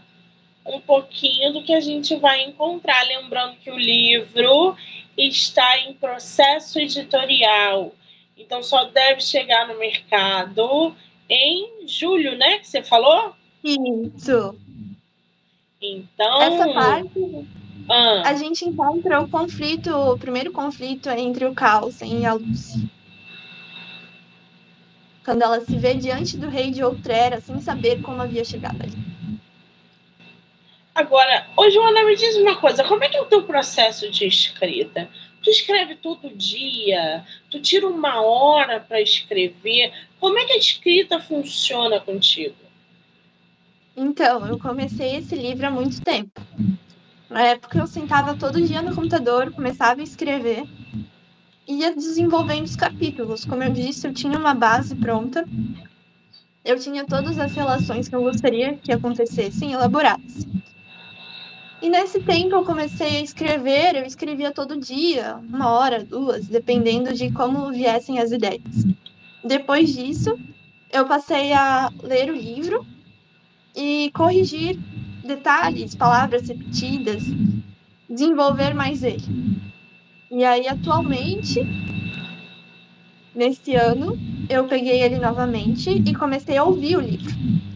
Um 0.64 0.78
pouquinho 0.78 1.52
do 1.52 1.64
que 1.64 1.74
a 1.74 1.80
gente 1.80 2.14
vai 2.14 2.44
encontrar. 2.44 3.02
Lembrando 3.02 3.56
que 3.56 3.72
o 3.72 3.76
livro 3.76 4.76
está 5.18 5.76
em 5.80 5.94
processo 5.94 6.78
editorial. 6.78 7.92
Então 8.38 8.62
só 8.62 8.84
deve 8.84 9.20
chegar 9.22 9.66
no 9.66 9.76
mercado 9.76 10.94
em 11.28 11.84
julho, 11.88 12.38
né? 12.38 12.60
Que 12.60 12.68
você 12.68 12.80
falou? 12.80 13.34
Isso. 13.64 14.56
Então. 15.84 16.42
Essa 16.42 16.72
parte. 16.72 17.46
Ah, 17.88 18.22
A 18.24 18.34
gente 18.34 18.64
encontra 18.64 19.20
o 19.20 19.28
conflito, 19.28 19.90
o 19.90 20.18
primeiro 20.18 20.50
conflito 20.50 21.10
entre 21.10 21.44
o 21.44 21.54
Carlsen 21.54 22.20
e 22.20 22.26
a 22.26 22.32
Lucy. 22.32 22.88
Quando 25.24 25.42
ela 25.42 25.60
se 25.60 25.76
vê 25.76 25.94
diante 25.94 26.36
do 26.36 26.48
rei 26.48 26.70
de 26.70 26.82
Outrera, 26.82 27.40
sem 27.40 27.60
saber 27.60 28.00
como 28.02 28.22
havia 28.22 28.44
chegado 28.44 28.82
ali. 28.82 28.92
agora, 30.94 31.46
ô 31.56 31.68
Joana, 31.70 32.04
me 32.04 32.16
diz 32.16 32.36
uma 32.36 32.56
coisa: 32.56 32.84
como 32.84 33.04
é 33.04 33.08
que 33.08 33.16
é 33.16 33.20
o 33.20 33.26
teu 33.26 33.42
processo 33.42 34.10
de 34.10 34.26
escrita? 34.26 35.08
Tu 35.42 35.50
escreve 35.50 35.96
todo 35.96 36.34
dia? 36.34 37.22
Tu 37.50 37.60
tira 37.60 37.86
uma 37.86 38.22
hora 38.22 38.80
para 38.80 39.00
escrever? 39.00 39.92
Como 40.18 40.38
é 40.38 40.44
que 40.46 40.52
a 40.52 40.58
escrita 40.58 41.20
funciona 41.20 42.00
contigo? 42.00 42.63
Então, 43.96 44.46
eu 44.46 44.58
comecei 44.58 45.16
esse 45.16 45.34
livro 45.34 45.66
há 45.66 45.70
muito 45.70 46.00
tempo. 46.02 46.40
Na 47.30 47.42
época, 47.42 47.78
eu 47.78 47.86
sentava 47.86 48.34
todo 48.34 48.60
dia 48.60 48.82
no 48.82 48.94
computador, 48.94 49.52
começava 49.52 50.00
a 50.00 50.04
escrever 50.04 50.66
ia 51.66 51.94
desenvolvendo 51.94 52.64
os 52.64 52.76
capítulos. 52.76 53.44
Como 53.44 53.62
eu 53.62 53.72
disse, 53.72 54.06
eu 54.06 54.12
tinha 54.12 54.38
uma 54.38 54.54
base 54.54 54.94
pronta. 54.94 55.44
Eu 56.64 56.78
tinha 56.78 57.04
todas 57.04 57.38
as 57.38 57.54
relações 57.54 58.08
que 58.08 58.14
eu 58.14 58.22
gostaria 58.22 58.76
que 58.76 58.92
acontecessem 58.92 59.72
elaboradas. 59.72 60.46
E 61.82 61.90
nesse 61.90 62.20
tempo 62.20 62.54
eu 62.54 62.64
comecei 62.64 63.18
a 63.18 63.20
escrever, 63.20 63.96
eu 63.96 64.04
escrevia 64.04 64.50
todo 64.50 64.80
dia, 64.80 65.36
uma 65.36 65.68
hora, 65.70 66.02
duas, 66.02 66.46
dependendo 66.46 67.12
de 67.12 67.30
como 67.30 67.70
viessem 67.70 68.18
as 68.18 68.32
ideias. 68.32 68.86
Depois 69.44 69.92
disso, 69.94 70.38
eu 70.90 71.06
passei 71.06 71.52
a 71.52 71.92
ler 72.02 72.30
o 72.30 72.34
livro 72.34 72.86
e 73.74 74.10
corrigir 74.14 74.78
detalhes, 75.24 75.94
palavras 75.94 76.48
repetidas, 76.48 77.22
desenvolver 78.08 78.74
mais 78.74 79.02
ele. 79.02 79.24
E 80.30 80.44
aí, 80.44 80.68
atualmente, 80.68 81.60
nesse 83.34 83.74
ano, 83.74 84.18
eu 84.48 84.66
peguei 84.66 85.02
ele 85.02 85.18
novamente 85.18 85.90
e 85.90 86.14
comecei 86.14 86.56
a 86.56 86.64
ouvir 86.64 86.96
o 86.96 87.00
livro. 87.00 87.32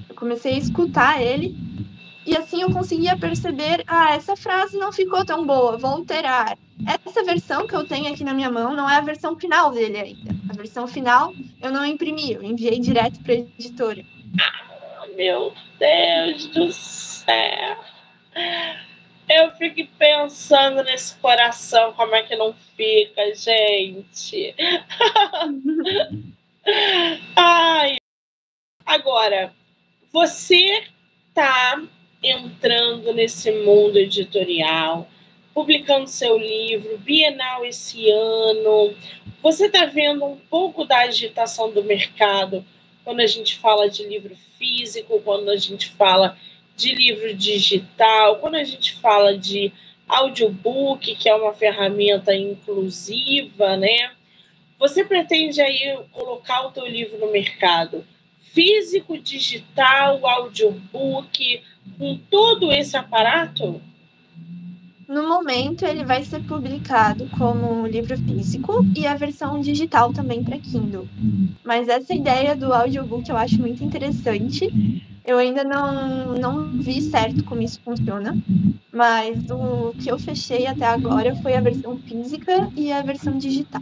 Eu 0.08 0.14
comecei 0.14 0.54
a 0.54 0.58
escutar 0.58 1.22
ele 1.22 1.56
e 2.26 2.36
assim 2.36 2.60
eu 2.60 2.70
conseguia 2.70 3.16
perceber, 3.16 3.82
ah, 3.86 4.14
essa 4.14 4.36
frase 4.36 4.76
não 4.76 4.92
ficou 4.92 5.24
tão 5.24 5.46
boa, 5.46 5.78
vou 5.78 5.92
alterar. 5.92 6.58
Essa 6.86 7.24
versão 7.24 7.66
que 7.66 7.74
eu 7.74 7.86
tenho 7.86 8.12
aqui 8.12 8.22
na 8.22 8.34
minha 8.34 8.50
mão 8.50 8.76
não 8.76 8.88
é 8.88 8.96
a 8.96 9.00
versão 9.00 9.34
final 9.34 9.72
dele 9.72 9.96
ainda. 9.96 10.36
A 10.50 10.52
versão 10.52 10.86
final 10.86 11.32
eu 11.62 11.72
não 11.72 11.86
imprimi, 11.86 12.32
eu 12.32 12.42
enviei 12.42 12.78
direto 12.78 13.18
para 13.20 13.32
a 13.32 13.38
editora. 13.38 14.04
Meu 15.18 15.52
Deus 15.80 16.46
do 16.46 16.70
céu. 16.70 17.76
Eu 19.28 19.50
fico 19.56 19.84
pensando 19.98 20.84
nesse 20.84 21.16
coração, 21.16 21.92
como 21.94 22.14
é 22.14 22.22
que 22.22 22.36
não 22.36 22.54
fica, 22.76 23.34
gente. 23.34 24.54
Ai. 27.34 27.96
Agora, 28.86 29.52
você 30.12 30.84
tá 31.34 31.82
entrando 32.22 33.12
nesse 33.12 33.50
mundo 33.50 33.98
editorial, 33.98 35.08
publicando 35.52 36.06
seu 36.06 36.38
livro, 36.38 36.96
Bienal 36.98 37.64
esse 37.64 38.08
ano. 38.08 38.94
Você 39.42 39.66
está 39.66 39.84
vendo 39.84 40.24
um 40.24 40.36
pouco 40.36 40.84
da 40.84 41.00
agitação 41.00 41.72
do 41.72 41.82
mercado 41.82 42.64
quando 43.08 43.20
a 43.20 43.26
gente 43.26 43.56
fala 43.56 43.88
de 43.88 44.06
livro 44.06 44.36
físico, 44.58 45.18
quando 45.24 45.48
a 45.48 45.56
gente 45.56 45.88
fala 45.92 46.36
de 46.76 46.94
livro 46.94 47.32
digital, 47.32 48.36
quando 48.36 48.56
a 48.56 48.64
gente 48.64 48.96
fala 48.96 49.34
de 49.34 49.72
audiobook, 50.06 51.16
que 51.16 51.26
é 51.26 51.34
uma 51.34 51.54
ferramenta 51.54 52.34
inclusiva, 52.34 53.78
né? 53.78 54.10
Você 54.78 55.06
pretende 55.06 55.58
aí 55.58 55.98
colocar 56.12 56.66
o 56.66 56.70
teu 56.70 56.86
livro 56.86 57.16
no 57.18 57.32
mercado 57.32 58.04
físico, 58.52 59.16
digital, 59.16 60.26
audiobook, 60.26 61.62
com 61.96 62.18
todo 62.30 62.70
esse 62.70 62.94
aparato? 62.94 63.80
No 65.08 65.26
momento, 65.26 65.86
ele 65.86 66.04
vai 66.04 66.22
ser 66.22 66.40
publicado 66.42 67.26
como 67.38 67.86
livro 67.86 68.14
físico 68.18 68.84
e 68.94 69.06
a 69.06 69.14
versão 69.14 69.58
digital 69.58 70.12
também 70.12 70.44
para 70.44 70.58
Kindle. 70.58 71.08
Mas 71.64 71.88
essa 71.88 72.14
ideia 72.14 72.54
do 72.54 72.74
audiobook 72.74 73.26
eu 73.30 73.36
acho 73.38 73.58
muito 73.58 73.82
interessante. 73.82 74.68
Eu 75.24 75.38
ainda 75.38 75.64
não, 75.64 76.34
não 76.34 76.72
vi 76.72 77.00
certo 77.00 77.42
como 77.44 77.62
isso 77.62 77.80
funciona, 77.82 78.36
mas 78.92 79.50
o 79.50 79.94
que 79.98 80.10
eu 80.10 80.18
fechei 80.18 80.66
até 80.66 80.84
agora 80.84 81.34
foi 81.36 81.54
a 81.54 81.60
versão 81.62 81.96
física 82.00 82.70
e 82.76 82.92
a 82.92 83.00
versão 83.00 83.38
digital. 83.38 83.80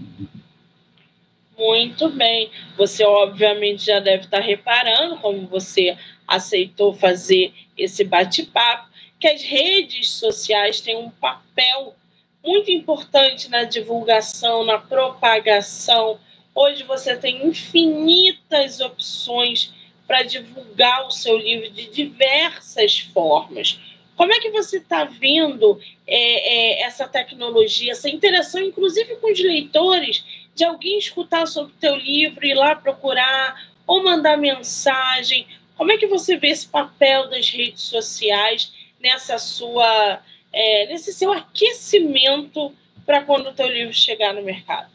Muito 1.59 2.09
bem. 2.11 2.51
Você, 2.79 3.05
obviamente, 3.05 3.87
já 3.87 3.99
deve 3.99 4.27
estar 4.27 4.41
reparando, 4.41 5.17
como 5.17 5.45
você 5.49 5.97
aceitou 6.29 6.95
fazer 6.95 7.53
esse 7.77 8.05
bate-papo, 8.05 8.95
que 9.19 9.29
as 9.29 9.43
redes 9.43 10.11
sociais 10.11 10.81
têm 10.81 10.97
um 10.97 11.11
papel 11.11 11.95
muito 12.45 12.71
importante 12.71 13.51
na 13.51 13.65
divulgação, 13.65 14.65
na 14.65 14.79
propagação. 14.79 16.19
Hoje 16.55 16.85
você 16.85 17.17
tem 17.17 17.47
infinitas 17.47 18.81
opções 18.81 19.73
para 20.07 20.23
divulgar 20.23 21.07
o 21.07 21.11
seu 21.11 21.37
livro 21.37 21.71
de 21.71 21.91
diversas 21.91 23.01
formas. 23.01 23.81
Como 24.17 24.33
é 24.33 24.39
que 24.39 24.51
você 24.51 24.79
está 24.79 25.05
vendo 25.05 25.79
é, 26.07 26.79
é, 26.79 26.83
essa 26.85 27.07
tecnologia, 27.07 27.93
essa 27.93 28.09
interação, 28.09 28.63
inclusive 28.63 29.17
com 29.17 29.31
os 29.31 29.39
leitores, 29.39 30.25
de 30.55 30.65
alguém 30.65 30.99
escutar 30.99 31.47
sobre 31.47 31.73
o 31.73 31.77
teu 31.77 31.97
livro, 31.97 32.47
ir 32.47 32.55
lá 32.55 32.75
procurar 32.75 33.71
ou 33.87 34.03
mandar 34.03 34.39
mensagem? 34.39 35.47
Como 35.77 35.93
é 35.93 35.99
que 35.99 36.07
você 36.07 36.37
vê 36.37 36.49
esse 36.49 36.69
papel 36.69 37.29
das 37.29 37.51
redes 37.51 37.83
sociais 37.83 38.73
nessa 39.01 39.39
sua, 39.39 40.21
é, 40.53 40.87
nesse 40.89 41.13
seu 41.13 41.33
aquecimento 41.33 42.73
para 43.05 43.23
quando 43.23 43.49
o 43.49 43.53
teu 43.53 43.69
livro 43.69 43.93
chegar 43.93 44.35
no 44.35 44.43
mercado? 44.43 44.89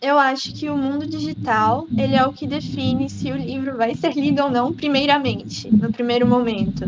Eu 0.00 0.18
acho 0.18 0.52
que 0.52 0.68
o 0.68 0.76
mundo 0.76 1.06
digital, 1.06 1.86
ele 1.96 2.16
é 2.16 2.26
o 2.26 2.32
que 2.32 2.44
define 2.46 3.08
se 3.08 3.30
o 3.30 3.36
livro 3.36 3.76
vai 3.76 3.94
ser 3.94 4.14
lido 4.14 4.42
ou 4.42 4.50
não, 4.50 4.72
primeiramente, 4.72 5.70
no 5.70 5.92
primeiro 5.92 6.26
momento. 6.26 6.84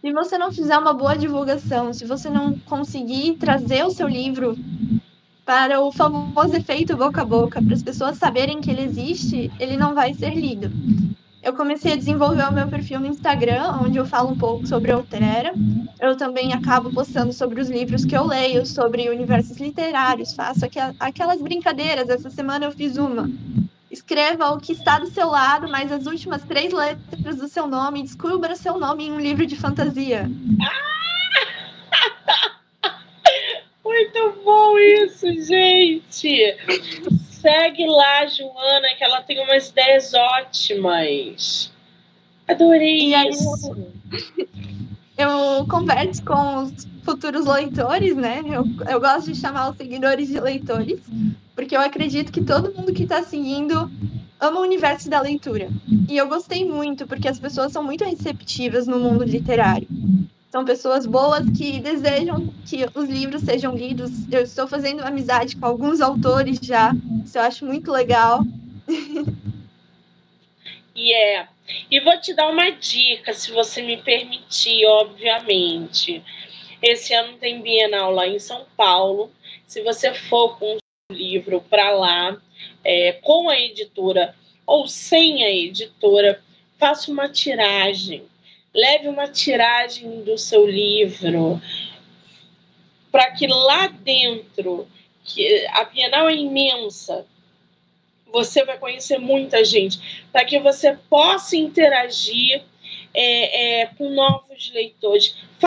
Se 0.00 0.12
você 0.12 0.38
não 0.38 0.52
fizer 0.52 0.78
uma 0.78 0.94
boa 0.94 1.16
divulgação, 1.16 1.92
se 1.92 2.04
você 2.04 2.30
não 2.30 2.56
conseguir 2.60 3.34
trazer 3.34 3.84
o 3.84 3.90
seu 3.90 4.06
livro 4.06 4.56
para 5.44 5.80
o 5.80 5.90
famoso 5.90 6.54
efeito 6.54 6.96
boca 6.96 7.22
a 7.22 7.24
boca, 7.24 7.60
para 7.60 7.74
as 7.74 7.82
pessoas 7.82 8.16
saberem 8.16 8.60
que 8.60 8.70
ele 8.70 8.82
existe, 8.82 9.50
ele 9.58 9.76
não 9.76 9.94
vai 9.94 10.14
ser 10.14 10.32
lido. 10.32 10.70
Eu 11.42 11.54
comecei 11.54 11.94
a 11.94 11.96
desenvolver 11.96 12.44
o 12.44 12.52
meu 12.52 12.68
perfil 12.68 13.00
no 13.00 13.06
Instagram, 13.06 13.78
onde 13.82 13.96
eu 13.96 14.04
falo 14.04 14.30
um 14.30 14.36
pouco 14.36 14.66
sobre 14.66 14.92
a 14.92 14.96
Outrera. 14.98 15.54
Eu 15.98 16.14
também 16.14 16.52
acabo 16.52 16.92
postando 16.92 17.32
sobre 17.32 17.60
os 17.60 17.70
livros 17.70 18.04
que 18.04 18.14
eu 18.14 18.26
leio, 18.26 18.66
sobre 18.66 19.08
universos 19.08 19.56
literários, 19.56 20.34
faço 20.34 20.66
aquelas 20.98 21.40
brincadeiras. 21.40 22.10
Essa 22.10 22.28
semana 22.28 22.66
eu 22.66 22.72
fiz 22.72 22.98
uma. 22.98 23.30
Escreva 23.90 24.50
o 24.50 24.60
que 24.60 24.72
está 24.72 24.98
do 24.98 25.06
seu 25.06 25.28
lado, 25.28 25.66
mas 25.68 25.90
as 25.90 26.06
últimas 26.06 26.42
três 26.42 26.72
letras 26.72 27.36
do 27.36 27.48
seu 27.48 27.66
nome, 27.66 28.02
descubra 28.02 28.54
seu 28.54 28.78
nome 28.78 29.06
em 29.06 29.12
um 29.12 29.18
livro 29.18 29.46
de 29.46 29.56
fantasia. 29.56 30.30
Muito 33.82 34.42
bom 34.44 34.78
isso, 34.78 35.26
gente! 35.42 36.54
Segue 37.40 37.86
lá, 37.86 38.26
Joana, 38.26 38.94
que 38.96 39.04
ela 39.04 39.22
tem 39.22 39.40
umas 39.40 39.70
ideias 39.70 40.12
ótimas. 40.14 41.72
Adorei 42.46 43.14
aí, 43.14 43.30
isso. 43.30 43.76
Eu 45.16 45.66
converso 45.68 46.24
com 46.24 46.62
os 46.62 46.88
futuros 47.04 47.44
leitores, 47.44 48.16
né? 48.16 48.42
Eu, 48.46 48.64
eu 48.88 48.98
gosto 48.98 49.30
de 49.30 49.38
chamar 49.38 49.68
os 49.68 49.76
seguidores 49.76 50.28
de 50.28 50.40
leitores, 50.40 50.98
porque 51.54 51.76
eu 51.76 51.80
acredito 51.82 52.32
que 52.32 52.42
todo 52.42 52.72
mundo 52.74 52.90
que 52.94 53.02
está 53.02 53.22
seguindo 53.22 53.90
ama 54.40 54.60
o 54.60 54.62
universo 54.62 55.10
da 55.10 55.20
leitura. 55.20 55.68
E 56.08 56.16
eu 56.16 56.26
gostei 56.26 56.64
muito, 56.64 57.06
porque 57.06 57.28
as 57.28 57.38
pessoas 57.38 57.70
são 57.70 57.82
muito 57.82 58.02
receptivas 58.02 58.86
no 58.86 58.98
mundo 58.98 59.22
literário. 59.22 59.86
São 60.50 60.64
pessoas 60.64 61.06
boas 61.06 61.48
que 61.56 61.78
desejam 61.78 62.52
que 62.68 62.84
os 62.94 63.08
livros 63.08 63.42
sejam 63.42 63.76
lidos. 63.76 64.10
Eu 64.32 64.42
estou 64.42 64.66
fazendo 64.66 65.00
amizade 65.02 65.56
com 65.56 65.64
alguns 65.64 66.00
autores 66.00 66.58
já. 66.60 66.92
Isso 67.24 67.38
eu 67.38 67.42
acho 67.42 67.64
muito 67.64 67.90
legal. 67.90 68.40
E 70.92 71.14
é. 71.14 71.48
E 71.90 71.98
vou 72.00 72.20
te 72.20 72.34
dar 72.34 72.50
uma 72.50 72.68
dica, 72.72 73.32
se 73.32 73.50
você 73.52 73.80
me 73.80 73.96
permitir, 73.96 74.84
obviamente. 74.84 76.22
Esse 76.82 77.14
ano 77.14 77.38
tem 77.38 77.62
Bienal 77.62 78.12
lá 78.12 78.26
em 78.26 78.38
São 78.38 78.66
Paulo. 78.76 79.30
Se 79.66 79.82
você 79.82 80.12
for 80.12 80.58
com 80.58 80.76
o 80.76 81.14
livro 81.14 81.64
para 81.70 81.90
lá, 81.92 82.36
é, 82.84 83.12
com 83.12 83.48
a 83.48 83.58
editora 83.58 84.34
ou 84.66 84.86
sem 84.86 85.42
a 85.42 85.50
editora, 85.50 86.42
faça 86.78 87.10
uma 87.10 87.30
tiragem. 87.30 88.24
Leve 88.72 89.08
uma 89.08 89.28
tiragem 89.28 90.22
do 90.22 90.38
seu 90.38 90.66
livro 90.66 91.60
para 93.10 93.30
que 93.32 93.46
lá 93.46 93.88
dentro, 93.88 94.88
que 95.24 95.66
a 95.68 95.84
Bienal 95.84 96.28
é 96.28 96.34
imensa, 96.34 97.26
você 98.32 98.64
vai 98.64 98.78
conhecer 98.78 99.18
muita 99.18 99.64
gente, 99.64 100.24
para 100.30 100.44
que 100.44 100.58
você 100.60 100.96
possa 101.08 101.56
interagir 101.56 102.62
é, 103.12 103.80
é, 103.80 103.86
com 103.86 104.10
novos 104.10 104.70
leitores. 104.72 105.36
Faça 105.58 105.66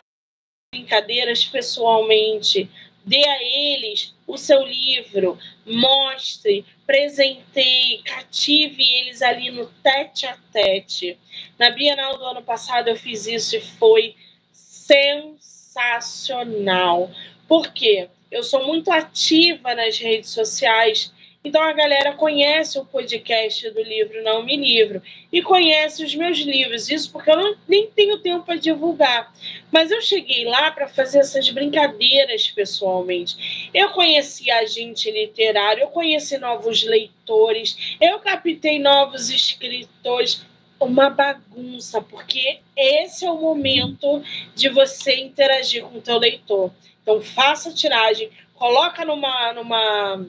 brincadeiras 0.73 1.43
pessoalmente, 1.45 2.69
dê 3.05 3.27
a 3.27 3.43
eles 3.43 4.15
o 4.25 4.37
seu 4.37 4.63
livro, 4.63 5.37
mostre, 5.65 6.65
presenteie, 6.85 8.03
cative 8.03 8.83
eles 8.83 9.21
ali 9.21 9.49
no 9.51 9.67
tete 9.81 10.25
a 10.25 10.37
tete. 10.51 11.17
Na 11.57 11.69
Bienal 11.69 12.17
do 12.17 12.25
ano 12.25 12.41
passado 12.41 12.89
eu 12.89 12.95
fiz 12.95 13.27
isso 13.27 13.55
e 13.55 13.61
foi 13.61 14.15
sensacional. 14.51 17.09
Por 17.47 17.71
quê? 17.71 18.09
Eu 18.29 18.43
sou 18.43 18.65
muito 18.65 18.91
ativa 18.91 19.73
nas 19.75 19.97
redes 19.97 20.31
sociais 20.31 21.13
então 21.45 21.61
a 21.61 21.73
galera 21.73 22.13
conhece 22.13 22.79
o 22.79 22.85
podcast 22.85 23.69
do 23.71 23.83
livro 23.83 24.23
Não 24.23 24.43
Me 24.43 24.55
Livro 24.55 25.01
e 25.29 25.41
conhece 25.41 26.01
os 26.01 26.15
meus 26.15 26.37
livros. 26.37 26.89
Isso 26.89 27.11
porque 27.11 27.29
eu 27.29 27.35
não, 27.35 27.55
nem 27.67 27.87
tenho 27.87 28.19
tempo 28.19 28.45
para 28.45 28.55
divulgar. 28.55 29.33
Mas 29.69 29.91
eu 29.91 30.01
cheguei 30.01 30.45
lá 30.45 30.71
para 30.71 30.87
fazer 30.87 31.19
essas 31.19 31.49
brincadeiras 31.49 32.49
pessoalmente. 32.49 33.69
Eu 33.73 33.89
conheci 33.89 34.49
agente 34.49 35.11
literário, 35.11 35.81
eu 35.81 35.87
conheci 35.89 36.37
novos 36.37 36.81
leitores, 36.83 37.97
eu 37.99 38.19
captei 38.19 38.79
novos 38.79 39.29
escritores. 39.29 40.45
Uma 40.79 41.09
bagunça, 41.09 42.01
porque 42.01 42.59
esse 42.75 43.25
é 43.25 43.31
o 43.31 43.39
momento 43.39 44.21
de 44.53 44.67
você 44.67 45.15
interagir 45.15 45.83
com 45.83 45.97
o 45.97 46.01
teu 46.01 46.17
leitor. 46.17 46.71
Então 47.01 47.21
faça 47.21 47.73
tiragem, 47.73 48.29
coloca 48.53 49.05
numa, 49.05 49.53
numa 49.53 50.25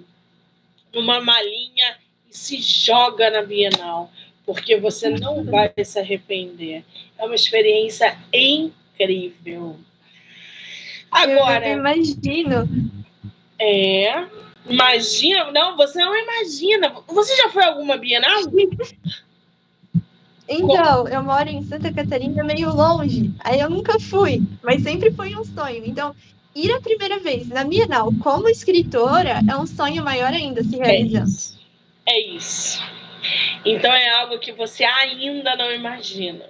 numa 0.94 1.20
malinha 1.20 1.96
e 2.30 2.36
se 2.36 2.60
joga 2.60 3.30
na 3.30 3.42
Bienal, 3.42 4.10
porque 4.46 4.76
você 4.76 5.10
não 5.10 5.44
vai 5.44 5.72
se 5.84 5.98
arrepender. 5.98 6.84
É 7.18 7.24
uma 7.24 7.34
experiência 7.34 8.18
incrível. 8.32 9.76
Agora. 11.10 11.68
Eu 11.68 11.78
imagino. 11.78 12.68
É. 13.58 14.26
Imagina. 14.68 15.52
Não, 15.52 15.76
você 15.76 15.98
não 15.98 16.16
imagina. 16.16 16.94
Você 17.06 17.36
já 17.36 17.50
foi 17.50 17.62
a 17.64 17.68
alguma 17.68 17.96
Bienal? 17.96 18.42
Então, 20.46 21.08
eu 21.08 21.22
moro 21.22 21.48
em 21.48 21.62
Santa 21.62 21.90
Catarina, 21.90 22.44
meio 22.44 22.70
longe. 22.70 23.32
Aí 23.40 23.60
eu 23.60 23.70
nunca 23.70 23.98
fui, 23.98 24.42
mas 24.62 24.82
sempre 24.82 25.10
foi 25.10 25.34
um 25.34 25.42
sonho. 25.42 25.82
Então, 25.86 26.14
ir 26.54 26.72
a 26.72 26.80
primeira 26.80 27.18
vez 27.18 27.48
na 27.48 27.64
Bienal 27.64 28.10
como 28.22 28.48
escritora 28.48 29.40
é 29.48 29.56
um 29.56 29.66
sonho 29.66 30.04
maior 30.04 30.32
ainda 30.32 30.62
se 30.62 30.76
realizando. 30.76 31.24
É 31.26 31.30
isso. 31.30 31.58
É 32.06 32.20
isso. 32.20 32.82
Então 33.64 33.92
é 33.92 34.10
algo 34.10 34.38
que 34.38 34.52
você 34.52 34.84
ainda 34.84 35.56
não 35.56 35.72
imagina. 35.72 36.44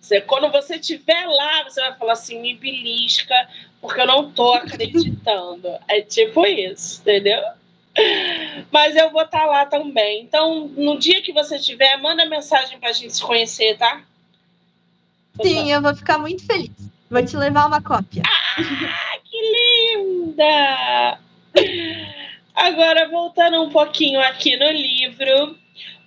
Você, 0.00 0.20
quando 0.20 0.50
você 0.50 0.76
estiver 0.76 1.26
lá, 1.26 1.64
você 1.64 1.80
vai 1.80 1.94
falar 1.96 2.12
assim, 2.12 2.40
me 2.40 2.54
belisca, 2.54 3.34
porque 3.80 4.00
eu 4.00 4.06
não 4.06 4.30
tô 4.30 4.54
acreditando. 4.54 5.68
é 5.88 6.00
tipo 6.00 6.46
isso, 6.46 7.00
entendeu? 7.00 7.42
Mas 8.70 8.96
eu 8.96 9.10
vou 9.10 9.22
estar 9.22 9.40
tá 9.40 9.46
lá 9.46 9.66
também. 9.66 10.22
Então, 10.22 10.68
no 10.68 10.98
dia 10.98 11.20
que 11.20 11.32
você 11.32 11.58
tiver, 11.58 11.96
manda 11.98 12.24
mensagem 12.26 12.78
pra 12.78 12.92
gente 12.92 13.16
se 13.16 13.22
conhecer, 13.22 13.76
tá? 13.76 14.02
Sim, 15.42 15.72
eu 15.72 15.82
vou 15.82 15.94
ficar 15.94 16.18
muito 16.18 16.44
feliz. 16.46 16.70
Vou 17.10 17.24
te 17.24 17.36
levar 17.36 17.66
uma 17.66 17.82
cópia. 17.82 18.22
Ah, 18.26 19.07
Agora, 22.54 23.08
voltando 23.08 23.62
um 23.62 23.70
pouquinho 23.70 24.20
aqui 24.20 24.56
no 24.56 24.70
livro, 24.70 25.56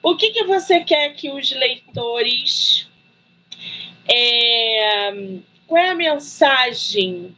o 0.03 0.15
que, 0.15 0.31
que 0.31 0.43
você 0.43 0.81
quer 0.81 1.13
que 1.13 1.31
os 1.31 1.51
leitores. 1.51 2.87
É, 4.07 5.11
qual 5.67 5.81
é 5.81 5.89
a 5.91 5.95
mensagem 5.95 7.35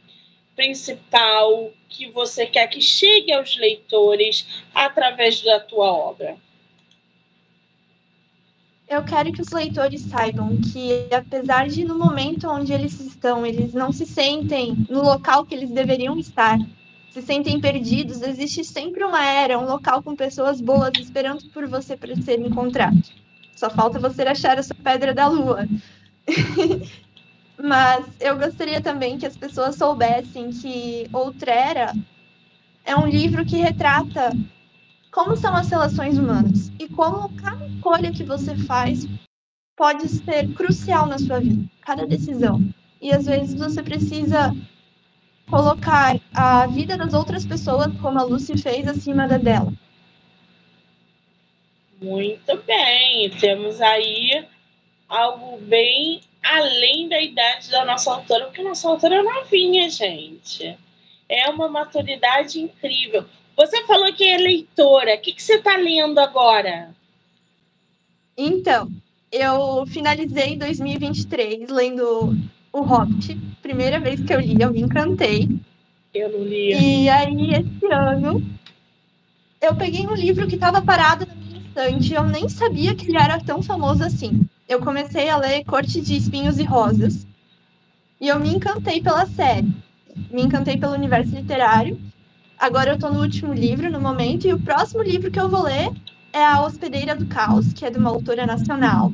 principal 0.56 1.70
que 1.88 2.10
você 2.10 2.46
quer 2.46 2.66
que 2.68 2.80
chegue 2.80 3.32
aos 3.32 3.56
leitores 3.56 4.64
através 4.74 5.42
da 5.42 5.60
tua 5.60 5.92
obra? 5.92 6.36
Eu 8.88 9.04
quero 9.04 9.32
que 9.32 9.40
os 9.40 9.50
leitores 9.50 10.02
saibam 10.02 10.58
que, 10.60 11.08
apesar 11.14 11.68
de 11.68 11.84
no 11.84 11.98
momento 11.98 12.48
onde 12.48 12.72
eles 12.72 13.00
estão, 13.00 13.44
eles 13.46 13.72
não 13.72 13.92
se 13.92 14.06
sentem 14.06 14.74
no 14.88 15.02
local 15.02 15.44
que 15.44 15.54
eles 15.54 15.70
deveriam 15.70 16.18
estar, 16.18 16.58
se 17.14 17.22
sentem 17.22 17.60
perdidos, 17.60 18.22
existe 18.22 18.64
sempre 18.64 19.04
uma 19.04 19.24
era, 19.24 19.56
um 19.56 19.66
local 19.66 20.02
com 20.02 20.16
pessoas 20.16 20.60
boas 20.60 20.90
esperando 20.98 21.48
por 21.50 21.64
você 21.68 21.96
para 21.96 22.16
ser 22.16 22.40
encontrado. 22.40 23.00
Só 23.54 23.70
falta 23.70 24.00
você 24.00 24.22
achar 24.22 24.58
a 24.58 24.62
sua 24.64 24.74
pedra 24.82 25.14
da 25.14 25.28
lua. 25.28 25.64
Mas 27.56 28.04
eu 28.18 28.36
gostaria 28.36 28.80
também 28.80 29.16
que 29.16 29.26
as 29.26 29.36
pessoas 29.36 29.76
soubessem 29.76 30.50
que 30.50 31.08
Outrera 31.12 31.92
é 32.84 32.96
um 32.96 33.06
livro 33.06 33.46
que 33.46 33.58
retrata 33.58 34.32
como 35.12 35.36
são 35.36 35.54
as 35.54 35.70
relações 35.70 36.18
humanas 36.18 36.72
e 36.80 36.88
como 36.88 37.32
cada 37.36 37.64
escolha 37.68 38.10
que 38.10 38.24
você 38.24 38.56
faz 38.56 39.06
pode 39.76 40.08
ser 40.08 40.52
crucial 40.54 41.06
na 41.06 41.18
sua 41.18 41.38
vida, 41.38 41.64
cada 41.82 42.04
decisão. 42.04 42.60
E 43.00 43.12
às 43.12 43.26
vezes 43.26 43.54
você 43.54 43.84
precisa 43.84 44.52
colocar 45.48 46.18
a 46.34 46.66
vida 46.66 46.96
das 46.96 47.14
outras 47.14 47.44
pessoas, 47.44 47.92
como 48.00 48.18
a 48.18 48.22
Lucy 48.22 48.56
fez, 48.56 48.86
acima 48.86 49.28
da 49.28 49.38
dela. 49.38 49.72
Muito 52.00 52.62
bem, 52.66 53.30
temos 53.30 53.80
aí 53.80 54.46
algo 55.08 55.58
bem 55.62 56.20
além 56.42 57.08
da 57.08 57.20
idade 57.20 57.70
da 57.70 57.84
nossa 57.84 58.12
autora, 58.12 58.46
porque 58.46 58.60
a 58.60 58.64
nossa 58.64 58.88
autora 58.88 59.16
é 59.16 59.22
novinha, 59.22 59.88
gente. 59.88 60.76
É 61.28 61.48
uma 61.48 61.68
maturidade 61.68 62.60
incrível. 62.60 63.24
Você 63.56 63.84
falou 63.86 64.12
que 64.12 64.24
é 64.24 64.36
leitora. 64.36 65.14
O 65.14 65.20
que, 65.20 65.32
que 65.32 65.42
você 65.42 65.54
está 65.54 65.76
lendo 65.76 66.18
agora? 66.18 66.94
Então, 68.36 68.90
eu 69.32 69.86
finalizei 69.86 70.56
2023 70.56 71.70
lendo 71.70 72.36
O 72.72 72.82
Hobbit. 72.82 73.38
Primeira 73.64 73.98
vez 73.98 74.20
que 74.20 74.30
eu 74.30 74.40
li, 74.40 74.60
eu 74.60 74.70
me 74.70 74.82
encantei. 74.82 75.48
Eu 76.12 76.30
não 76.30 76.44
li. 76.44 76.74
E 76.74 77.08
aí, 77.08 77.54
esse 77.54 77.86
ano, 77.90 78.42
eu 79.58 79.74
peguei 79.74 80.06
um 80.06 80.14
livro 80.14 80.46
que 80.46 80.56
estava 80.56 80.82
parado 80.82 81.26
na 81.26 81.34
minha 81.34 81.60
estante. 81.62 82.12
Eu 82.12 82.24
nem 82.24 82.46
sabia 82.46 82.94
que 82.94 83.08
ele 83.08 83.16
era 83.16 83.40
tão 83.40 83.62
famoso 83.62 84.04
assim. 84.04 84.46
Eu 84.68 84.80
comecei 84.80 85.30
a 85.30 85.38
ler 85.38 85.64
Corte 85.64 86.02
de 86.02 86.14
Espinhos 86.14 86.58
e 86.58 86.62
Rosas. 86.62 87.26
E 88.20 88.28
eu 88.28 88.38
me 88.38 88.54
encantei 88.54 89.00
pela 89.00 89.24
série. 89.24 89.72
Me 90.30 90.42
encantei 90.42 90.76
pelo 90.76 90.92
universo 90.92 91.34
literário. 91.34 91.98
Agora 92.58 92.90
eu 92.90 92.98
tô 92.98 93.08
no 93.08 93.22
último 93.22 93.54
livro, 93.54 93.90
no 93.90 93.98
momento, 93.98 94.46
e 94.46 94.52
o 94.52 94.60
próximo 94.60 95.02
livro 95.02 95.30
que 95.30 95.40
eu 95.40 95.48
vou 95.48 95.62
ler 95.62 95.90
é 96.34 96.44
A 96.44 96.60
Hospedeira 96.60 97.16
do 97.16 97.24
Caos, 97.24 97.72
que 97.72 97.86
é 97.86 97.90
de 97.90 97.96
uma 97.96 98.10
autora 98.10 98.44
nacional. 98.44 99.10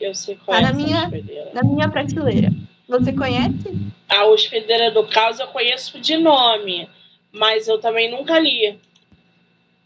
Eu 0.00 0.12
sei 0.16 0.34
qual 0.34 0.56
tá 0.56 0.58
é 0.58 0.62
na 0.62 0.72
minha, 0.72 1.08
na 1.54 1.62
minha 1.62 1.88
prateleira. 1.88 2.52
Você 2.88 3.12
conhece? 3.12 3.76
A 4.08 4.24
Hospedeira 4.24 4.90
do 4.90 5.06
Caos 5.06 5.38
eu 5.38 5.46
conheço 5.48 6.00
de 6.00 6.16
nome, 6.16 6.88
mas 7.30 7.68
eu 7.68 7.78
também 7.78 8.10
nunca 8.10 8.38
li. 8.38 8.78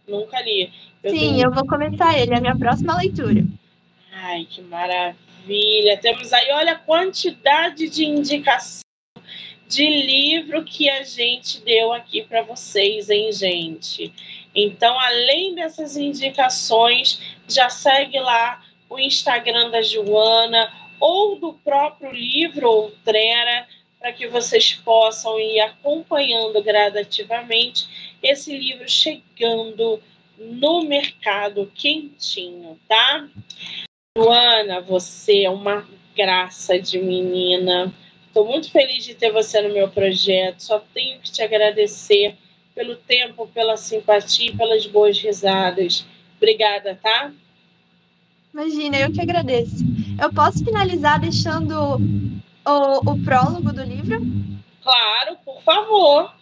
Nunca 0.07 0.41
li. 0.41 0.73
Eu 1.03 1.11
Sim, 1.11 1.19
tenho... 1.19 1.47
eu 1.47 1.51
vou 1.51 1.67
começar 1.67 2.17
ele, 2.17 2.33
é 2.33 2.39
a 2.39 2.41
minha 2.41 2.57
próxima 2.57 2.97
leitura. 2.97 3.45
Ai, 4.13 4.47
que 4.49 4.63
maravilha. 4.63 5.99
Temos 6.01 6.33
aí, 6.33 6.53
olha 6.53 6.73
a 6.73 6.79
quantidade 6.79 7.89
de 7.89 8.05
indicações 8.05 8.83
de 9.67 9.85
livro 9.85 10.63
que 10.65 10.89
a 10.89 11.03
gente 11.03 11.61
deu 11.63 11.93
aqui 11.93 12.23
para 12.23 12.43
vocês, 12.43 13.11
hein, 13.11 13.33
gente? 13.33 14.13
Então, 14.55 15.01
além 15.01 15.55
dessas 15.55 15.97
indicações, 15.97 17.21
já 17.49 17.69
segue 17.69 18.21
lá 18.21 18.63
o 18.89 18.99
Instagram 18.99 19.71
da 19.71 19.81
Joana 19.81 20.71
ou 21.03 21.37
do 21.37 21.55
próprio 21.55 22.13
livro 22.13 22.69
Outrera, 22.69 23.67
para 23.99 24.13
que 24.13 24.29
vocês 24.29 24.73
possam 24.73 25.39
ir 25.41 25.59
acompanhando 25.59 26.63
gradativamente 26.63 28.15
esse 28.23 28.57
livro 28.57 28.89
chegando 28.89 30.01
no 30.39 30.85
mercado 30.85 31.71
quentinho, 31.75 32.79
tá? 32.89 33.29
Joana, 34.17 34.81
você 34.81 35.43
é 35.43 35.51
uma 35.51 35.89
graça 36.17 36.79
de 36.79 37.01
menina. 37.01 37.93
Estou 38.29 38.47
muito 38.47 38.71
feliz 38.71 39.05
de 39.05 39.17
ter 39.17 39.33
você 39.33 39.61
no 39.61 39.75
meu 39.75 39.89
projeto. 39.89 40.61
Só 40.61 40.79
tenho 40.95 41.19
que 41.19 41.33
te 41.33 41.43
agradecer 41.43 42.37
pelo 42.77 42.95
tempo, 42.95 43.49
pela 43.49 43.77
simpatia 43.77 44.51
e 44.51 44.57
pelas 44.57 44.87
boas 44.87 45.19
risadas. 45.19 46.07
Obrigada, 46.37 46.97
tá? 47.03 47.33
Imagina, 48.55 48.99
eu 48.99 49.13
que 49.13 49.21
agradeço. 49.21 49.85
Eu 50.23 50.33
posso 50.33 50.64
finalizar 50.64 51.18
deixando 51.18 51.97
o, 52.64 53.11
o 53.11 53.25
prólogo 53.25 53.73
do 53.73 53.83
livro? 53.83 54.20
Claro, 54.81 55.37
por 55.45 55.61
favor. 55.64 56.33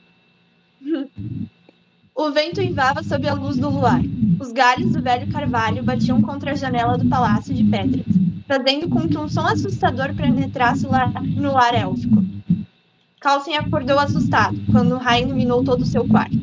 O 2.14 2.30
vento 2.30 2.60
uivava 2.60 3.02
sob 3.02 3.26
a 3.26 3.32
luz 3.32 3.56
do 3.56 3.70
luar. 3.70 4.02
Os 4.38 4.52
galhos 4.52 4.92
do 4.92 5.00
velho 5.00 5.32
carvalho 5.32 5.82
batiam 5.82 6.20
contra 6.20 6.52
a 6.52 6.54
janela 6.54 6.98
do 6.98 7.08
palácio 7.08 7.54
de 7.54 7.64
pedras, 7.64 8.04
fazendo 8.46 8.86
com 8.90 9.08
que 9.08 9.16
um 9.16 9.30
som 9.30 9.46
assustador 9.46 10.14
penetrasse 10.14 10.84
no 10.84 11.50
lar 11.50 11.74
élfico. 11.74 12.22
Calcin 13.18 13.54
acordou 13.54 13.98
assustado 13.98 14.58
quando 14.70 14.92
o 14.92 14.98
raio 14.98 15.28
iluminou 15.28 15.64
todo 15.64 15.80
o 15.80 15.86
seu 15.86 16.06
quarto. 16.06 16.36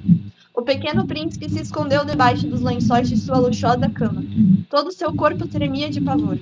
O 0.57 0.63
pequeno 0.63 1.05
príncipe 1.05 1.47
se 1.47 1.61
escondeu 1.61 2.03
debaixo 2.03 2.47
dos 2.47 2.61
lençóis 2.61 3.07
de 3.07 3.15
sua 3.15 3.37
luxuosa 3.37 3.87
cama. 3.89 4.23
Todo 4.71 4.91
seu 4.91 5.13
corpo 5.13 5.47
tremia 5.47 5.87
de 5.87 6.01
pavor. 6.01 6.39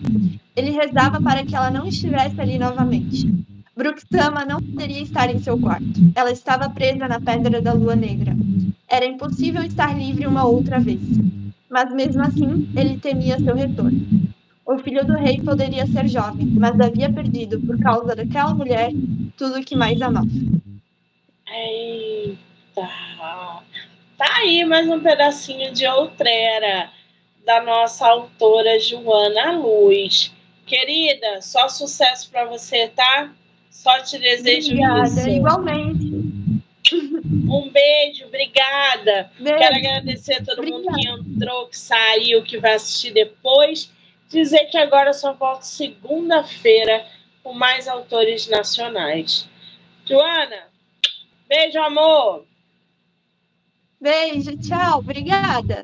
Ele 0.56 0.72
rezava 0.72 1.22
para 1.22 1.46
que 1.46 1.54
ela 1.54 1.70
não 1.70 1.86
estivesse 1.86 2.40
ali 2.40 2.58
novamente. 2.58 3.30
Bruxama 3.76 4.46
não 4.46 4.62
poderia 4.62 5.02
estar 5.02 5.30
em 5.30 5.40
seu 5.40 5.60
quarto. 5.60 6.00
Ela 6.16 6.32
estava 6.32 6.70
presa 6.70 7.10
na 7.10 7.20
pedra 7.20 7.62
da 7.62 7.74
lua 7.74 7.94
negra. 7.94 8.34
Era 8.88 9.06
impossível 9.06 9.62
estar 9.64 9.94
livre 9.94 10.26
uma 10.26 10.46
outra 10.46 10.80
vez. 10.80 11.02
Mas 11.70 11.94
mesmo 11.94 12.22
assim, 12.24 12.70
ele 12.74 12.98
temia 12.98 13.38
seu 13.38 13.54
retorno. 13.54 14.00
O 14.66 14.78
filho 14.78 15.06
do 15.06 15.18
rei 15.18 15.42
poderia 15.42 15.86
ser 15.88 16.08
jovem, 16.08 16.48
mas 16.58 16.80
havia 16.80 17.12
perdido, 17.12 17.60
por 17.60 17.78
causa 17.80 18.16
daquela 18.16 18.54
mulher, 18.54 18.94
tudo 19.36 19.60
o 19.60 19.64
que 19.64 19.76
mais 19.76 20.02
amava. 20.02 20.26
Eita! 21.50 22.90
Tá 24.18 24.38
aí 24.38 24.64
mais 24.64 24.88
um 24.88 25.02
pedacinho 25.02 25.74
de 25.74 25.86
outrera 25.86 26.90
da 27.46 27.62
nossa 27.62 28.08
autora 28.08 28.80
Joana 28.80 29.52
Luz. 29.58 30.32
Querida, 30.66 31.42
só 31.42 31.68
sucesso 31.68 32.32
para 32.32 32.46
você, 32.46 32.88
tá? 32.88 33.34
Só 33.70 34.02
te 34.02 34.18
desejo 34.18 34.72
Obrigada, 34.72 35.08
isso. 35.08 35.30
igualmente. 35.30 36.06
Um 36.94 37.70
beijo, 37.70 38.26
obrigada. 38.26 39.32
Beijo. 39.38 39.60
Quero 39.60 39.76
agradecer 39.76 40.36
a 40.36 40.46
todo 40.46 40.64
mundo 40.64 40.88
que 40.96 41.08
entrou, 41.10 41.68
que 41.68 41.78
saiu, 41.78 42.42
que 42.42 42.58
vai 42.58 42.76
assistir 42.76 43.12
depois. 43.12 43.92
Dizer 44.30 44.66
que 44.66 44.78
agora 44.78 45.12
só 45.12 45.34
volto 45.34 45.64
segunda-feira 45.64 47.06
com 47.44 47.54
mais 47.54 47.86
autores 47.88 48.48
nacionais. 48.48 49.48
Joana, 50.06 50.70
beijo, 51.50 51.80
amor. 51.80 52.46
Beijo, 54.06 54.56
tchau, 54.60 55.00
obrigada. 55.00 55.84